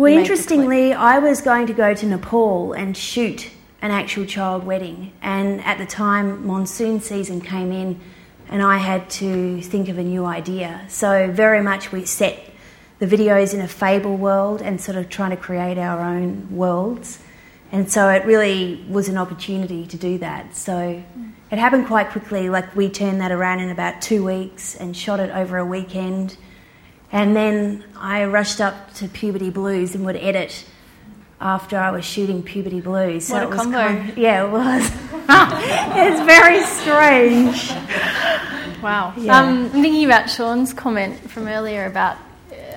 Well, 0.00 0.10
you 0.10 0.16
made 0.16 0.26
the 0.26 0.32
interestingly, 0.32 0.94
I 0.94 1.18
was 1.18 1.42
going 1.42 1.66
to 1.66 1.74
go 1.74 1.92
to 1.92 2.06
Nepal 2.06 2.72
and 2.72 2.96
shoot 2.96 3.50
an 3.82 3.90
actual 3.90 4.24
child 4.24 4.64
wedding, 4.64 5.12
and 5.20 5.60
at 5.60 5.76
the 5.76 5.84
time, 5.84 6.46
monsoon 6.46 7.02
season 7.02 7.42
came 7.42 7.70
in, 7.70 8.00
and 8.48 8.62
I 8.62 8.78
had 8.78 9.10
to 9.10 9.60
think 9.60 9.90
of 9.90 9.98
a 9.98 10.02
new 10.02 10.24
idea. 10.24 10.86
So, 10.88 11.30
very 11.30 11.62
much 11.62 11.92
we 11.92 12.06
set 12.06 12.50
the 12.98 13.04
videos 13.04 13.52
in 13.52 13.60
a 13.60 13.68
fable 13.68 14.16
world 14.16 14.62
and 14.62 14.80
sort 14.80 14.96
of 14.96 15.10
trying 15.10 15.32
to 15.32 15.36
create 15.36 15.76
our 15.76 16.00
own 16.00 16.56
worlds. 16.56 17.22
And 17.70 17.90
so 17.92 18.08
it 18.08 18.24
really 18.24 18.82
was 18.88 19.08
an 19.08 19.18
opportunity 19.18 19.86
to 19.86 19.96
do 19.98 20.16
that. 20.18 20.56
So 20.56 21.02
it 21.50 21.58
happened 21.58 21.86
quite 21.86 22.08
quickly. 22.08 22.50
Like 22.50 22.74
we 22.74 22.88
turned 22.88 23.20
that 23.20 23.32
around 23.32 23.60
in 23.60 23.70
about 23.70 24.02
two 24.02 24.24
weeks 24.24 24.74
and 24.74 24.94
shot 24.94 25.20
it 25.20 25.30
over 25.30 25.56
a 25.56 25.64
weekend. 25.64 26.36
And 27.12 27.34
then 27.34 27.84
I 27.96 28.24
rushed 28.26 28.60
up 28.60 28.94
to 28.94 29.08
Puberty 29.08 29.50
Blues 29.50 29.94
and 29.94 30.04
would 30.06 30.16
edit 30.16 30.64
after 31.40 31.76
I 31.78 31.90
was 31.90 32.04
shooting 32.04 32.42
Puberty 32.42 32.80
Blues. 32.80 33.26
So 33.26 33.34
What 33.34 33.42
a 33.42 33.46
it 33.46 33.50
was 33.50 33.60
combo. 33.60 33.78
kind- 33.78 34.16
yeah, 34.16 34.44
it 34.46 34.50
was. 34.50 34.84
it's 35.96 36.20
very 36.26 36.62
strange. 36.64 37.70
Wow. 38.82 39.12
Yeah. 39.16 39.38
Um, 39.38 39.64
I'm 39.64 39.70
thinking 39.70 40.04
about 40.04 40.30
Sean's 40.30 40.72
comment 40.72 41.30
from 41.30 41.48
earlier 41.48 41.86
about 41.86 42.16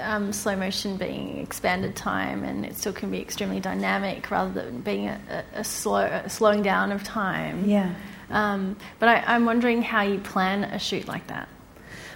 um, 0.02 0.34
slow 0.34 0.56
motion 0.56 0.98
being 0.98 1.38
expanded 1.40 1.96
time 1.96 2.44
and 2.44 2.66
it 2.66 2.76
still 2.78 2.92
can 2.94 3.10
be 3.12 3.22
extremely 3.22 3.60
dynamic 3.60 4.30
rather 4.32 4.52
than 4.52 4.82
being 4.82 5.08
a, 5.08 5.20
a, 5.56 5.60
a 5.60 5.64
slow 5.64 6.02
a 6.04 6.30
slowing 6.30 6.62
down 6.62 6.92
of 6.92 7.04
time. 7.04 7.66
Yeah. 7.70 7.94
Um, 8.30 8.76
but 9.00 9.10
I, 9.10 9.24
I'm 9.28 9.46
wondering 9.46 9.82
how 9.82 10.02
you 10.02 10.20
plan 10.20 10.64
a 10.66 10.80
shoot 10.80 11.08
like 11.08 11.28
that. 11.28 11.48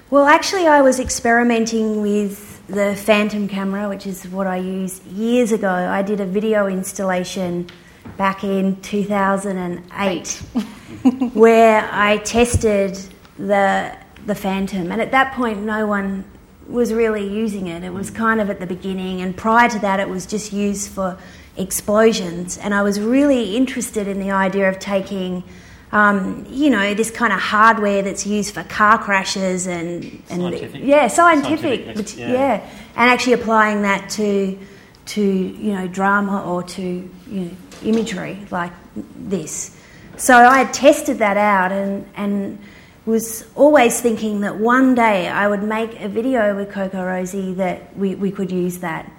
Well, 0.10 0.24
actually, 0.24 0.68
I 0.68 0.80
was 0.80 1.02
experimenting 1.02 2.02
with 2.02 2.66
the 2.68 2.96
Phantom 2.96 3.50
camera, 3.50 3.90
which 3.90 4.08
is 4.08 4.26
what 4.30 4.48
I 4.48 4.56
used 4.56 5.06
years 5.06 5.52
ago. 5.52 5.70
I 5.70 6.02
did 6.02 6.22
a 6.22 6.26
video 6.26 6.68
installation 6.68 7.70
back 8.16 8.46
in 8.46 8.80
2008 8.80 10.28
where 11.34 11.90
I 11.92 12.18
tested 12.20 12.98
the 13.38 13.98
the 14.26 14.34
Phantom, 14.34 14.94
and 14.94 15.02
at 15.02 15.12
that 15.12 15.34
point, 15.34 15.64
no 15.64 15.86
one 15.86 16.24
was 16.70 16.94
really 16.94 17.28
using 17.28 17.68
it. 17.68 17.84
It 17.84 17.94
was 17.94 18.10
kind 18.10 18.40
of 18.40 18.50
at 18.50 18.62
the 18.62 18.66
beginning, 18.66 19.20
and 19.20 19.36
prior 19.36 19.68
to 19.68 19.80
that, 19.80 20.00
it 20.00 20.08
was 20.08 20.26
just 20.26 20.54
used 20.54 20.90
for 20.90 21.18
explosions. 21.58 22.58
And 22.58 22.74
I 22.74 22.82
was 22.82 23.02
really 23.02 23.58
interested 23.58 24.08
in 24.08 24.22
the 24.22 24.32
idea 24.32 24.70
of 24.70 24.80
taking 24.80 25.44
um, 25.92 26.46
you 26.50 26.70
know, 26.70 26.94
this 26.94 27.10
kind 27.12 27.32
of 27.32 27.40
hardware 27.40 28.02
that's 28.02 28.26
used 28.28 28.54
for 28.54 28.64
car 28.64 28.98
crashes 28.98 29.68
and, 29.68 30.04
and 30.30 30.42
Scientific. 30.42 30.82
yeah, 30.84 31.08
scientific, 31.08 31.86
Scientific, 31.86 31.96
but- 31.96 32.16
yeah. 32.18 32.32
yeah. 32.32 32.70
and 32.96 33.10
actually 33.10 33.34
applying 33.34 33.84
that 33.84 34.10
to 34.12 34.58
to 35.06 35.22
you 35.22 35.72
know 35.74 35.88
drama 35.88 36.44
or 36.44 36.64
to 36.64 36.82
you 36.82 37.40
know 37.42 37.52
imagery 37.84 38.38
like 38.52 38.74
this. 39.16 39.78
So 40.18 40.36
I 40.36 40.58
had 40.64 40.74
tested 40.74 41.20
that 41.20 41.38
out 41.38 41.72
and 41.72 42.06
and 42.16 42.60
was 43.06 43.46
always 43.56 44.02
thinking 44.02 44.42
that 44.42 44.58
one 44.58 44.94
day 44.94 45.30
I 45.30 45.48
would 45.48 45.64
make 45.64 46.02
a 46.02 46.10
video 46.10 46.54
with 46.58 46.70
CocoRosie 46.70 47.56
that 47.56 47.96
we, 47.98 48.16
we 48.16 48.32
could 48.32 48.52
use 48.52 48.80
that. 48.80 49.10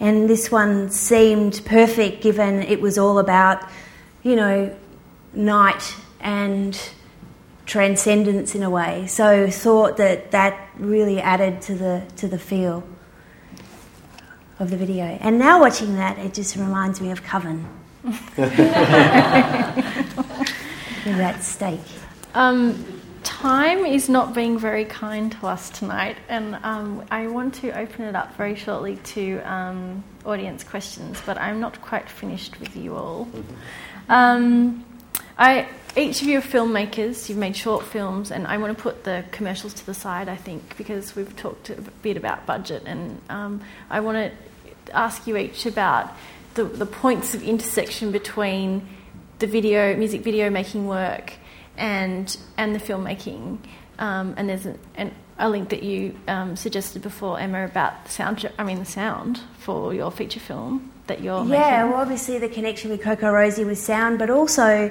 And 0.00 0.28
this 0.28 0.50
one 0.50 0.90
seemed 0.90 1.60
perfect 1.64 2.20
given 2.20 2.62
it 2.62 2.80
was 2.80 2.98
all 2.98 3.20
about, 3.20 3.62
you 4.24 4.34
know, 4.34 4.76
night 5.34 5.94
and 6.20 6.78
transcendence 7.66 8.54
in 8.54 8.62
a 8.62 8.70
way. 8.70 9.06
So 9.06 9.50
thought 9.50 9.98
that 9.98 10.30
that 10.32 10.70
really 10.78 11.20
added 11.20 11.60
to 11.62 11.74
the 11.74 12.02
to 12.16 12.28
the 12.28 12.38
feel 12.38 12.82
of 14.58 14.70
the 14.70 14.76
video. 14.76 15.04
And 15.04 15.38
now 15.38 15.60
watching 15.60 15.96
that, 15.96 16.18
it 16.18 16.34
just 16.34 16.56
reminds 16.56 17.00
me 17.00 17.10
of 17.10 17.22
Coven. 17.22 17.66
With 18.02 18.36
that 21.04 21.42
steak. 21.42 21.80
Um, 22.34 23.00
time 23.22 23.84
is 23.84 24.08
not 24.08 24.34
being 24.34 24.58
very 24.58 24.84
kind 24.84 25.32
to 25.32 25.46
us 25.46 25.70
tonight, 25.70 26.16
and 26.28 26.58
um, 26.62 27.04
I 27.10 27.26
want 27.26 27.54
to 27.56 27.70
open 27.78 28.04
it 28.04 28.16
up 28.16 28.34
very 28.36 28.54
shortly 28.54 28.96
to 28.96 29.40
um, 29.40 30.02
audience 30.24 30.64
questions, 30.64 31.20
but 31.26 31.38
I'm 31.38 31.60
not 31.60 31.80
quite 31.82 32.08
finished 32.08 32.58
with 32.60 32.76
you 32.76 32.96
all. 32.96 33.28
Um, 34.08 34.84
I, 35.36 35.68
each 35.98 36.22
of 36.22 36.28
you 36.28 36.38
are 36.38 36.42
filmmakers, 36.42 37.28
you've 37.28 37.38
made 37.38 37.56
short 37.56 37.84
films, 37.84 38.30
and 38.30 38.46
I 38.46 38.56
want 38.58 38.76
to 38.76 38.82
put 38.82 39.04
the 39.04 39.24
commercials 39.32 39.74
to 39.74 39.86
the 39.86 39.94
side, 39.94 40.28
I 40.28 40.36
think, 40.36 40.76
because 40.78 41.16
we've 41.16 41.34
talked 41.36 41.70
a 41.70 41.74
bit 42.02 42.16
about 42.16 42.46
budget, 42.46 42.84
and 42.86 43.20
um, 43.28 43.60
I 43.90 44.00
want 44.00 44.16
to 44.32 44.96
ask 44.96 45.26
you 45.26 45.36
each 45.36 45.66
about 45.66 46.12
the, 46.54 46.64
the 46.64 46.86
points 46.86 47.34
of 47.34 47.42
intersection 47.42 48.12
between 48.12 48.86
the 49.38 49.46
video, 49.46 49.96
music 49.96 50.22
video 50.22 50.50
making 50.50 50.86
work 50.86 51.34
and, 51.76 52.36
and 52.56 52.74
the 52.74 52.80
filmmaking. 52.80 53.58
Um, 53.98 54.34
and 54.36 54.48
there's 54.48 54.66
an, 54.66 54.78
an, 54.94 55.14
a 55.38 55.48
link 55.50 55.68
that 55.70 55.82
you 55.82 56.16
um, 56.28 56.56
suggested 56.56 57.02
before, 57.02 57.38
Emma, 57.38 57.64
about 57.64 58.04
the 58.04 58.10
sound, 58.10 58.48
I 58.58 58.64
mean, 58.64 58.78
the 58.78 58.84
sound 58.84 59.40
for 59.58 59.92
your 59.92 60.10
feature 60.10 60.40
film 60.40 60.92
that 61.08 61.22
you're 61.22 61.44
Yeah, 61.44 61.44
making. 61.44 61.90
well, 61.90 62.00
obviously 62.00 62.38
the 62.38 62.48
connection 62.48 62.90
with 62.90 63.00
CocoRosie 63.02 63.66
was 63.66 63.80
sound, 63.82 64.18
but 64.18 64.30
also, 64.30 64.90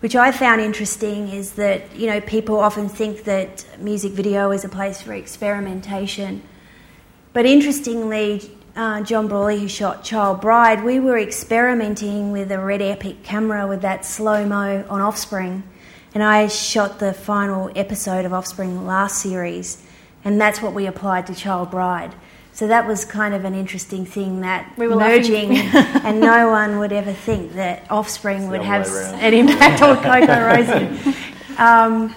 which 0.00 0.16
I 0.16 0.32
found 0.32 0.60
interesting, 0.60 1.28
is 1.28 1.52
that 1.52 1.94
you 1.94 2.06
know 2.06 2.20
people 2.20 2.58
often 2.58 2.88
think 2.88 3.24
that 3.24 3.64
music 3.78 4.12
video 4.12 4.50
is 4.50 4.64
a 4.64 4.68
place 4.68 5.00
for 5.00 5.12
experimentation, 5.12 6.42
but 7.32 7.46
interestingly, 7.46 8.50
uh, 8.74 9.02
John 9.02 9.28
Brawley, 9.28 9.60
who 9.60 9.68
shot 9.68 10.02
Child 10.02 10.40
Bride, 10.40 10.84
we 10.84 11.00
were 11.00 11.18
experimenting 11.18 12.32
with 12.32 12.50
a 12.50 12.58
Red 12.58 12.82
Epic 12.82 13.22
camera 13.22 13.66
with 13.66 13.82
that 13.82 14.04
slow 14.04 14.46
mo 14.46 14.84
on 14.88 15.00
Offspring, 15.00 15.62
and 16.14 16.22
I 16.22 16.48
shot 16.48 16.98
the 16.98 17.12
final 17.12 17.70
episode 17.76 18.24
of 18.24 18.32
Offspring 18.32 18.86
last 18.86 19.20
series, 19.20 19.82
and 20.24 20.40
that's 20.40 20.62
what 20.62 20.72
we 20.72 20.86
applied 20.86 21.26
to 21.26 21.34
Child 21.34 21.70
Bride. 21.70 22.14
So 22.52 22.66
that 22.66 22.86
was 22.86 23.04
kind 23.04 23.34
of 23.34 23.44
an 23.44 23.54
interesting 23.54 24.04
thing 24.04 24.40
that 24.40 24.76
We 24.76 24.86
were 24.88 24.96
laughing. 24.96 25.50
merging, 25.50 25.56
and 26.04 26.20
no 26.20 26.50
one 26.50 26.78
would 26.78 26.92
ever 26.92 27.12
think 27.12 27.54
that 27.54 27.90
Offspring 27.90 28.50
would 28.50 28.62
have 28.62 28.86
other 28.86 28.92
way 28.92 29.02
around. 29.02 29.20
an 29.20 29.34
impact 29.34 29.82
on 29.82 29.96
CocoRosie. 29.98 31.58
Um, 31.58 32.14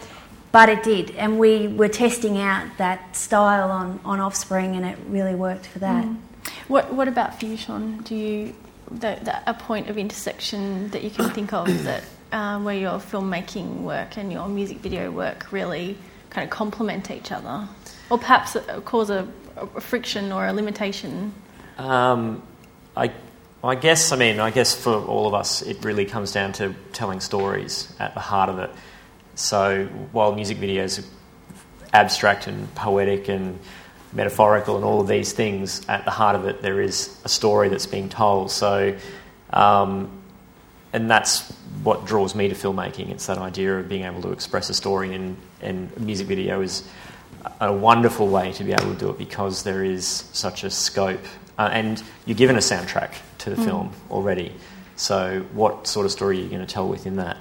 but 0.51 0.69
it 0.69 0.83
did, 0.83 1.11
and 1.11 1.39
we 1.39 1.67
were 1.67 1.87
testing 1.87 2.37
out 2.37 2.77
that 2.77 3.15
style 3.15 3.71
on, 3.71 3.99
on 4.05 4.19
Offspring, 4.19 4.75
and 4.75 4.85
it 4.85 4.97
really 5.07 5.35
worked 5.35 5.65
for 5.65 5.79
that. 5.79 6.05
What, 6.67 6.93
what 6.93 7.07
about 7.07 7.39
for 7.39 7.45
you, 7.45 7.57
Sean? 7.57 7.97
Do 8.03 8.15
you 8.15 8.53
the, 8.91 9.17
the, 9.23 9.49
a 9.49 9.53
point 9.53 9.89
of 9.89 9.97
intersection 9.97 10.89
that 10.89 11.03
you 11.03 11.09
can 11.09 11.29
think 11.31 11.53
of 11.53 11.67
that 11.83 12.03
um, 12.31 12.63
where 12.63 12.75
your 12.75 12.93
filmmaking 12.99 13.81
work 13.81 14.17
and 14.17 14.31
your 14.31 14.47
music 14.47 14.77
video 14.77 15.11
work 15.11 15.51
really 15.51 15.97
kind 16.29 16.43
of 16.45 16.49
complement 16.51 17.09
each 17.11 17.31
other, 17.31 17.67
or 18.09 18.17
perhaps 18.17 18.55
uh, 18.55 18.81
cause 18.81 19.09
a, 19.09 19.27
a 19.55 19.81
friction 19.81 20.31
or 20.31 20.45
a 20.45 20.53
limitation? 20.53 21.33
Um, 21.77 22.43
I, 22.95 23.11
I 23.63 23.75
guess, 23.75 24.11
I 24.11 24.15
mean, 24.15 24.39
I 24.39 24.51
guess 24.51 24.75
for 24.75 24.93
all 24.93 25.27
of 25.27 25.33
us, 25.33 25.61
it 25.61 25.83
really 25.83 26.05
comes 26.05 26.31
down 26.31 26.53
to 26.53 26.75
telling 26.91 27.19
stories 27.19 27.93
at 27.99 28.13
the 28.13 28.19
heart 28.19 28.49
of 28.49 28.59
it. 28.59 28.69
So 29.35 29.85
while 30.11 30.35
music 30.35 30.57
videos 30.57 30.99
are 30.99 31.05
abstract 31.93 32.47
and 32.47 32.73
poetic 32.75 33.29
and 33.29 33.59
metaphorical 34.11 34.75
and 34.75 34.85
all 34.85 35.01
of 35.01 35.07
these 35.07 35.33
things, 35.33 35.87
at 35.87 36.05
the 36.05 36.11
heart 36.11 36.35
of 36.35 36.45
it, 36.45 36.61
there 36.61 36.81
is 36.81 37.19
a 37.23 37.29
story 37.29 37.69
that's 37.69 37.87
being 37.87 38.09
told. 38.09 38.51
So, 38.51 38.95
um, 39.51 40.11
and 40.91 41.09
that's 41.09 41.51
what 41.83 42.05
draws 42.05 42.35
me 42.35 42.49
to 42.49 42.55
filmmaking. 42.55 43.09
It's 43.09 43.25
that 43.25 43.39
idea 43.39 43.79
of 43.79 43.89
being 43.89 44.03
able 44.03 44.21
to 44.21 44.31
express 44.31 44.69
a 44.69 44.73
story, 44.73 45.15
and, 45.15 45.35
and 45.61 45.97
music 45.99 46.27
video 46.27 46.61
is 46.61 46.87
a 47.59 47.71
wonderful 47.73 48.27
way 48.27 48.51
to 48.53 48.63
be 48.63 48.73
able 48.73 48.93
to 48.93 48.99
do 48.99 49.09
it 49.09 49.17
because 49.17 49.63
there 49.63 49.83
is 49.83 50.05
such 50.33 50.63
a 50.63 50.69
scope. 50.69 51.21
Uh, 51.57 51.69
and 51.71 52.03
you're 52.25 52.37
given 52.37 52.55
a 52.55 52.59
soundtrack 52.59 53.13
to 53.37 53.51
the 53.51 53.55
film 53.55 53.91
already. 54.09 54.51
So, 54.95 55.45
what 55.53 55.85
sort 55.87 56.05
of 56.05 56.11
story 56.11 56.39
are 56.39 56.41
you 56.43 56.49
going 56.49 56.65
to 56.65 56.71
tell 56.71 56.87
within 56.87 57.17
that? 57.17 57.37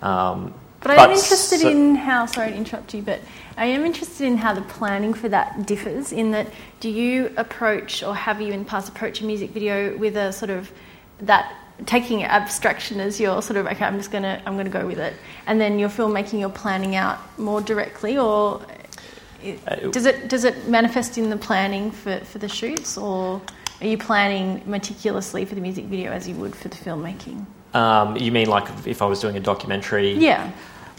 Um, 0.00 0.54
But 0.80 0.92
I 0.92 1.04
am 1.04 1.10
interested 1.10 1.60
so- 1.60 1.68
in 1.68 1.96
how, 1.96 2.26
sorry 2.26 2.50
to 2.50 2.54
interrupt 2.54 2.94
you, 2.94 3.02
but 3.02 3.20
I 3.56 3.66
am 3.66 3.84
interested 3.84 4.26
in 4.26 4.36
how 4.36 4.54
the 4.54 4.62
planning 4.62 5.12
for 5.12 5.28
that 5.30 5.66
differs. 5.66 6.12
In 6.12 6.30
that, 6.30 6.52
do 6.78 6.88
you 6.88 7.32
approach 7.36 8.04
or 8.04 8.14
have 8.14 8.40
you 8.40 8.52
in 8.52 8.60
the 8.60 8.64
past 8.64 8.88
approached 8.88 9.22
a 9.22 9.24
music 9.24 9.50
video 9.50 9.96
with 9.96 10.16
a 10.16 10.32
sort 10.32 10.50
of 10.50 10.70
that 11.20 11.52
taking 11.86 12.22
abstraction 12.24 13.00
as 13.00 13.18
your 13.20 13.42
sort 13.42 13.56
of 13.56 13.66
okay, 13.66 13.84
I'm 13.84 13.98
just 13.98 14.10
gonna 14.12 14.40
I'm 14.46 14.56
gonna 14.56 14.70
go 14.70 14.86
with 14.86 14.98
it, 14.98 15.14
and 15.46 15.60
then 15.60 15.78
your 15.80 15.88
filmmaking 15.88 16.38
you're 16.38 16.48
planning 16.48 16.94
out 16.94 17.18
more 17.38 17.60
directly, 17.60 18.18
or 18.18 18.60
it- 19.42 19.58
Uh, 19.66 19.90
does 19.90 20.06
it 20.06 20.28
does 20.28 20.44
it 20.44 20.68
manifest 20.68 21.18
in 21.18 21.30
the 21.30 21.36
planning 21.36 21.90
for, 21.90 22.18
for 22.20 22.38
the 22.38 22.48
shoots, 22.48 22.96
or 22.98 23.40
are 23.80 23.86
you 23.86 23.98
planning 23.98 24.62
meticulously 24.66 25.44
for 25.44 25.54
the 25.54 25.60
music 25.60 25.84
video 25.86 26.12
as 26.12 26.28
you 26.28 26.34
would 26.36 26.54
for 26.54 26.68
the 26.68 26.76
filmmaking? 26.76 27.46
Um, 27.74 28.16
you 28.16 28.32
mean 28.32 28.48
like 28.48 28.68
if 28.86 29.02
I 29.02 29.06
was 29.06 29.20
doing 29.20 29.36
a 29.36 29.40
documentary? 29.40 30.12
Yeah. 30.12 30.50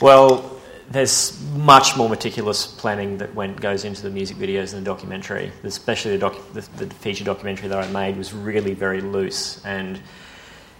Well, 0.01 0.57
there's 0.91 1.39
much 1.55 1.97
more 1.97 2.09
meticulous 2.09 2.65
planning 2.65 3.17
that 3.17 3.33
went 3.35 3.59
goes 3.61 3.85
into 3.85 4.01
the 4.01 4.09
music 4.09 4.37
videos 4.37 4.73
and 4.73 4.81
the 4.85 4.89
documentary. 4.89 5.51
Especially 5.63 6.17
the, 6.17 6.25
docu- 6.25 6.53
the, 6.53 6.85
the 6.85 6.93
feature 6.95 7.23
documentary 7.23 7.67
that 7.69 7.77
I 7.77 7.91
made 7.91 8.17
was 8.17 8.33
really 8.33 8.73
very 8.73 9.01
loose 9.01 9.63
and 9.65 9.99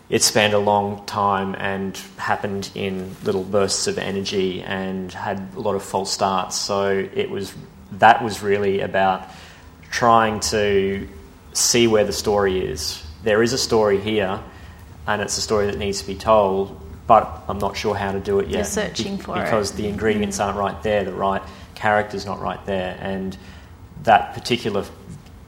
it 0.09 0.23
spanned 0.23 0.53
a 0.53 0.59
long 0.59 1.05
time 1.05 1.55
and 1.59 1.95
happened 2.17 2.71
in 2.73 3.15
little 3.23 3.43
bursts 3.43 3.87
of 3.87 3.97
energy 3.99 4.61
and 4.63 5.11
had 5.11 5.49
a 5.55 5.59
lot 5.59 5.75
of 5.75 5.83
false 5.83 6.11
starts. 6.11 6.55
So 6.55 7.07
it 7.13 7.29
was 7.29 7.53
that 7.93 8.23
was 8.23 8.41
really 8.41 8.81
about 8.81 9.27
trying 9.91 10.39
to 10.39 11.07
see 11.53 11.87
where 11.87 12.03
the 12.03 12.13
story 12.13 12.59
is. 12.59 13.03
There 13.23 13.43
is 13.43 13.53
a 13.53 13.57
story 13.57 13.99
here, 13.99 14.39
and 15.07 15.21
it's 15.21 15.37
a 15.37 15.41
story 15.41 15.67
that 15.67 15.77
needs 15.77 16.01
to 16.01 16.07
be 16.07 16.15
told, 16.15 16.79
but 17.05 17.43
I'm 17.47 17.59
not 17.59 17.77
sure 17.77 17.95
how 17.95 18.11
to 18.11 18.19
do 18.19 18.39
it 18.39 18.47
yet. 18.47 18.55
You're 18.55 18.63
searching 18.63 19.17
for 19.17 19.33
because 19.33 19.37
it. 19.37 19.43
because 19.43 19.71
the 19.73 19.87
ingredients 19.87 20.39
aren't 20.39 20.57
right 20.57 20.81
there, 20.83 21.03
the 21.03 21.13
right 21.13 21.41
character's 21.75 22.25
not 22.25 22.39
right 22.39 22.63
there, 22.65 22.97
and 22.99 23.37
that 24.03 24.33
particular 24.33 24.85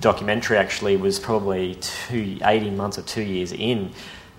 documentary 0.01 0.57
actually 0.57 0.97
was 0.97 1.19
probably 1.19 1.75
two, 1.75 2.37
18 2.43 2.75
months 2.75 2.97
or 2.97 3.03
two 3.03 3.21
years 3.21 3.51
in 3.53 3.91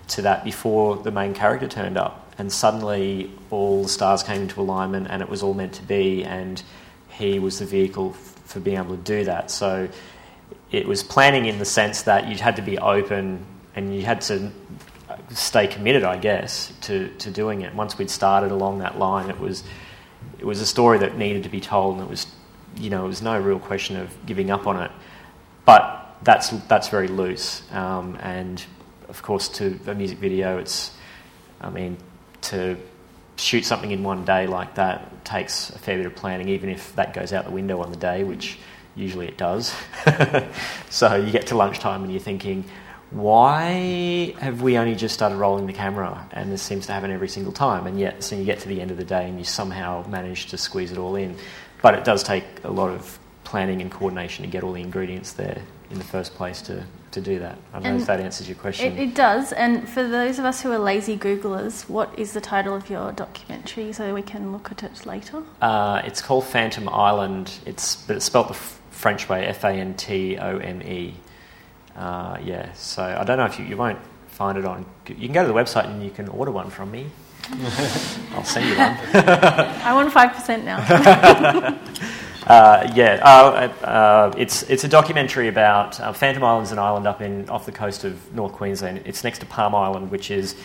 to 0.09 0.21
that 0.23 0.43
before 0.43 0.97
the 0.97 1.11
main 1.11 1.33
character 1.33 1.67
turned 1.67 1.97
up, 1.97 2.33
and 2.37 2.51
suddenly 2.51 3.31
all 3.49 3.83
the 3.83 3.89
stars 3.89 4.23
came 4.23 4.41
into 4.41 4.59
alignment, 4.59 5.07
and 5.09 5.21
it 5.21 5.29
was 5.29 5.43
all 5.43 5.53
meant 5.53 5.73
to 5.73 5.83
be, 5.83 6.23
and 6.23 6.61
he 7.09 7.39
was 7.39 7.59
the 7.59 7.65
vehicle 7.65 8.11
f- 8.11 8.35
for 8.45 8.59
being 8.59 8.77
able 8.77 8.95
to 8.95 9.03
do 9.03 9.23
that. 9.25 9.51
So 9.51 9.87
it 10.71 10.87
was 10.87 11.03
planning 11.03 11.45
in 11.45 11.59
the 11.59 11.65
sense 11.65 12.01
that 12.03 12.27
you 12.27 12.35
had 12.35 12.55
to 12.55 12.61
be 12.61 12.77
open 12.79 13.45
and 13.75 13.95
you 13.95 14.03
had 14.03 14.21
to 14.21 14.51
stay 15.29 15.67
committed, 15.67 16.03
I 16.03 16.17
guess, 16.17 16.73
to, 16.81 17.09
to 17.19 17.31
doing 17.31 17.61
it. 17.61 17.73
Once 17.73 17.97
we'd 17.97 18.09
started 18.09 18.51
along 18.51 18.79
that 18.79 18.97
line, 18.97 19.29
it 19.29 19.39
was 19.39 19.63
it 20.39 20.45
was 20.45 20.61
a 20.61 20.65
story 20.65 20.97
that 20.99 21.17
needed 21.17 21.43
to 21.43 21.49
be 21.49 21.61
told, 21.61 21.95
and 21.95 22.03
it 22.03 22.09
was 22.09 22.27
you 22.77 22.89
know 22.89 23.05
it 23.05 23.07
was 23.07 23.21
no 23.21 23.39
real 23.39 23.59
question 23.59 23.97
of 23.97 24.13
giving 24.25 24.51
up 24.51 24.67
on 24.67 24.81
it. 24.81 24.91
But 25.65 26.17
that's 26.23 26.49
that's 26.67 26.89
very 26.89 27.07
loose, 27.07 27.61
um, 27.71 28.17
and 28.21 28.63
of 29.09 29.21
course, 29.21 29.47
to 29.49 29.79
a 29.87 29.93
music 29.93 30.17
video, 30.17 30.57
it's 30.57 30.91
I 31.61 31.69
mean 31.69 31.97
to 32.41 32.77
shoot 33.35 33.65
something 33.65 33.91
in 33.91 34.03
one 34.03 34.25
day 34.25 34.47
like 34.47 34.75
that 34.75 35.25
takes 35.25 35.69
a 35.71 35.79
fair 35.79 35.97
bit 35.97 36.05
of 36.05 36.15
planning, 36.15 36.49
even 36.49 36.69
if 36.69 36.95
that 36.95 37.13
goes 37.13 37.33
out 37.33 37.45
the 37.45 37.51
window 37.51 37.81
on 37.81 37.91
the 37.91 37.97
day, 37.97 38.23
which 38.23 38.57
usually 38.95 39.27
it 39.27 39.37
does. 39.37 39.73
so 40.89 41.15
you 41.15 41.31
get 41.31 41.47
to 41.47 41.55
lunchtime 41.55 42.03
and 42.03 42.11
you're 42.11 42.21
thinking, 42.21 42.63
why 43.09 44.35
have 44.39 44.61
we 44.61 44.77
only 44.77 44.95
just 44.95 45.13
started 45.13 45.35
rolling 45.35 45.67
the 45.67 45.73
camera? 45.73 46.27
And 46.31 46.51
this 46.51 46.61
seems 46.61 46.85
to 46.87 46.93
happen 46.93 47.11
every 47.11 47.27
single 47.27 47.53
time. 47.53 47.87
And 47.87 47.99
yet, 47.99 48.23
so 48.23 48.35
you 48.35 48.43
get 48.43 48.59
to 48.61 48.67
the 48.67 48.81
end 48.81 48.91
of 48.91 48.97
the 48.97 49.03
day 49.03 49.27
and 49.27 49.37
you 49.37 49.45
somehow 49.45 50.05
manage 50.07 50.47
to 50.47 50.57
squeeze 50.57 50.91
it 50.91 50.97
all 50.97 51.15
in. 51.15 51.35
But 51.81 51.95
it 51.95 52.03
does 52.03 52.23
take 52.23 52.43
a 52.63 52.71
lot 52.71 52.89
of 52.89 53.19
planning 53.43 53.81
and 53.81 53.91
coordination 53.91 54.45
to 54.45 54.51
get 54.51 54.63
all 54.63 54.73
the 54.73 54.81
ingredients 54.81 55.33
there 55.33 55.61
in 55.93 55.99
the 55.99 56.05
first 56.05 56.33
place 56.33 56.61
to, 56.63 56.83
to 57.11 57.21
do 57.21 57.39
that. 57.39 57.57
I 57.71 57.79
don't 57.79 57.95
know 57.95 58.01
if 58.01 58.07
that 58.07 58.19
answers 58.19 58.49
your 58.49 58.57
question. 58.57 58.97
It, 58.97 58.99
it 58.99 59.15
does. 59.15 59.53
And 59.53 59.87
for 59.87 60.05
those 60.05 60.39
of 60.39 60.45
us 60.45 60.61
who 60.61 60.71
are 60.71 60.79
lazy 60.79 61.17
Googlers, 61.17 61.87
what 61.87 62.17
is 62.17 62.33
the 62.33 62.41
title 62.41 62.75
of 62.75 62.89
your 62.89 63.11
documentary 63.11 63.93
so 63.93 64.13
we 64.13 64.23
can 64.23 64.51
look 64.51 64.71
at 64.71 64.83
it 64.83 65.05
later? 65.05 65.43
Uh, 65.61 66.01
it's 66.03 66.21
called 66.21 66.43
Fantome 66.43 66.91
Island. 66.91 67.53
It's 67.65 67.95
but 67.95 68.17
it's 68.17 68.25
spelled 68.25 68.47
the 68.47 68.55
f- 68.55 68.81
French 68.89 69.29
way, 69.29 69.45
F 69.45 69.63
A 69.63 69.69
N 69.69 69.93
T 69.93 70.37
O 70.37 70.57
M 70.57 70.81
E. 70.81 71.13
Uh, 71.95 72.37
yeah. 72.43 72.73
So 72.73 73.03
I 73.03 73.23
don't 73.23 73.37
know 73.37 73.45
if 73.45 73.59
you, 73.59 73.65
you 73.65 73.77
won't 73.77 73.99
find 74.27 74.57
it 74.57 74.65
on. 74.65 74.85
You 75.07 75.15
can 75.15 75.31
go 75.31 75.43
to 75.43 75.47
the 75.47 75.53
website 75.53 75.85
and 75.85 76.03
you 76.03 76.09
can 76.09 76.27
order 76.27 76.51
one 76.51 76.69
from 76.71 76.91
me. 76.91 77.05
I'll 78.31 78.43
send 78.43 78.67
you 78.67 78.77
one. 78.77 78.97
I 79.13 79.93
want 79.93 80.11
5% 80.11 80.63
now. 80.63 81.77
Uh, 82.47 82.91
yeah, 82.93 83.21
uh, 83.23 83.85
uh, 83.85 84.33
it's 84.37 84.63
it's 84.63 84.83
a 84.83 84.87
documentary 84.87 85.47
about 85.47 85.97
uh, 86.01 86.11
Fantome 86.11 86.43
Island's 86.43 86.73
an 86.73 86.79
island 86.79 87.07
up 87.07 87.21
in 87.21 87.47
off 87.49 87.65
the 87.65 87.71
coast 87.71 88.03
of 88.03 88.33
North 88.33 88.51
Queensland. 88.51 89.03
It's 89.05 89.23
next 89.23 89.39
to 89.39 89.45
Palm 89.45 89.73
Island, 89.73 90.11
which 90.11 90.29
is 90.29 90.55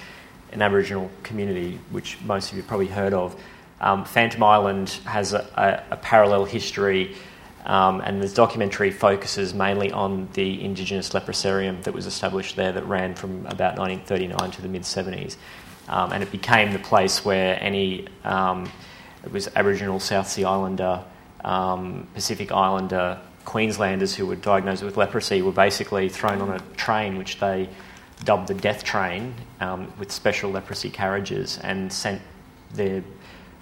an 0.50 0.60
Aboriginal 0.60 1.08
community, 1.22 1.78
which 1.90 2.20
most 2.22 2.50
of 2.50 2.56
you 2.56 2.64
probably 2.64 2.88
heard 2.88 3.14
of. 3.14 3.40
Um, 3.80 4.04
Fantome 4.04 4.42
Island 4.42 4.90
has 5.04 5.34
a, 5.34 5.84
a, 5.90 5.94
a 5.94 5.96
parallel 5.98 6.46
history, 6.46 7.14
um, 7.64 8.00
and 8.00 8.20
this 8.20 8.34
documentary 8.34 8.90
focuses 8.90 9.54
mainly 9.54 9.92
on 9.92 10.28
the 10.32 10.64
indigenous 10.64 11.10
leprosarium 11.10 11.84
that 11.84 11.94
was 11.94 12.06
established 12.06 12.56
there 12.56 12.72
that 12.72 12.86
ran 12.86 13.14
from 13.14 13.46
about 13.46 13.78
1939 13.78 14.50
to 14.50 14.62
the 14.62 14.68
mid 14.68 14.82
70s. 14.82 15.36
Um, 15.86 16.12
and 16.12 16.24
it 16.24 16.32
became 16.32 16.72
the 16.72 16.80
place 16.80 17.24
where 17.24 17.56
any, 17.62 18.08
um, 18.24 18.68
it 19.24 19.30
was 19.30 19.48
Aboriginal 19.54 20.00
South 20.00 20.28
Sea 20.28 20.44
Islander, 20.44 21.04
um, 21.44 22.06
Pacific 22.14 22.52
Islander, 22.52 23.20
Queenslanders 23.44 24.14
who 24.14 24.26
were 24.26 24.36
diagnosed 24.36 24.82
with 24.82 24.96
leprosy 24.96 25.42
were 25.42 25.52
basically 25.52 26.08
thrown 26.08 26.40
on 26.42 26.50
a 26.50 26.60
train 26.76 27.16
which 27.16 27.40
they 27.40 27.68
dubbed 28.24 28.48
the 28.48 28.54
death 28.54 28.84
train 28.84 29.34
um, 29.60 29.92
with 29.98 30.10
special 30.10 30.50
leprosy 30.50 30.90
carriages 30.90 31.58
and 31.62 31.92
sent 31.92 32.20
their 32.74 33.02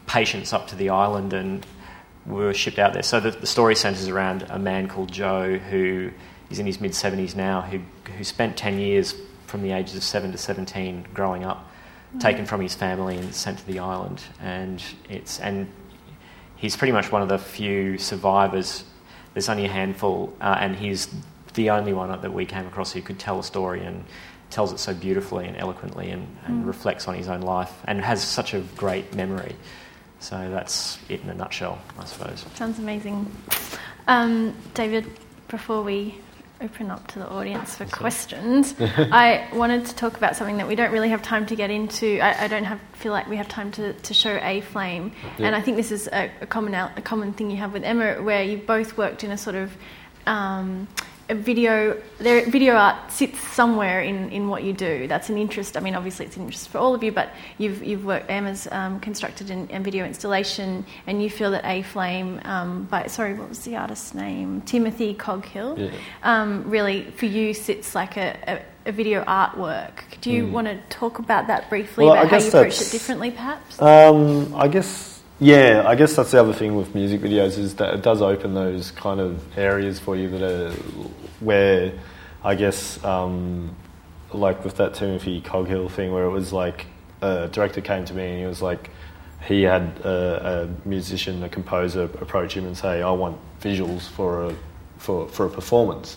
patients 0.06 0.52
up 0.52 0.66
to 0.68 0.76
the 0.76 0.88
island 0.88 1.32
and 1.32 1.66
were 2.24 2.52
shipped 2.54 2.78
out 2.78 2.92
there. 2.92 3.02
So 3.02 3.20
the, 3.20 3.30
the 3.30 3.46
story 3.46 3.74
centres 3.76 4.08
around 4.08 4.46
a 4.48 4.58
man 4.58 4.88
called 4.88 5.12
Joe 5.12 5.58
who 5.58 6.10
is 6.50 6.58
in 6.58 6.66
his 6.66 6.80
mid 6.80 6.92
70s 6.92 7.36
now, 7.36 7.62
who, 7.62 7.80
who 8.16 8.24
spent 8.24 8.56
10 8.56 8.78
years 8.78 9.14
from 9.46 9.62
the 9.62 9.72
ages 9.72 9.94
of 9.94 10.02
7 10.02 10.32
to 10.32 10.38
17 10.38 11.08
growing 11.14 11.44
up, 11.44 11.70
taken 12.18 12.46
from 12.46 12.60
his 12.60 12.74
family 12.74 13.16
and 13.16 13.34
sent 13.34 13.58
to 13.58 13.66
the 13.66 13.78
island. 13.78 14.22
And, 14.40 14.82
it's, 15.08 15.38
and 15.40 15.70
he's 16.56 16.76
pretty 16.76 16.92
much 16.92 17.12
one 17.12 17.22
of 17.22 17.28
the 17.28 17.38
few 17.38 17.98
survivors. 17.98 18.84
There's 19.34 19.48
only 19.48 19.66
a 19.66 19.70
handful, 19.70 20.34
uh, 20.40 20.56
and 20.58 20.74
he's 20.76 21.08
the 21.54 21.70
only 21.70 21.92
one 21.92 22.08
that 22.20 22.32
we 22.32 22.46
came 22.46 22.66
across 22.66 22.92
who 22.92 23.02
could 23.02 23.18
tell 23.18 23.38
a 23.38 23.44
story 23.44 23.84
and 23.84 24.04
tells 24.50 24.72
it 24.72 24.78
so 24.78 24.94
beautifully 24.94 25.46
and 25.46 25.56
eloquently 25.56 26.10
and, 26.10 26.26
and 26.46 26.66
reflects 26.66 27.08
on 27.08 27.14
his 27.14 27.28
own 27.28 27.40
life 27.40 27.72
and 27.86 28.00
has 28.00 28.22
such 28.22 28.54
a 28.54 28.60
great 28.76 29.14
memory. 29.14 29.56
So 30.20 30.50
that's 30.50 30.98
it 31.08 31.22
in 31.22 31.30
a 31.30 31.34
nutshell, 31.34 31.78
I 31.98 32.04
suppose. 32.04 32.44
Sounds 32.54 32.78
amazing. 32.78 33.30
Um, 34.08 34.54
David, 34.74 35.06
before 35.48 35.82
we 35.82 36.18
open 36.60 36.90
up 36.90 37.06
to 37.08 37.18
the 37.18 37.28
audience 37.28 37.76
for 37.76 37.84
questions, 37.86 38.74
I 38.80 39.48
wanted 39.52 39.86
to 39.86 39.94
talk 39.94 40.16
about 40.16 40.36
something 40.36 40.56
that 40.56 40.68
we 40.68 40.74
don't 40.74 40.92
really 40.92 41.10
have 41.10 41.22
time 41.22 41.46
to 41.46 41.56
get 41.56 41.70
into. 41.70 42.18
I, 42.20 42.44
I 42.44 42.48
don't 42.48 42.64
have, 42.64 42.80
feel 42.94 43.12
like 43.12 43.28
we 43.28 43.36
have 43.36 43.48
time 43.48 43.70
to, 43.72 43.92
to 43.92 44.14
show 44.14 44.38
a 44.42 44.60
flame. 44.62 45.12
Yeah. 45.38 45.46
And 45.46 45.56
I 45.56 45.60
think 45.60 45.76
this 45.76 45.92
is 45.92 46.08
a, 46.08 46.30
a, 46.40 46.46
common, 46.46 46.74
a 46.74 47.02
common 47.02 47.32
thing 47.32 47.50
you 47.50 47.58
have 47.58 47.72
with 47.72 47.84
Emma, 47.84 48.22
where 48.22 48.42
you 48.42 48.58
both 48.58 48.96
worked 48.96 49.24
in 49.24 49.30
a 49.30 49.38
sort 49.38 49.56
of 49.56 49.76
um, 50.26 50.88
video, 51.34 52.00
there, 52.18 52.48
video 52.48 52.74
art 52.74 53.10
sits 53.10 53.40
somewhere 53.40 54.00
in, 54.00 54.30
in 54.30 54.48
what 54.48 54.62
you 54.62 54.72
do. 54.72 55.08
That's 55.08 55.28
an 55.28 55.38
interest. 55.38 55.76
I 55.76 55.80
mean, 55.80 55.94
obviously, 55.94 56.26
it's 56.26 56.36
an 56.36 56.42
interest 56.44 56.68
for 56.68 56.78
all 56.78 56.94
of 56.94 57.02
you, 57.02 57.12
but 57.12 57.30
you've, 57.58 57.82
you've 57.82 58.04
worked, 58.04 58.30
Emma's 58.30 58.68
um, 58.70 59.00
constructed 59.00 59.50
an, 59.50 59.68
a 59.72 59.80
video 59.80 60.04
installation, 60.04 60.84
and 61.06 61.22
you 61.22 61.28
feel 61.28 61.50
that 61.50 61.64
A 61.64 61.82
Flame, 61.82 62.40
um, 62.44 62.84
by, 62.84 63.06
sorry, 63.06 63.34
what 63.34 63.48
was 63.48 63.64
the 63.64 63.76
artist's 63.76 64.14
name? 64.14 64.60
Timothy 64.62 65.14
Coghill, 65.14 65.78
Yeah. 65.78 65.90
um, 66.22 66.70
really, 66.70 67.10
for 67.12 67.26
you, 67.26 67.54
sits 67.54 67.94
like 67.94 68.16
a, 68.16 68.62
a, 68.86 68.90
a 68.90 68.92
video 68.92 69.24
artwork. 69.24 69.92
Do 70.20 70.30
you 70.30 70.46
want 70.46 70.68
to 70.68 70.80
talk 70.88 71.18
about 71.18 71.48
that 71.48 71.68
briefly? 71.68 72.04
Well, 72.06 72.14
about 72.14 72.30
how 72.30 72.38
you 72.38 72.48
approach 72.48 72.80
it 72.80 72.90
differently, 72.90 73.30
perhaps? 73.30 73.82
Um, 73.82 74.54
I 74.54 74.68
guess, 74.68 75.15
yeah, 75.38 75.82
I 75.86 75.94
guess 75.94 76.16
that's 76.16 76.30
the 76.30 76.40
other 76.40 76.52
thing 76.52 76.76
with 76.76 76.94
music 76.94 77.20
videos 77.20 77.58
is 77.58 77.74
that 77.76 77.94
it 77.94 78.02
does 78.02 78.22
open 78.22 78.54
those 78.54 78.90
kind 78.90 79.20
of 79.20 79.58
areas 79.58 79.98
for 79.98 80.16
you 80.16 80.30
that 80.30 80.42
are 80.42 80.72
where, 81.40 81.92
I 82.42 82.54
guess, 82.54 83.02
um, 83.04 83.76
like 84.32 84.64
with 84.64 84.76
that 84.76 84.94
Timothy 84.94 85.40
Coghill 85.40 85.88
thing, 85.88 86.12
where 86.12 86.24
it 86.24 86.30
was 86.30 86.52
like 86.52 86.86
a 87.20 87.48
director 87.48 87.80
came 87.80 88.04
to 88.06 88.14
me 88.14 88.26
and 88.26 88.40
he 88.40 88.46
was 88.46 88.62
like, 88.62 88.90
he 89.46 89.62
had 89.62 89.82
a, 90.04 90.68
a 90.84 90.88
musician, 90.88 91.42
a 91.42 91.48
composer, 91.48 92.04
approach 92.04 92.56
him 92.56 92.66
and 92.66 92.76
say, 92.76 93.02
"I 93.02 93.10
want 93.10 93.38
visuals 93.60 94.08
for 94.08 94.46
a 94.46 94.56
for 94.98 95.28
for 95.28 95.46
a 95.46 95.50
performance." 95.50 96.16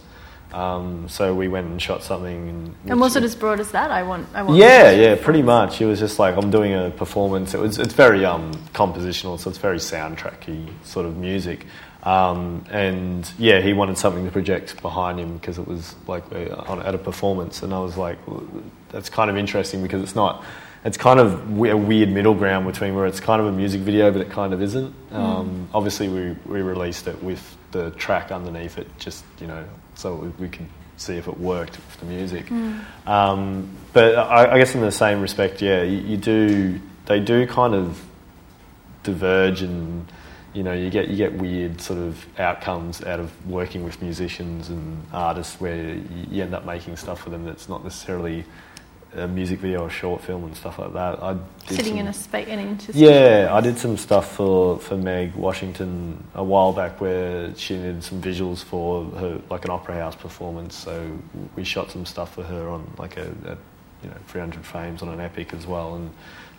Um, 0.54 1.08
so 1.08 1.36
we 1.36 1.48
went 1.48 1.68
and 1.68 1.82
shot 1.82 2.04
something. 2.04 2.50
And, 2.50 2.76
and 2.88 3.00
was 3.00 3.16
it 3.16 3.24
as 3.24 3.36
broad 3.36 3.60
as 3.60 3.72
that? 3.72 3.92
I 3.92 4.04
want. 4.04 4.28
I 4.34 4.42
want 4.42 4.58
yeah, 4.58 4.92
yeah, 4.92 5.16
pretty 5.16 5.42
much. 5.42 5.80
It 5.82 5.86
was 5.86 6.00
just 6.00 6.18
like 6.18 6.36
I'm 6.36 6.50
doing 6.50 6.74
a 6.74 6.90
performance. 6.90 7.54
It 7.54 7.60
was 7.60 7.78
it's 7.78 7.94
very 7.94 8.26
um, 8.26 8.54
compositional, 8.74 9.40
so 9.40 9.50
it's 9.50 9.60
very 9.60 9.78
soundtracky 9.78 10.68
sort 10.84 11.06
of 11.06 11.18
music. 11.18 11.66
Um, 12.04 12.64
and 12.70 13.30
yeah, 13.38 13.60
he 13.60 13.74
wanted 13.74 13.98
something 13.98 14.26
to 14.26 14.32
project 14.32 14.82
behind 14.82 15.20
him 15.20 15.38
because 15.38 15.58
it 15.58 15.68
was 15.68 15.96
like 16.08 16.24
uh, 16.32 16.56
on, 16.68 16.82
at 16.82 16.96
a 16.96 16.98
performance, 16.98 17.62
and 17.62 17.74
I 17.74 17.80
was 17.80 17.98
like, 17.98 18.18
that's 18.90 19.10
kind 19.10 19.30
of 19.30 19.38
interesting 19.38 19.84
because 19.84 20.02
it's 20.02 20.16
not. 20.16 20.44
It's 20.86 20.96
kind 20.96 21.20
of 21.20 21.60
a 21.60 21.76
weird 21.76 22.10
middle 22.10 22.34
ground 22.34 22.66
between 22.66 22.96
where 22.96 23.06
it's 23.06 23.20
kind 23.20 23.42
of 23.42 23.48
a 23.48 23.52
music 23.52 23.82
video, 23.82 24.12
but 24.12 24.22
it 24.22 24.30
kind 24.30 24.54
of 24.54 24.62
isn't. 24.62 24.96
Um, 25.12 25.68
obviously, 25.74 26.08
we, 26.08 26.38
we 26.46 26.62
released 26.62 27.06
it 27.08 27.22
with 27.22 27.58
the 27.72 27.92
track 27.92 28.32
underneath 28.32 28.78
it, 28.78 28.88
just 28.98 29.26
you 29.42 29.48
know, 29.48 29.66
so 30.00 30.16
we, 30.16 30.28
we 30.30 30.50
could 30.50 30.68
see 30.98 31.18
if 31.18 31.28
it 31.28 31.38
worked 31.38 31.76
with 31.76 32.00
the 32.00 32.06
music. 32.06 32.50
Um, 33.06 33.70
but 33.94 34.16
I, 34.16 34.54
I 34.54 34.58
guess 34.58 34.74
in 34.74 34.82
the 34.82 34.92
same 34.92 35.22
respect, 35.22 35.62
yeah, 35.62 35.84
you, 35.84 36.00
you 36.00 36.18
do. 36.18 36.80
They 37.06 37.20
do 37.20 37.48
kind 37.48 37.74
of 37.74 38.06
diverge 39.04 39.62
and 39.62 40.12
you 40.54 40.64
know 40.64 40.74
you 40.74 40.90
get 40.90 41.08
you 41.08 41.16
get 41.16 41.34
weird 41.34 41.80
sort 41.82 42.00
of 42.00 42.26
outcomes 42.40 43.04
out 43.04 43.20
of 43.20 43.32
working 43.48 43.84
with 43.84 44.02
musicians 44.02 44.70
and 44.70 45.06
artists 45.14 45.60
where 45.60 45.76
you, 45.76 46.04
you 46.30 46.44
end 46.44 46.54
up 46.54 46.66
making 46.66 46.96
stuff 46.98 47.22
for 47.22 47.30
them 47.30 47.46
that's 47.46 47.70
not 47.70 47.84
necessarily 47.84 48.44
a 49.15 49.28
music 49.28 49.60
video 49.60 49.82
or 49.82 49.89
short 49.89 50.22
film 50.22 50.43
and 50.43 50.56
stuff 50.56 50.78
like 50.80 50.93
that. 50.93 51.22
I 51.22 51.36
Sitting 51.67 51.86
some- 51.93 51.98
in 51.98 52.08
a 52.08 52.13
space, 52.13 52.48
an 52.48 52.60
interstitial 52.60 53.12
yeah, 53.12 53.50
I 53.52 53.62
did 53.62 53.78
some 53.78 53.98
stuff 53.98 54.32
for, 54.36 54.80
for 54.80 54.95
Meg 54.98 55.34
Washington 55.36 56.24
a 56.36 56.43
while 56.43 56.74
back 56.74 57.02
where 57.02 57.54
she 57.56 57.76
needed 57.78 58.04
some 58.04 58.22
visuals 58.22 58.63
for 58.63 59.06
her 59.12 59.41
like 59.50 59.65
an 59.65 59.72
opera 59.72 59.95
house 59.95 60.15
performance. 60.15 60.76
So 60.76 61.17
we 61.56 61.63
shot 61.63 61.91
some 61.91 62.06
stuff 62.06 62.34
for 62.36 62.43
her 62.43 62.69
on 62.69 62.91
like 62.98 63.17
a, 63.17 63.28
a 63.45 63.58
you 64.04 64.10
know 64.10 64.17
300 64.28 64.63
frames 64.65 65.02
on 65.02 65.10
an 65.10 65.19
epic 65.19 65.54
as 65.54 65.65
well, 65.67 65.95
and 65.95 66.12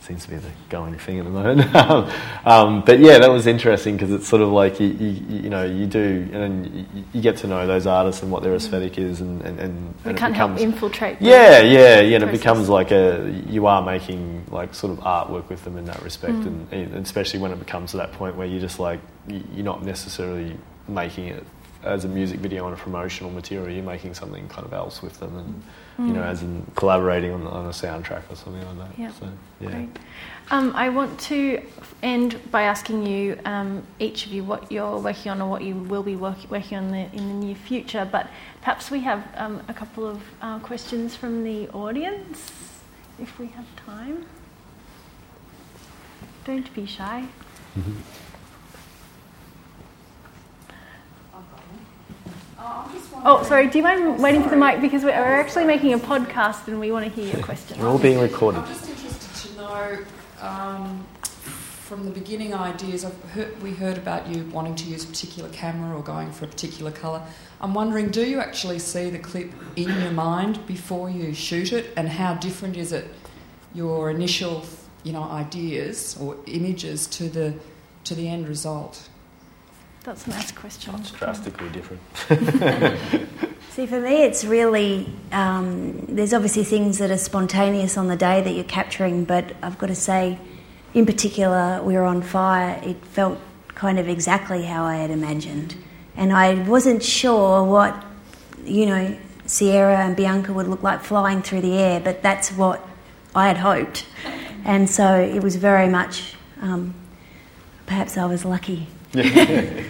seems 0.02 0.24
to 0.24 0.30
be 0.30 0.36
the 0.36 0.48
going 0.70 0.96
thing 0.98 1.18
at 1.18 1.24
the 1.24 1.30
moment. 1.30 1.74
um, 2.46 2.82
but 2.84 2.98
yeah, 3.00 3.18
that 3.18 3.30
was 3.30 3.46
interesting 3.46 3.96
because 3.96 4.10
it's 4.10 4.26
sort 4.26 4.42
of 4.42 4.48
like 4.50 4.80
you, 4.80 4.88
you, 4.88 5.38
you 5.42 5.50
know 5.50 5.64
you 5.64 5.86
do 5.86 6.28
and 6.32 6.66
you, 6.94 7.04
you 7.12 7.20
get 7.20 7.36
to 7.38 7.46
know 7.46 7.66
those 7.66 7.86
artists 7.86 8.22
and 8.22 8.32
what 8.32 8.42
their 8.42 8.54
aesthetic 8.54 8.98
is, 8.98 9.20
and 9.20 9.42
and, 9.42 9.60
and, 9.60 9.94
and 10.04 10.16
can't 10.16 10.34
it 10.34 10.36
help 10.36 10.52
becomes 10.54 10.62
infiltrate. 10.74 11.16
yeah, 11.20 11.60
yeah, 11.60 12.00
yeah. 12.00 12.16
And 12.16 12.24
it 12.24 12.32
becomes 12.32 12.68
like 12.68 12.90
a 12.90 13.30
you 13.46 13.66
are 13.66 13.82
making 13.82 14.44
like 14.50 14.74
sort 14.74 14.92
of 14.92 15.04
artwork 15.04 15.48
with 15.48 15.62
them 15.64 15.76
in 15.76 15.84
that 15.86 16.02
respect, 16.02 16.32
Mm. 16.34 16.72
and, 16.72 16.94
and 16.94 17.04
especially 17.06 17.40
when 17.40 17.52
it 17.52 17.58
becomes 17.58 17.90
to 17.92 17.98
that 17.98 18.12
point 18.12 18.36
where 18.36 18.46
you're 18.46 18.60
just 18.60 18.78
like 18.80 19.00
you're 19.28 19.64
not 19.64 19.84
necessarily 19.84 20.56
making 20.88 21.26
it 21.28 21.44
as 21.82 22.04
a 22.04 22.08
music 22.08 22.40
video 22.40 22.66
and 22.66 22.74
a 22.74 22.76
promotional 22.78 23.30
material. 23.30 23.70
You're 23.70 23.84
making 23.84 24.14
something 24.14 24.48
kind 24.48 24.66
of 24.66 24.72
else 24.72 25.02
with 25.02 25.18
them, 25.20 25.36
and 25.36 25.62
you 26.06 26.12
know, 26.14 26.20
Mm. 26.22 26.26
as 26.32 26.42
in 26.42 26.66
collaborating 26.76 27.32
on, 27.32 27.46
on 27.46 27.66
a 27.66 27.70
soundtrack 27.70 28.22
or 28.30 28.36
something 28.36 28.64
like 28.66 28.78
that. 28.78 28.98
Yeah. 28.98 29.12
So, 29.12 29.28
yeah. 29.60 29.70
Great. 29.70 29.98
Um, 30.50 30.72
I 30.74 30.88
want 30.88 31.18
to 31.30 31.62
end 32.02 32.40
by 32.50 32.62
asking 32.62 33.06
you, 33.06 33.38
um, 33.44 33.82
each 33.98 34.26
of 34.26 34.32
you, 34.32 34.42
what 34.42 34.72
you're 34.72 34.98
working 34.98 35.30
on 35.32 35.40
or 35.42 35.48
what 35.48 35.62
you 35.62 35.74
will 35.76 36.02
be 36.02 36.16
work- 36.16 36.50
working 36.50 36.78
on 36.78 36.90
the, 36.90 37.04
in 37.12 37.28
the 37.28 37.34
near 37.46 37.54
future. 37.54 38.08
But 38.10 38.28
perhaps 38.60 38.90
we 38.90 39.00
have 39.00 39.22
um, 39.36 39.62
a 39.68 39.74
couple 39.74 40.06
of 40.06 40.20
uh, 40.42 40.58
questions 40.60 41.14
from 41.14 41.44
the 41.44 41.68
audience, 41.70 42.50
if 43.20 43.38
we 43.38 43.46
have 43.48 43.66
time. 43.86 44.24
Don't 46.44 46.72
be 46.74 46.86
shy. 46.86 47.26
Oh, 53.23 53.42
sorry. 53.46 53.68
Do 53.68 53.79
you 53.79 53.85
mind 53.85 54.23
waiting 54.23 54.42
for 54.42 54.49
the 54.49 54.57
mic 54.57 54.81
because 54.81 55.03
we're 55.05 55.11
we're 55.11 55.40
actually 55.40 55.64
making 55.64 55.92
a 55.92 55.99
podcast 55.99 56.68
and 56.68 56.81
we 56.81 56.90
want 56.90 57.05
to 57.05 57.11
hear 57.11 57.35
your 57.35 57.44
question. 57.44 57.79
We're 57.79 57.88
all 57.88 57.99
being 57.99 58.18
recorded. 58.18 58.61
I'm 58.61 58.66
just 58.66 58.88
interested 58.88 59.51
to 59.51 59.57
know 59.57 59.99
um, 60.40 61.07
from 61.23 62.05
the 62.05 62.11
beginning 62.11 62.55
ideas. 62.55 63.05
I've 63.05 63.23
heard, 63.31 63.62
we 63.62 63.73
heard 63.73 63.99
about 63.99 64.27
you 64.29 64.44
wanting 64.46 64.75
to 64.77 64.85
use 64.85 65.05
a 65.05 65.07
particular 65.07 65.51
camera 65.51 65.96
or 65.96 66.03
going 66.03 66.33
for 66.33 66.44
a 66.46 66.49
particular 66.49 66.90
colour. 66.90 67.23
I'm 67.61 67.75
wondering, 67.75 68.09
do 68.09 68.27
you 68.27 68.40
actually 68.40 68.79
see 68.79 69.11
the 69.11 69.18
clip 69.18 69.53
in 69.77 69.88
your 70.01 70.12
mind 70.12 70.66
before 70.66 71.11
you 71.11 71.35
shoot 71.35 71.73
it, 71.73 71.92
and 71.96 72.09
how 72.09 72.35
different 72.35 72.77
is 72.77 72.92
it 72.92 73.09
your 73.75 74.11
initial, 74.11 74.64
you 75.03 75.12
know, 75.12 75.25
ideas 75.25 76.16
or 76.20 76.37
images 76.46 77.07
to 77.09 77.29
the 77.29 77.55
to 78.05 78.14
the 78.14 78.29
end 78.29 78.49
result? 78.49 79.09
That's 80.02 80.26
a 80.26 80.30
nice 80.30 80.50
question. 80.50 80.94
It's 80.94 81.10
drastically 81.10 81.68
different. 81.68 82.00
See, 83.70 83.86
for 83.86 84.00
me, 84.00 84.22
it's 84.22 84.44
really 84.44 85.12
um, 85.30 86.06
there's 86.08 86.32
obviously 86.32 86.64
things 86.64 86.98
that 86.98 87.10
are 87.10 87.18
spontaneous 87.18 87.98
on 87.98 88.08
the 88.08 88.16
day 88.16 88.40
that 88.40 88.52
you're 88.52 88.64
capturing, 88.64 89.24
but 89.24 89.54
I've 89.62 89.78
got 89.78 89.88
to 89.88 89.94
say, 89.94 90.38
in 90.94 91.04
particular, 91.04 91.82
we 91.82 91.94
were 91.94 92.04
on 92.04 92.22
fire. 92.22 92.80
It 92.82 93.04
felt 93.04 93.38
kind 93.68 93.98
of 93.98 94.08
exactly 94.08 94.62
how 94.62 94.84
I 94.84 94.96
had 94.96 95.10
imagined, 95.10 95.76
and 96.16 96.32
I 96.32 96.54
wasn't 96.54 97.02
sure 97.02 97.62
what 97.62 98.02
you 98.64 98.86
know 98.86 99.18
Sierra 99.44 99.98
and 99.98 100.16
Bianca 100.16 100.54
would 100.54 100.66
look 100.66 100.82
like 100.82 101.02
flying 101.02 101.42
through 101.42 101.60
the 101.60 101.74
air, 101.74 102.00
but 102.00 102.22
that's 102.22 102.50
what 102.50 102.86
I 103.34 103.48
had 103.48 103.58
hoped, 103.58 104.06
and 104.64 104.88
so 104.88 105.20
it 105.20 105.42
was 105.42 105.56
very 105.56 105.88
much. 105.88 106.34
Um, 106.62 106.94
perhaps 107.86 108.16
I 108.16 108.24
was 108.24 108.46
lucky. 108.46 108.86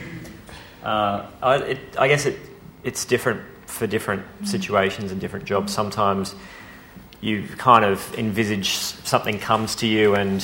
Uh, 0.83 1.29
I, 1.43 1.57
it, 1.57 1.79
I 1.99 2.09
guess 2.09 2.25
it, 2.25 2.39
it's 2.83 3.05
different 3.05 3.43
for 3.67 3.87
different 3.87 4.25
situations 4.45 5.13
and 5.13 5.21
different 5.21 5.45
jobs. 5.45 5.75
Sometimes 5.75 6.35
you 7.21 7.47
kind 7.59 7.85
of 7.85 8.15
envisage 8.19 8.71
something 8.71 9.39
comes 9.39 9.77
to 9.77 9.87
you, 9.87 10.15
and 10.15 10.43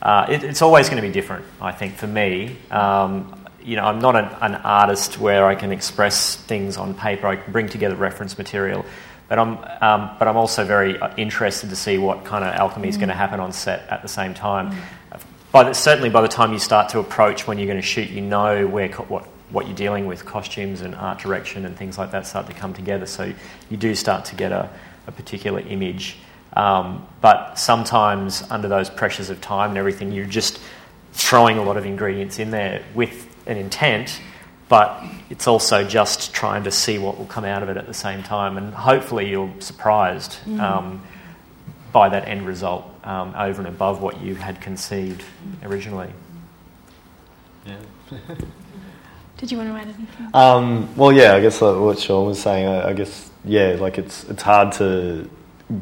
uh, 0.00 0.26
it, 0.30 0.44
it's 0.44 0.62
always 0.62 0.88
going 0.88 1.02
to 1.02 1.06
be 1.08 1.12
different. 1.12 1.44
I 1.60 1.72
think 1.72 1.96
for 1.96 2.06
me, 2.06 2.56
um, 2.70 3.46
you 3.60 3.74
know, 3.74 3.84
I'm 3.84 3.98
not 3.98 4.14
an, 4.14 4.26
an 4.40 4.54
artist 4.62 5.18
where 5.18 5.46
I 5.46 5.56
can 5.56 5.72
express 5.72 6.36
things 6.36 6.76
on 6.76 6.94
paper. 6.94 7.26
I 7.26 7.36
can 7.36 7.52
bring 7.52 7.68
together 7.68 7.96
reference 7.96 8.38
material, 8.38 8.84
but 9.28 9.40
I'm 9.40 9.58
um, 9.82 10.16
but 10.20 10.28
I'm 10.28 10.36
also 10.36 10.64
very 10.64 10.98
uh, 10.98 11.12
interested 11.16 11.70
to 11.70 11.76
see 11.76 11.98
what 11.98 12.24
kind 12.24 12.44
of 12.44 12.54
alchemy 12.54 12.88
is 12.88 12.96
going 12.96 13.08
to 13.08 13.14
happen 13.14 13.40
on 13.40 13.52
set 13.52 13.88
at 13.88 14.02
the 14.02 14.08
same 14.08 14.34
time. 14.34 14.76
By 15.50 15.64
the, 15.64 15.72
certainly, 15.72 16.10
by 16.10 16.20
the 16.20 16.28
time 16.28 16.52
you 16.52 16.58
start 16.58 16.90
to 16.90 16.98
approach 16.98 17.46
when 17.46 17.58
you're 17.58 17.66
going 17.66 17.80
to 17.80 17.86
shoot, 17.86 18.10
you 18.10 18.20
know 18.20 18.66
where 18.66 18.88
what 18.88 19.26
what 19.50 19.66
you're 19.66 19.76
dealing 19.76 20.06
with, 20.06 20.26
costumes 20.26 20.82
and 20.82 20.94
art 20.94 21.18
direction 21.18 21.64
and 21.64 21.76
things 21.76 21.96
like 21.96 22.10
that 22.10 22.26
start 22.26 22.46
to 22.46 22.52
come 22.52 22.74
together. 22.74 23.06
So 23.06 23.32
you 23.70 23.76
do 23.76 23.94
start 23.94 24.26
to 24.26 24.36
get 24.36 24.52
a, 24.52 24.70
a 25.06 25.12
particular 25.12 25.60
image. 25.60 26.18
Um, 26.52 27.06
but 27.20 27.54
sometimes, 27.54 28.42
under 28.50 28.68
those 28.68 28.90
pressures 28.90 29.30
of 29.30 29.40
time 29.40 29.70
and 29.70 29.78
everything, 29.78 30.12
you're 30.12 30.26
just 30.26 30.60
throwing 31.12 31.56
a 31.56 31.62
lot 31.62 31.76
of 31.76 31.86
ingredients 31.86 32.38
in 32.38 32.50
there 32.50 32.84
with 32.94 33.34
an 33.46 33.56
intent, 33.56 34.20
but 34.68 35.02
it's 35.30 35.46
also 35.46 35.82
just 35.82 36.34
trying 36.34 36.64
to 36.64 36.70
see 36.70 36.98
what 36.98 37.16
will 37.16 37.26
come 37.26 37.44
out 37.44 37.62
of 37.62 37.70
it 37.70 37.76
at 37.76 37.86
the 37.86 37.94
same 37.94 38.22
time. 38.22 38.58
And 38.58 38.74
hopefully, 38.74 39.30
you're 39.30 39.52
surprised 39.60 40.36
um, 40.60 41.02
by 41.92 42.08
that 42.08 42.28
end 42.28 42.46
result 42.46 42.84
um, 43.04 43.34
over 43.36 43.60
and 43.60 43.68
above 43.68 44.02
what 44.02 44.20
you 44.20 44.34
had 44.34 44.60
conceived 44.60 45.24
originally. 45.62 46.10
Yeah. 47.66 47.76
Did 49.38 49.52
you 49.52 49.58
want 49.58 49.70
to 49.70 49.74
add 49.76 49.82
anything? 49.94 50.28
Um, 50.34 50.94
well, 50.96 51.12
yeah, 51.12 51.34
I 51.34 51.40
guess 51.40 51.62
like 51.62 51.78
what 51.78 51.98
Sean 51.98 52.26
was 52.26 52.40
saying. 52.40 52.66
I, 52.66 52.88
I 52.88 52.92
guess 52.92 53.30
yeah, 53.44 53.76
like 53.78 53.96
it's 53.98 54.24
it's 54.24 54.42
hard 54.42 54.72
to 54.74 55.28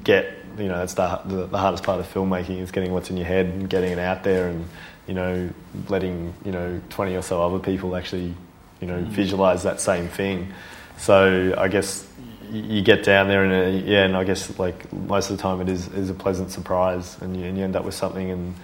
get. 0.05 0.33
You 0.59 0.69
know, 0.69 0.79
that's 0.79 0.95
the, 0.95 1.21
the 1.27 1.47
the 1.47 1.59
hardest 1.59 1.83
part 1.85 2.01
of 2.01 2.07
filmmaking 2.13 2.61
is 2.61 2.71
getting 2.71 2.93
what's 2.93 3.11
in 3.11 3.17
your 3.17 3.27
head 3.27 3.47
and 3.47 3.69
getting 3.69 3.93
it 3.93 3.99
out 3.99 4.25
there, 4.25 4.49
and 4.49 4.67
you 5.07 5.15
know, 5.15 5.51
letting 5.89 6.35
you 6.45 6.53
know 6.53 6.81
twenty 6.91 7.15
or 7.15 7.23
so 7.23 7.43
other 7.43 7.59
people 7.59 7.97
actually 7.97 8.35
you 8.81 8.87
know 8.87 9.01
visualize 9.03 9.63
that 9.63 9.81
same 9.81 10.09
thing. 10.09 10.53
So 10.99 11.55
I 11.57 11.69
guess 11.69 12.06
y- 12.06 12.06
you 12.51 12.83
get 12.83 13.05
down 13.05 13.29
there 13.29 13.45
and 13.45 13.53
uh, 13.53 13.87
yeah, 13.87 14.05
and 14.05 14.17
I 14.17 14.25
guess 14.25 14.59
like 14.59 14.93
most 14.93 15.31
of 15.31 15.37
the 15.37 15.43
time 15.43 15.61
it 15.61 15.69
is 15.69 15.89
is 15.89 16.11
a 16.11 16.15
pleasant 16.15 16.51
surprise, 16.51 17.17
and 17.21 17.37
you, 17.37 17.47
and 17.47 17.57
you 17.57 17.65
end 17.65 17.77
up 17.77 17.85
with 17.85 17.95
something 17.95 18.31
and. 18.31 18.55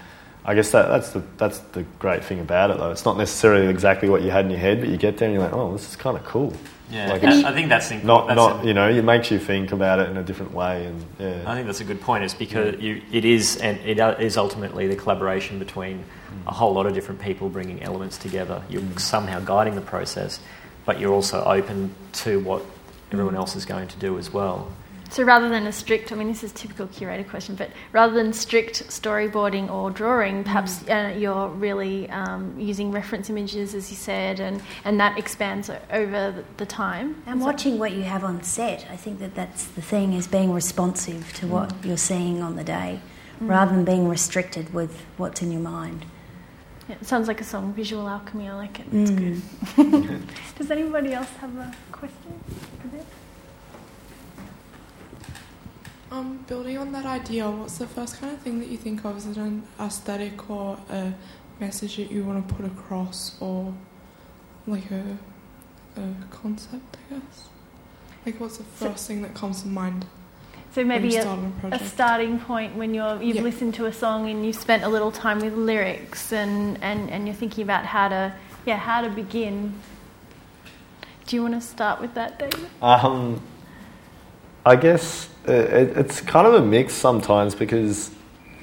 I 0.45 0.57
guess 0.57 0.73
that, 0.73 0.88
that's 0.88 1.11
the 1.11 1.23
that's 1.37 1.61
the 1.71 1.85
great 2.01 2.25
thing 2.25 2.40
about 2.40 2.73
it 2.73 2.79
though. 2.79 2.90
It's 2.90 3.05
not 3.05 3.16
necessarily 3.16 3.68
exactly 3.68 4.09
what 4.09 4.23
you 4.23 4.33
had 4.33 4.45
in 4.45 4.51
your 4.51 4.59
head, 4.59 4.81
but 4.81 4.88
you 4.88 4.97
get 4.97 5.16
there 5.16 5.29
and 5.29 5.37
you're 5.37 5.45
like, 5.45 5.53
oh, 5.53 5.71
this 5.71 5.88
is 5.88 5.95
kind 5.95 6.16
of 6.16 6.25
cool. 6.25 6.53
Yeah, 6.92 7.11
Like 7.11 7.25
I 7.25 7.55
think 7.55 7.71
that's 7.71 7.90
not 7.90 8.27
that's 8.27 8.37
not 8.37 8.62
a- 8.62 8.66
you 8.66 8.75
know 8.75 8.87
it 8.87 9.03
makes 9.03 9.31
you 9.31 9.38
think 9.38 9.73
about 9.73 9.99
it 9.99 10.11
in 10.11 10.18
a 10.18 10.23
different 10.23 10.53
way 10.53 10.85
and 10.85 11.47
I 11.49 11.55
think 11.55 11.66
that's 11.66 11.81
a 11.81 11.85
good 11.85 12.03
point. 12.03 12.23
It's 12.23 12.35
because 12.35 12.79
you, 12.81 13.01
it 13.11 13.25
is, 13.25 13.57
and 13.57 13.79
it 13.79 13.99
uh, 13.99 14.16
is 14.18 14.37
ultimately 14.37 14.87
the 14.88 14.97
collaboration 14.97 15.59
between 15.59 16.01
mm. 16.01 16.47
a 16.47 16.53
whole 16.53 16.75
lot 16.75 16.85
of 16.85 16.92
different 16.92 17.23
people 17.23 17.49
bringing 17.49 17.83
elements 17.83 18.18
together. 18.18 18.62
You're 18.68 18.83
mm. 18.83 19.01
somehow 19.01 19.40
guiding 19.40 19.75
the 19.75 19.81
process, 19.81 20.38
but 20.85 21.01
you're 21.01 21.14
also 21.14 21.42
open 21.45 21.95
to 22.12 22.40
what 22.40 22.62
everyone 23.12 23.37
else 23.37 23.55
is 23.57 23.64
going 23.64 23.88
to 23.88 23.98
do 23.98 24.18
as 24.18 24.33
well. 24.33 24.72
So 25.11 25.25
rather 25.25 25.51
than 25.51 25.66
a 25.66 25.72
strict, 25.72 26.11
I 26.11 26.14
mean, 26.14 26.29
this 26.29 26.42
is 26.42 26.53
a 26.53 26.55
typical 26.55 26.87
curator 26.87 27.22
question, 27.22 27.55
but 27.55 27.70
rather 27.92 28.14
than 28.14 28.33
strict 28.33 28.88
storyboarding 28.88 29.70
or 29.70 29.90
drawing, 29.90 30.42
perhaps 30.42 30.88
uh, 30.88 31.14
you're 31.18 31.48
really 31.48 32.09
um, 32.09 32.59
using 32.59 32.90
reference 32.90 33.29
images, 33.29 33.75
as 33.75 33.90
you 33.90 33.96
said, 33.98 34.40
and, 34.40 34.62
and 34.87 34.98
that 35.01 35.18
expands 35.18 35.68
over 35.90 36.33
the, 36.33 36.44
the 36.57 36.64
time. 36.64 37.22
And 37.27 37.40
Is 37.40 37.44
that- 37.44 37.53
watching 37.53 37.79
what 37.79 37.92
you 37.92 38.04
have 38.04 38.25
on 38.25 38.42
set, 38.42 38.87
I 38.90 38.96
think 38.96 39.19
that 39.19 39.35
that's 39.35 39.67
the 39.67 39.83
thing 39.83 40.15
is 40.15 40.27
being 40.27 40.50
responsive 40.54 41.31
to 41.35 41.46
what 41.46 41.75
you're 41.85 41.98
seeing 41.98 42.40
on 42.42 42.56
the 42.56 42.65
day, 42.65 43.00
rather 43.38 43.75
than 43.75 43.85
being 43.85 44.08
restricted 44.08 44.73
with 44.73 45.02
what's 45.19 45.42
in 45.42 45.52
your 45.52 45.60
mind. 45.60 46.06
Yeah, 46.88 46.96
it 47.00 47.06
sounds 47.06 47.28
like 47.28 47.40
a 47.40 47.44
song, 47.44 47.72
Visual 47.74 48.08
Alchemy. 48.08 48.48
I 48.48 48.54
like 48.54 48.80
it. 48.80 48.87
It's 48.92 49.10
Mm. 49.12 49.42
good. 49.76 50.22
Does 50.58 50.70
anybody 50.70 51.12
else 51.12 51.30
have 51.40 51.56
a 51.56 51.72
question? 51.92 52.40
Um, 56.10 56.44
building 56.46 56.76
on 56.76 56.92
that 56.92 57.06
idea, 57.06 57.48
what's 57.50 57.78
the 57.78 57.87
first 57.87 58.20
kind 58.20 58.35
of 58.35 58.38
thing 58.40 58.58
that 58.58 58.68
you 58.68 58.76
think 58.76 59.02
of? 59.04 59.16
Is 59.16 59.26
it 59.26 59.38
an 59.38 59.62
aesthetic 59.80 60.50
or 60.50 60.78
a 60.90 61.14
message 61.58 61.96
that 61.96 62.10
you 62.10 62.22
want 62.24 62.46
to 62.46 62.54
put 62.54 62.66
across, 62.66 63.40
or 63.40 63.72
like 64.66 64.90
a, 64.90 65.16
a 65.96 66.14
concept? 66.30 66.98
I 67.10 67.14
guess. 67.14 67.48
Like, 68.26 68.38
what's 68.40 68.58
the 68.58 68.64
So- 68.76 68.90
first 68.90 69.06
thing 69.06 69.22
that 69.22 69.33
comes 69.35 69.62
to 69.62 69.68
mind? 69.68 70.04
So 70.75 70.83
maybe 70.85 71.16
a, 71.16 71.25
a 71.25 71.68
a 71.73 71.79
starting 71.85 72.38
point 72.38 72.77
when 72.77 72.94
you're 72.94 73.23
you've 73.23 73.37
Yeah. 73.37 73.42
listened 73.42 73.75
to 73.75 73.87
a 73.87 73.92
song 73.92 74.31
and 74.31 74.44
you've 74.46 74.56
spent 74.56 74.83
a 74.85 74.88
little 74.88 75.12
time 75.12 75.38
with 75.40 75.54
lyrics 75.54 76.33
and, 76.33 76.83
and, 76.83 77.10
and 77.10 77.27
you're 77.27 77.37
thinking 77.37 77.62
about 77.62 77.85
how 77.85 78.08
to 78.08 78.33
yeah 78.64 78.77
how 78.79 79.02
to 79.02 79.10
begin. 79.10 79.75
Do 81.27 81.37
you 81.37 81.42
want 81.42 81.54
to 81.54 81.60
start 81.60 82.00
with 82.00 82.14
that, 82.14 82.38
David? 82.38 82.66
Um, 82.81 83.40
I 84.64 84.77
guess 84.77 85.29
uh, 85.48 85.52
it, 85.52 85.96
it's 85.96 86.20
kind 86.20 86.46
of 86.46 86.54
a 86.54 86.62
mix 86.64 86.94
sometimes 86.94 87.54
because 87.54 88.10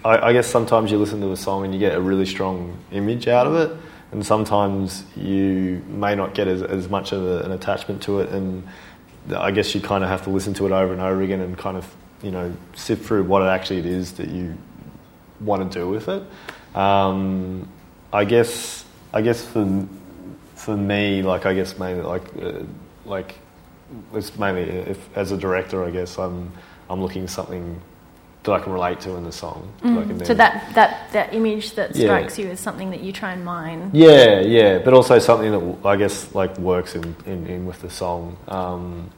I, 0.03 0.30
I 0.30 0.34
guess 0.34 0.47
sometimes 0.47 0.91
you 0.91 0.97
listen 0.97 1.22
to 1.22 1.32
a 1.32 1.38
song 1.38 1.64
and 1.64 1.74
you 1.74 1.80
get 1.80 1.93
a 1.95 2.01
really 2.01 2.26
strong 2.26 2.78
image 2.91 3.28
out 3.28 3.47
of 3.47 3.55
it, 3.55 3.78
and 4.12 4.26
sometimes 4.26 5.03
you 5.16 5.84
may 5.88 6.16
not 6.16 6.34
get 6.34 6.47
as, 6.47 6.62
as 6.64 6.89
much 6.89 7.12
of 7.12 7.24
a, 7.24 7.39
an 7.43 7.51
attachment 7.51 8.01
to 8.03 8.20
it, 8.20 8.30
and 8.30 8.68
I 9.34 9.52
guess 9.52 9.74
you 9.76 9.82
kind 9.82 10.04
of 10.04 10.10
have 10.10 10.24
to 10.24 10.30
listen 10.30 10.54
to 10.56 10.66
it 10.66 10.72
over 10.72 10.92
and 10.94 11.02
over 11.02 11.22
again 11.22 11.42
and 11.42 11.58
kind 11.58 11.78
of 11.78 11.86
you 12.22 12.32
know 12.32 12.54
sift 12.76 13.06
through 13.06 13.24
what 13.24 13.42
it 13.42 13.46
actually 13.48 13.80
it 13.80 13.86
is 13.86 14.14
that 14.14 14.30
you 14.30 14.58
want 15.40 15.72
to 15.72 15.80
do 15.80 15.88
with 15.88 16.08
it. 16.10 16.24
Um, 16.76 17.68
I 18.12 18.26
guess 18.26 18.86
I 19.14 19.22
guess 19.22 19.44
for 19.46 19.88
for 20.56 20.76
me, 20.76 21.22
like 21.22 21.46
I 21.46 21.54
guess 21.54 21.78
mainly 21.78 22.04
like 22.04 22.24
uh, 22.42 22.64
like 23.06 23.36
it's 24.14 24.38
mainly 24.38 24.64
if 24.64 25.18
as 25.18 25.32
a 25.32 25.38
director, 25.38 25.84
I 25.84 25.92
guess 25.92 26.18
I'm 26.18 26.52
I'm 26.90 27.02
looking 27.02 27.24
for 27.28 27.32
something 27.32 27.82
that 28.44 28.54
I 28.54 28.60
can 28.60 28.72
relate 28.74 29.00
to 29.02 29.12
in 29.16 29.24
the 29.24 29.32
song. 29.32 29.72
that 29.82 30.08
can 30.08 30.26
So 30.26 30.34
that, 30.34 30.74
that, 30.74 31.12
that 31.12 31.34
image 31.34 31.74
that 31.76 31.96
Yeah. 31.96 32.06
strikes 32.06 32.40
you 32.40 32.48
as 32.50 32.60
something 32.60 32.90
that 32.92 33.02
you 33.02 33.12
try 33.12 33.34
and 33.34 33.44
mine. 33.44 33.92
Yeah, 33.94 34.40
yeah, 34.40 34.80
but 34.80 34.94
also 34.94 35.20
something 35.20 35.52
that 35.52 35.88
I 35.88 35.98
guess 35.98 36.34
like 36.34 36.58
works 36.58 36.96
in, 36.96 37.16
in, 37.26 37.46
in 37.48 37.66
with 37.66 37.82
the 37.82 37.90
song. 37.90 38.38
Um, 38.48 39.10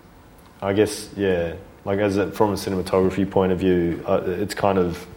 I 0.62 0.74
guess 0.74 1.09
yeah, 1.16 1.55
like 1.86 1.99
as 1.99 2.18
a, 2.18 2.32
from 2.32 2.51
a 2.51 2.55
cinematography 2.55 3.30
point 3.30 3.51
of 3.51 3.59
view, 3.59 4.03
uh, 4.07 4.22
it's 4.26 4.53
kind 4.53 4.78
of 4.78 5.07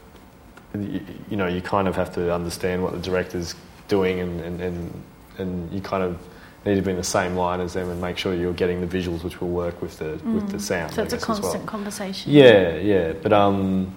you, 0.75 1.01
you 1.31 1.37
know 1.37 1.47
you 1.47 1.61
kind 1.61 1.87
of 1.87 1.97
have 1.97 2.15
to 2.15 2.33
understand 2.33 2.83
what 2.83 2.93
the 2.93 2.99
director's 2.99 3.55
doing 3.89 4.21
and 4.21 4.41
and, 4.41 4.61
and 4.61 5.03
and 5.39 5.73
you 5.73 5.81
kind 5.81 6.03
of 6.03 6.19
need 6.65 6.77
to 6.77 6.83
be 6.83 6.91
in 6.91 6.97
the 6.97 7.05
same 7.05 7.37
line 7.37 7.61
as 7.61 7.75
them 7.75 7.91
and 7.91 8.01
make 8.01 8.17
sure 8.17 8.35
you're 8.35 8.55
getting 8.55 8.81
the 8.81 8.87
visuals 8.87 9.23
which 9.23 9.41
will 9.41 9.51
work 9.51 9.83
with 9.83 9.99
the 9.99 10.19
with 10.25 10.49
the 10.51 10.59
sound. 10.59 10.93
Mm. 10.93 10.95
So 10.95 11.03
I 11.03 11.05
it's 11.05 11.15
a 11.15 11.17
as 11.17 11.29
well. 11.29 11.39
constant 11.39 11.67
conversation. 11.67 12.33
Yeah, 12.33 12.77
yeah, 12.77 13.13
but 13.13 13.33
um, 13.33 13.95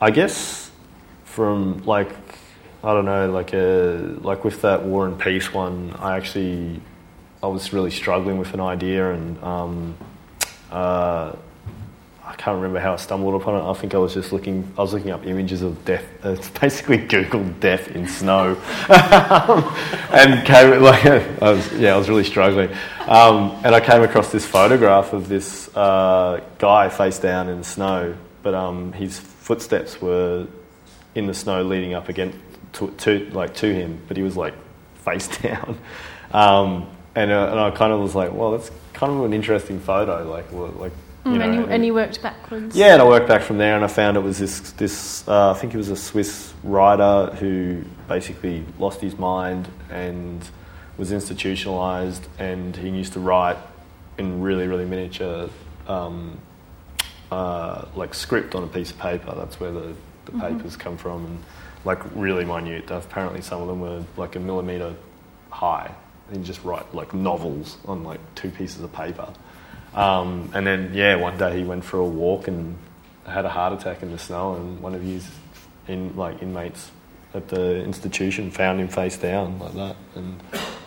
I 0.00 0.10
guess 0.10 0.70
from 1.24 1.84
like 1.84 2.10
I 2.82 2.92
don't 2.92 3.04
know, 3.04 3.30
like 3.30 3.52
a 3.52 4.16
like 4.22 4.44
with 4.44 4.62
that 4.62 4.84
War 4.84 5.06
and 5.06 5.18
Peace 5.18 5.52
one, 5.52 5.94
I 5.98 6.16
actually 6.16 6.80
I 7.42 7.46
was 7.46 7.72
really 7.72 7.90
struggling 7.90 8.38
with 8.38 8.54
an 8.54 8.60
idea, 8.60 9.12
and 9.12 9.42
um, 9.42 9.96
uh, 10.70 11.36
I 12.26 12.34
can't 12.34 12.56
remember 12.56 12.80
how 12.80 12.94
I 12.94 12.96
stumbled 12.96 13.40
upon 13.40 13.54
it. 13.54 13.70
I 13.70 13.72
think 13.74 13.94
I 13.94 13.98
was 13.98 14.12
just 14.12 14.32
looking. 14.32 14.70
I 14.76 14.80
was 14.82 14.92
looking 14.92 15.10
up 15.10 15.24
images 15.24 15.62
of 15.62 15.84
death. 15.84 16.04
Uh, 16.24 16.30
it's 16.30 16.50
basically 16.60 16.98
Googled 16.98 17.60
death 17.60 17.88
in 17.88 18.08
snow, 18.08 18.60
and 18.88 20.44
came 20.44 20.82
like 20.82 21.06
I 21.42 21.52
was 21.52 21.72
yeah 21.74 21.94
I 21.94 21.96
was 21.96 22.08
really 22.08 22.24
struggling, 22.24 22.70
um, 23.06 23.52
and 23.64 23.74
I 23.74 23.80
came 23.80 24.02
across 24.02 24.32
this 24.32 24.44
photograph 24.44 25.12
of 25.12 25.28
this 25.28 25.74
uh, 25.76 26.42
guy 26.58 26.88
face 26.88 27.20
down 27.20 27.48
in 27.48 27.58
the 27.58 27.64
snow, 27.64 28.16
but 28.42 28.54
um, 28.54 28.92
his 28.92 29.18
footsteps 29.18 30.02
were 30.02 30.48
in 31.14 31.26
the 31.26 31.34
snow 31.34 31.62
leading 31.62 31.94
up 31.94 32.08
again 32.08 32.38
to, 32.72 32.90
to 32.98 33.30
like 33.30 33.54
to 33.54 33.72
him, 33.72 34.02
but 34.08 34.16
he 34.16 34.24
was 34.24 34.36
like 34.36 34.54
face 35.04 35.28
down, 35.38 35.78
um, 36.32 36.88
and 37.14 37.30
uh, 37.30 37.50
and 37.52 37.60
I 37.60 37.70
kind 37.70 37.92
of 37.92 38.00
was 38.00 38.16
like, 38.16 38.32
well, 38.32 38.50
that's 38.50 38.70
kind 38.96 39.12
of 39.12 39.24
an 39.24 39.32
interesting 39.32 39.78
photo, 39.80 40.28
like 40.28 40.50
like. 40.52 40.92
You 41.24 41.32
Mm, 41.32 41.38
know, 41.38 41.44
and, 41.44 41.54
you, 41.56 41.66
and- 41.66 41.84
you 41.86 41.92
worked 41.92 42.22
backwards. 42.22 42.76
yeah, 42.76 42.92
and 42.92 43.02
I 43.02 43.04
worked 43.04 43.26
back 43.26 43.42
from 43.42 43.58
there, 43.58 43.74
and 43.74 43.84
I 43.84 43.88
found 43.88 44.16
it 44.16 44.20
was 44.20 44.38
this 44.38 44.60
this 44.82 45.26
uh, 45.26 45.50
I 45.50 45.54
think 45.54 45.74
it 45.74 45.76
was 45.76 45.90
a 45.90 45.96
Swiss 45.96 46.54
writer 46.62 47.34
who 47.40 47.82
basically 48.06 48.64
lost 48.78 49.00
his 49.00 49.18
mind 49.18 49.66
and 49.90 50.48
was 50.98 51.10
institutionalized, 51.10 52.24
and 52.38 52.76
he 52.76 52.88
used 52.90 53.12
to 53.14 53.20
write 53.20 53.56
in 54.18 54.40
really 54.40 54.68
really 54.68 54.84
miniature. 54.84 55.48
Um, 55.88 56.38
uh, 57.32 57.86
like 57.96 58.14
script 58.14 58.54
on 58.54 58.62
a 58.62 58.68
piece 58.68 58.92
of 58.92 58.98
paper. 58.98 59.34
That's 59.34 59.58
where 59.58 59.72
the, 59.72 59.94
the 60.26 60.32
papers 60.38 60.76
come 60.76 60.96
from, 60.96 61.24
and 61.26 61.38
like 61.84 61.98
really 62.14 62.44
minute. 62.44 62.88
Apparently, 62.90 63.40
some 63.42 63.60
of 63.62 63.66
them 63.68 63.80
were 63.80 64.04
like 64.16 64.36
a 64.36 64.40
millimeter 64.40 64.94
high. 65.50 65.90
And 66.28 66.38
you 66.38 66.44
just 66.44 66.64
write 66.64 66.94
like 66.94 67.14
novels 67.14 67.76
on 67.86 68.02
like 68.02 68.20
two 68.34 68.50
pieces 68.50 68.82
of 68.82 68.92
paper. 68.92 69.32
Um, 69.94 70.50
and 70.54 70.66
then 70.66 70.92
yeah, 70.92 71.16
one 71.16 71.38
day 71.38 71.56
he 71.58 71.64
went 71.64 71.84
for 71.84 71.98
a 71.98 72.04
walk 72.04 72.48
and 72.48 72.76
had 73.26 73.44
a 73.44 73.48
heart 73.48 73.72
attack 73.72 74.02
in 74.02 74.10
the 74.10 74.18
snow, 74.18 74.54
and 74.54 74.80
one 74.80 74.94
of 74.94 75.02
his 75.02 75.28
in 75.88 76.16
like 76.16 76.42
inmates 76.42 76.90
at 77.34 77.48
the 77.48 77.82
institution 77.82 78.50
found 78.50 78.80
him 78.80 78.88
face 78.88 79.16
down 79.16 79.58
like 79.58 79.74
that. 79.74 79.96
And 80.14 80.40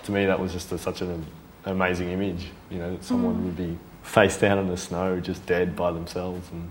to 0.04 0.12
me, 0.12 0.26
that 0.26 0.40
was 0.40 0.52
just 0.52 0.72
a, 0.72 0.78
such 0.78 1.02
an 1.02 1.26
amazing 1.66 2.10
image. 2.10 2.48
You 2.70 2.80
know, 2.80 2.92
that 2.96 3.04
someone 3.04 3.46
would 3.46 3.58
be 3.58 3.78
face 4.04 4.38
down 4.38 4.60
in 4.60 4.68
the 4.68 4.78
snow, 4.78 5.20
just 5.20 5.46
dead 5.46 5.76
by 5.76 5.92
themselves, 5.92 6.50
and 6.52 6.70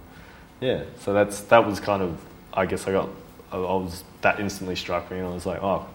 yeah. 0.61 0.85
So 1.01 1.12
that's 1.12 1.41
that 1.43 1.66
was 1.66 1.81
kind 1.81 2.03
of 2.03 2.21
I 2.53 2.66
guess 2.66 2.87
I 2.87 2.93
got 2.93 3.09
I 3.51 3.57
I 3.57 3.75
was 3.75 4.05
that 4.21 4.41
instantly 4.41 4.77
struck 4.77 5.11
me, 5.11 5.19
and 5.19 5.27
I 5.27 5.31
was 5.31 5.47
like, 5.47 5.62
oh. 5.62 5.87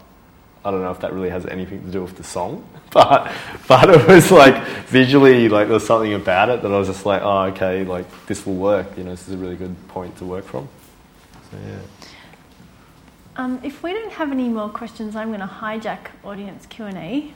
I 0.66 0.72
don't 0.72 0.82
know 0.82 0.92
if 0.92 1.00
that 1.02 1.14
really 1.14 1.30
has 1.30 1.46
anything 1.46 1.84
to 1.86 1.92
do 1.92 2.02
with 2.02 2.16
the 2.16 2.24
song, 2.24 2.66
but 2.92 3.32
but 3.68 3.90
it 3.90 4.08
was 4.08 4.32
like 4.32 4.64
visually 4.88 5.50
like 5.50 5.68
there 5.68 5.76
was 5.76 5.86
something 5.86 6.14
about 6.14 6.50
it 6.50 6.62
that 6.62 6.72
I 6.72 6.78
was 6.78 6.88
just 6.88 7.06
like, 7.06 7.22
oh 7.22 7.44
okay, 7.52 7.84
like 7.84 8.06
this 8.28 8.46
will 8.46 8.56
work. 8.56 8.98
You 8.98 9.04
know, 9.04 9.12
this 9.12 9.28
is 9.28 9.34
a 9.34 9.38
really 9.38 9.56
good 9.56 9.76
point 9.90 10.18
to 10.18 10.26
work 10.26 10.46
from. 10.46 10.70
So 11.52 11.58
yeah. 11.68 11.80
Um, 13.36 13.60
if 13.64 13.82
we 13.82 13.94
don't 13.94 14.12
have 14.12 14.32
any 14.32 14.48
more 14.48 14.70
questions, 14.70 15.16
I'm 15.16 15.30
going 15.30 15.40
to 15.40 15.48
hijack 15.48 16.10
audience 16.24 16.68
Q 16.68 16.86
and 16.86 16.98
A. 16.98 17.34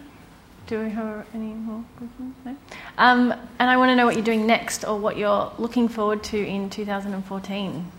Do 0.67 0.83
we 0.83 0.89
have 0.91 1.25
any 1.33 1.53
more 1.53 1.83
questions? 1.97 2.35
No. 2.45 2.55
Um, 2.97 3.31
and 3.57 3.69
I 3.69 3.77
want 3.77 3.89
to 3.89 3.95
know 3.95 4.05
what 4.05 4.15
you're 4.15 4.23
doing 4.23 4.45
next, 4.45 4.83
or 4.83 4.99
what 4.99 5.17
you're 5.17 5.51
looking 5.57 5.87
forward 5.87 6.23
to 6.25 6.37
in 6.37 6.69
2014. 6.69 7.91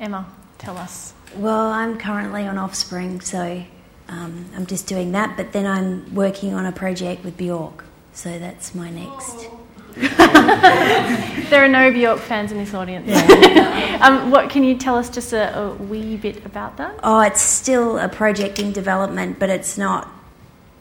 Emma, 0.00 0.26
tell 0.58 0.76
us. 0.76 1.14
Well, 1.36 1.70
I'm 1.70 1.98
currently 1.98 2.46
on 2.46 2.58
Offspring, 2.58 3.20
so 3.20 3.64
um, 4.08 4.46
I'm 4.54 4.66
just 4.66 4.86
doing 4.86 5.12
that. 5.12 5.36
But 5.36 5.52
then 5.52 5.66
I'm 5.66 6.14
working 6.14 6.54
on 6.54 6.66
a 6.66 6.72
project 6.72 7.24
with 7.24 7.36
Bjork, 7.36 7.84
so 8.12 8.38
that's 8.38 8.74
my 8.74 8.90
next. 8.90 9.48
There 9.96 11.64
are 11.64 11.68
no 11.68 11.90
Bjork 11.90 12.18
fans 12.18 12.52
in 12.52 12.58
this 12.58 12.74
audience. 12.74 13.08
um, 14.02 14.30
what 14.30 14.50
can 14.50 14.62
you 14.62 14.76
tell 14.76 14.96
us 14.96 15.08
just 15.08 15.32
a, 15.32 15.58
a 15.58 15.74
wee 15.74 16.16
bit 16.16 16.44
about 16.44 16.76
that? 16.76 16.98
Oh, 17.02 17.20
it's 17.20 17.40
still 17.40 17.98
a 17.98 18.08
project 18.08 18.58
in 18.58 18.72
development, 18.72 19.38
but 19.38 19.48
it's 19.48 19.78
not 19.78 20.08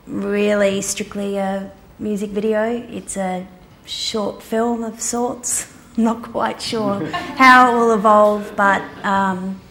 really 0.08 0.82
strictly 0.82 1.38
a 1.38 1.72
music 2.00 2.32
video. 2.32 2.64
It's 2.64 3.16
a 3.16 3.48
short 3.86 4.44
film 4.44 4.84
of 4.84 5.00
sorts. 5.00 5.72
I'm 5.98 6.04
not 6.04 6.24
quite 6.24 6.62
sure 6.62 7.06
how 7.38 7.72
it 7.72 7.80
will 7.80 7.94
evolve, 7.94 8.54
but 8.56 8.82
um, 9.06 9.62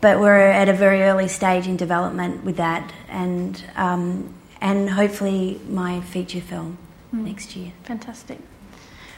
but 0.00 0.20
we're 0.20 0.36
at 0.36 0.68
a 0.68 0.72
very 0.72 1.02
early 1.02 1.28
stage 1.28 1.66
in 1.66 1.76
development 1.76 2.44
with 2.44 2.56
that, 2.56 2.92
and 3.08 3.62
um, 3.76 4.34
and 4.60 4.90
hopefully 4.90 5.60
my 5.68 6.00
feature 6.00 6.40
film 6.40 6.78
next 7.12 7.56
year. 7.56 7.72
Fantastic. 7.84 8.38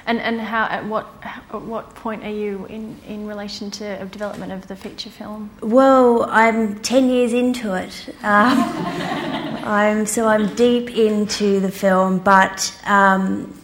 And 0.05 0.19
and 0.19 0.41
how 0.41 0.65
at 0.65 0.85
what 0.87 1.07
at 1.23 1.63
what 1.63 1.95
point 1.95 2.25
are 2.25 2.31
you 2.31 2.67
in, 2.67 2.99
in 3.07 3.27
relation 3.27 3.71
to 3.73 4.03
of 4.03 4.11
development 4.11 4.51
of 4.53 4.67
the 4.67 4.75
feature 4.75 5.11
film? 5.11 5.51
Well, 5.61 6.27
I'm 6.29 6.81
10 6.81 7.09
years 7.09 7.33
into 7.33 7.75
it. 7.75 8.09
Um, 8.23 8.59
I'm, 9.65 10.07
so 10.07 10.27
I'm 10.27 10.57
deep 10.57 10.91
into 10.91 11.61
the 11.61 11.71
film, 11.71 12.19
but 12.19 12.77
um, 12.85 13.57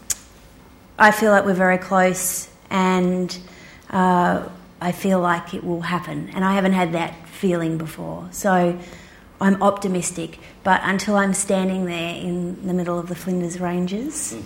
I 0.96 1.10
feel 1.10 1.32
like 1.32 1.44
we're 1.44 1.54
very 1.54 1.78
close 1.78 2.48
and 2.70 3.36
uh, 3.90 4.48
I 4.80 4.92
feel 4.92 5.20
like 5.20 5.54
it 5.54 5.64
will 5.64 5.82
happen. 5.82 6.30
And 6.34 6.44
I 6.44 6.54
haven't 6.54 6.72
had 6.72 6.92
that 6.92 7.26
feeling 7.28 7.78
before. 7.78 8.28
So 8.30 8.78
I'm 9.40 9.62
optimistic, 9.62 10.38
but 10.64 10.80
until 10.84 11.16
I'm 11.16 11.34
standing 11.34 11.84
there 11.84 12.14
in 12.14 12.66
the 12.66 12.74
middle 12.74 12.98
of 12.98 13.08
the 13.08 13.14
Flinders 13.14 13.60
Ranges 13.60 14.36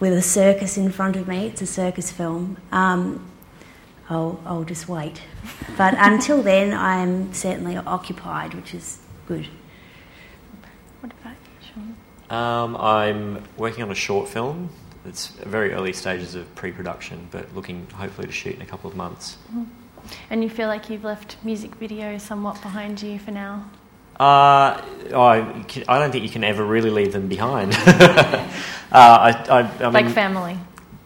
with 0.00 0.12
a 0.12 0.22
circus 0.22 0.76
in 0.76 0.90
front 0.90 1.16
of 1.16 1.26
me, 1.28 1.46
it's 1.46 1.62
a 1.62 1.66
circus 1.66 2.10
film. 2.10 2.58
Um, 2.70 3.28
I'll, 4.08 4.40
I'll 4.44 4.64
just 4.64 4.88
wait. 4.88 5.22
But 5.76 5.94
until 5.96 6.42
then, 6.42 6.72
I'm 6.72 7.32
certainly 7.32 7.76
occupied, 7.76 8.54
which 8.54 8.74
is 8.74 8.98
good. 9.26 9.48
What 11.00 11.12
about 11.20 11.32
you, 11.32 11.68
Sean? 12.28 12.38
Um, 12.38 12.76
I'm 12.76 13.44
working 13.56 13.82
on 13.82 13.90
a 13.90 13.96
short 13.96 14.28
film. 14.28 14.70
It's 15.06 15.28
very 15.28 15.72
early 15.72 15.92
stages 15.92 16.34
of 16.34 16.52
pre-production, 16.54 17.28
but 17.30 17.54
looking 17.54 17.86
hopefully 17.94 18.26
to 18.28 18.32
shoot 18.32 18.54
in 18.54 18.62
a 18.62 18.66
couple 18.66 18.88
of 18.88 18.96
months. 18.96 19.36
And 20.30 20.42
you 20.42 20.50
feel 20.50 20.68
like 20.68 20.90
you've 20.90 21.04
left 21.04 21.36
music 21.42 21.74
video 21.76 22.18
somewhat 22.18 22.60
behind 22.62 23.02
you 23.02 23.18
for 23.18 23.30
now? 23.30 23.68
Uh, 24.18 24.80
I, 25.14 25.64
I 25.88 25.98
don't 25.98 26.12
think 26.12 26.22
you 26.22 26.30
can 26.30 26.44
ever 26.44 26.64
really 26.64 26.90
leave 26.90 27.12
them 27.12 27.28
behind. 27.28 27.72
uh, 27.86 28.46
I, 28.92 29.30
I, 29.48 29.58
I 29.60 29.84
mean, 29.84 29.92
like 29.92 30.08
family? 30.10 30.56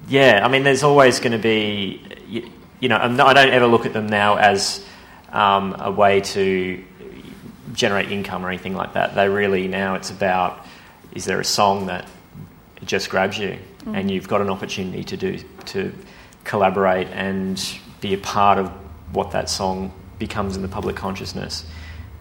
yeah, 0.09 0.41
I 0.45 0.49
mean, 0.49 0.63
there's 0.63 0.83
always 0.83 1.21
going 1.21 1.33
to 1.33 1.39
be, 1.39 2.03
you, 2.29 2.51
you 2.81 2.89
know, 2.89 3.07
not- 3.09 3.29
I 3.29 3.45
don't 3.45 3.53
ever 3.55 3.67
look 3.67 3.87
at 3.87 3.93
them 3.93 4.09
now 4.09 4.37
as 4.37 4.85
um, 5.31 5.75
a 5.79 5.91
way 5.91 6.21
to 6.21 6.85
generate 7.73 8.11
income 8.11 8.45
or 8.45 8.49
anything 8.49 8.75
like 8.75 8.95
that. 8.95 9.15
They 9.15 9.29
really 9.29 9.69
now 9.69 9.95
it's 9.95 10.11
about 10.11 10.67
is 11.13 11.25
there 11.25 11.41
a 11.41 11.45
song 11.45 11.87
that 11.87 12.09
just 12.85 13.09
grabs 13.09 13.39
you 13.39 13.59
and 13.95 14.11
you've 14.11 14.29
got 14.29 14.41
an 14.41 14.51
opportunity 14.51 15.05
to 15.05 15.17
do 15.17 15.39
to 15.67 15.93
collaborate 16.45 17.09
and 17.09 17.79
be 18.01 18.15
a 18.15 18.19
part 18.19 18.59
of 18.59 18.69
what 19.13 19.31
that 19.33 19.49
song 19.49 19.93
becomes 20.19 20.57
in 20.57 20.63
the 20.63 20.69
public 20.69 20.97
consciousness. 20.97 21.65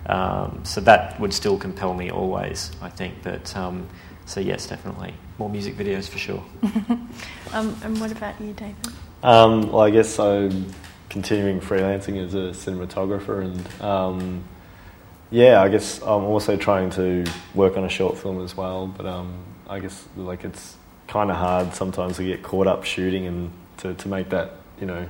Um, 0.07 0.61
so 0.63 0.82
that 0.82 1.20
would 1.20 1.34
still 1.34 1.57
compel 1.57 1.93
me 1.93 2.11
always, 2.11 2.72
I 2.82 2.89
think. 2.89 3.16
But 3.24 3.55
um, 3.55 3.88
so 4.26 4.39
yes, 4.39 4.68
definitely 4.68 5.13
more 5.38 5.49
music 5.49 5.76
videos 5.76 6.09
for 6.09 6.18
sure. 6.18 6.43
Um, 7.53 7.74
and 7.84 7.97
what 8.01 8.11
about 8.11 8.41
you, 8.41 8.51
David? 8.51 8.76
Um, 9.24 9.72
well, 9.72 9.80
I 9.80 9.89
guess 9.89 10.20
I'm 10.20 10.66
continuing 11.07 11.61
freelancing 11.61 12.22
as 12.22 12.34
a 12.34 12.49
cinematographer, 12.49 13.45
and 13.45 13.82
um, 13.82 14.43
yeah, 15.32 15.61
I 15.61 15.70
guess 15.70 16.01
I'm 16.01 16.26
also 16.26 16.57
trying 16.57 16.89
to 16.91 17.24
work 17.53 17.78
on 17.78 17.86
a 17.86 17.89
short 17.89 18.18
film 18.18 18.43
as 18.43 18.57
well. 18.57 18.88
But 18.88 19.05
um, 19.05 19.38
I 19.70 19.80
guess 19.80 20.05
like 20.18 20.43
it's 20.43 20.76
kind 21.08 21.30
of 21.30 21.38
hard 21.38 21.74
sometimes 21.74 22.18
to 22.18 22.24
get 22.24 22.43
caught 22.43 22.68
up 22.68 22.84
shooting 22.84 23.26
and 23.28 23.51
to, 23.78 23.93
to 23.93 24.08
make 24.08 24.30
that 24.30 24.51
you 24.80 24.86
know 24.88 25.08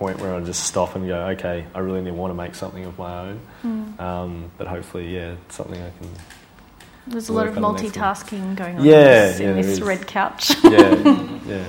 point 0.00 0.18
where 0.18 0.34
I 0.34 0.40
just 0.40 0.64
stop 0.64 0.96
and 0.96 1.06
go, 1.06 1.26
okay, 1.28 1.66
I 1.74 1.78
really 1.80 2.00
need, 2.00 2.12
want 2.12 2.30
to 2.30 2.34
make 2.34 2.54
something 2.54 2.86
of 2.86 2.98
my 2.98 3.20
own. 3.28 3.40
Hmm. 3.60 4.00
Um, 4.00 4.50
but 4.56 4.66
hopefully, 4.66 5.14
yeah, 5.14 5.32
it's 5.46 5.56
something 5.56 5.80
I 5.80 5.90
can. 5.90 6.08
There's 7.06 7.28
a 7.28 7.32
lot 7.34 7.46
of 7.46 7.56
Work 7.56 7.64
on 7.64 7.76
the 7.76 7.82
next 7.82 7.96
one. 7.96 8.14
multitasking 8.14 8.56
going 8.56 8.78
on 8.78 8.84
Yeah, 8.84 8.92
in 8.94 9.28
this, 9.28 9.40
yeah, 9.40 9.48
in 9.50 9.56
this 9.56 9.80
red 9.80 10.06
couch. 10.06 10.52
Yeah, 10.64 11.38
yeah. 11.46 11.64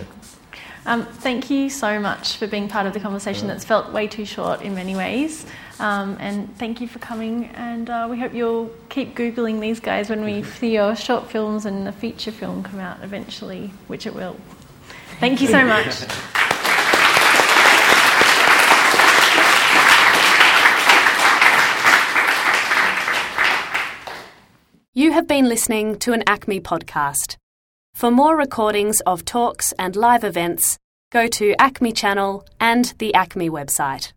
Um, 0.86 1.06
thank 1.06 1.50
you 1.50 1.70
so 1.70 2.00
much 2.00 2.38
for 2.38 2.48
being 2.48 2.68
part 2.68 2.88
of 2.88 2.94
the 2.94 3.00
conversation 3.00 3.48
that's 3.48 3.66
felt 3.66 3.92
way 3.92 4.08
too 4.08 4.26
short 4.26 4.62
in 4.62 4.74
many 4.76 4.96
ways. 4.96 5.46
Um, 5.82 6.16
and 6.20 6.56
thank 6.58 6.80
you 6.80 6.88
for 6.88 7.00
coming. 7.00 7.46
And 7.56 7.90
uh, 7.90 8.08
we 8.10 8.20
hope 8.20 8.34
you'll 8.34 8.70
keep 8.90 9.16
Googling 9.16 9.60
these 9.60 9.80
guys 9.80 10.10
when 10.10 10.24
we 10.24 10.44
see 10.44 10.74
your 10.74 10.96
short 10.96 11.32
films 11.32 11.66
and 11.66 11.88
the 11.88 11.92
feature 11.92 12.32
film 12.32 12.62
come 12.62 12.80
out 12.80 13.04
eventually, 13.04 13.72
which 13.88 14.06
it 14.06 14.14
will. 14.14 14.38
Thank 15.20 15.42
you 15.42 15.48
so 15.48 15.66
much. 15.66 16.06
You 24.94 25.14
have 25.14 25.26
been 25.26 25.48
listening 25.48 25.98
to 26.00 26.14
an 26.14 26.22
ACMI 26.28 26.62
podcast. 26.62 27.38
For 27.96 28.12
more 28.12 28.36
recordings 28.36 29.02
of 29.02 29.26
talks 29.26 29.74
and 29.80 29.96
live 29.96 30.24
events, 30.24 30.78
go 31.12 31.28
to 31.28 31.56
ACMI 31.56 31.96
Channel 31.96 32.46
and 32.60 32.94
the 33.00 33.14
ACMI 33.16 33.50
website. 33.50 34.12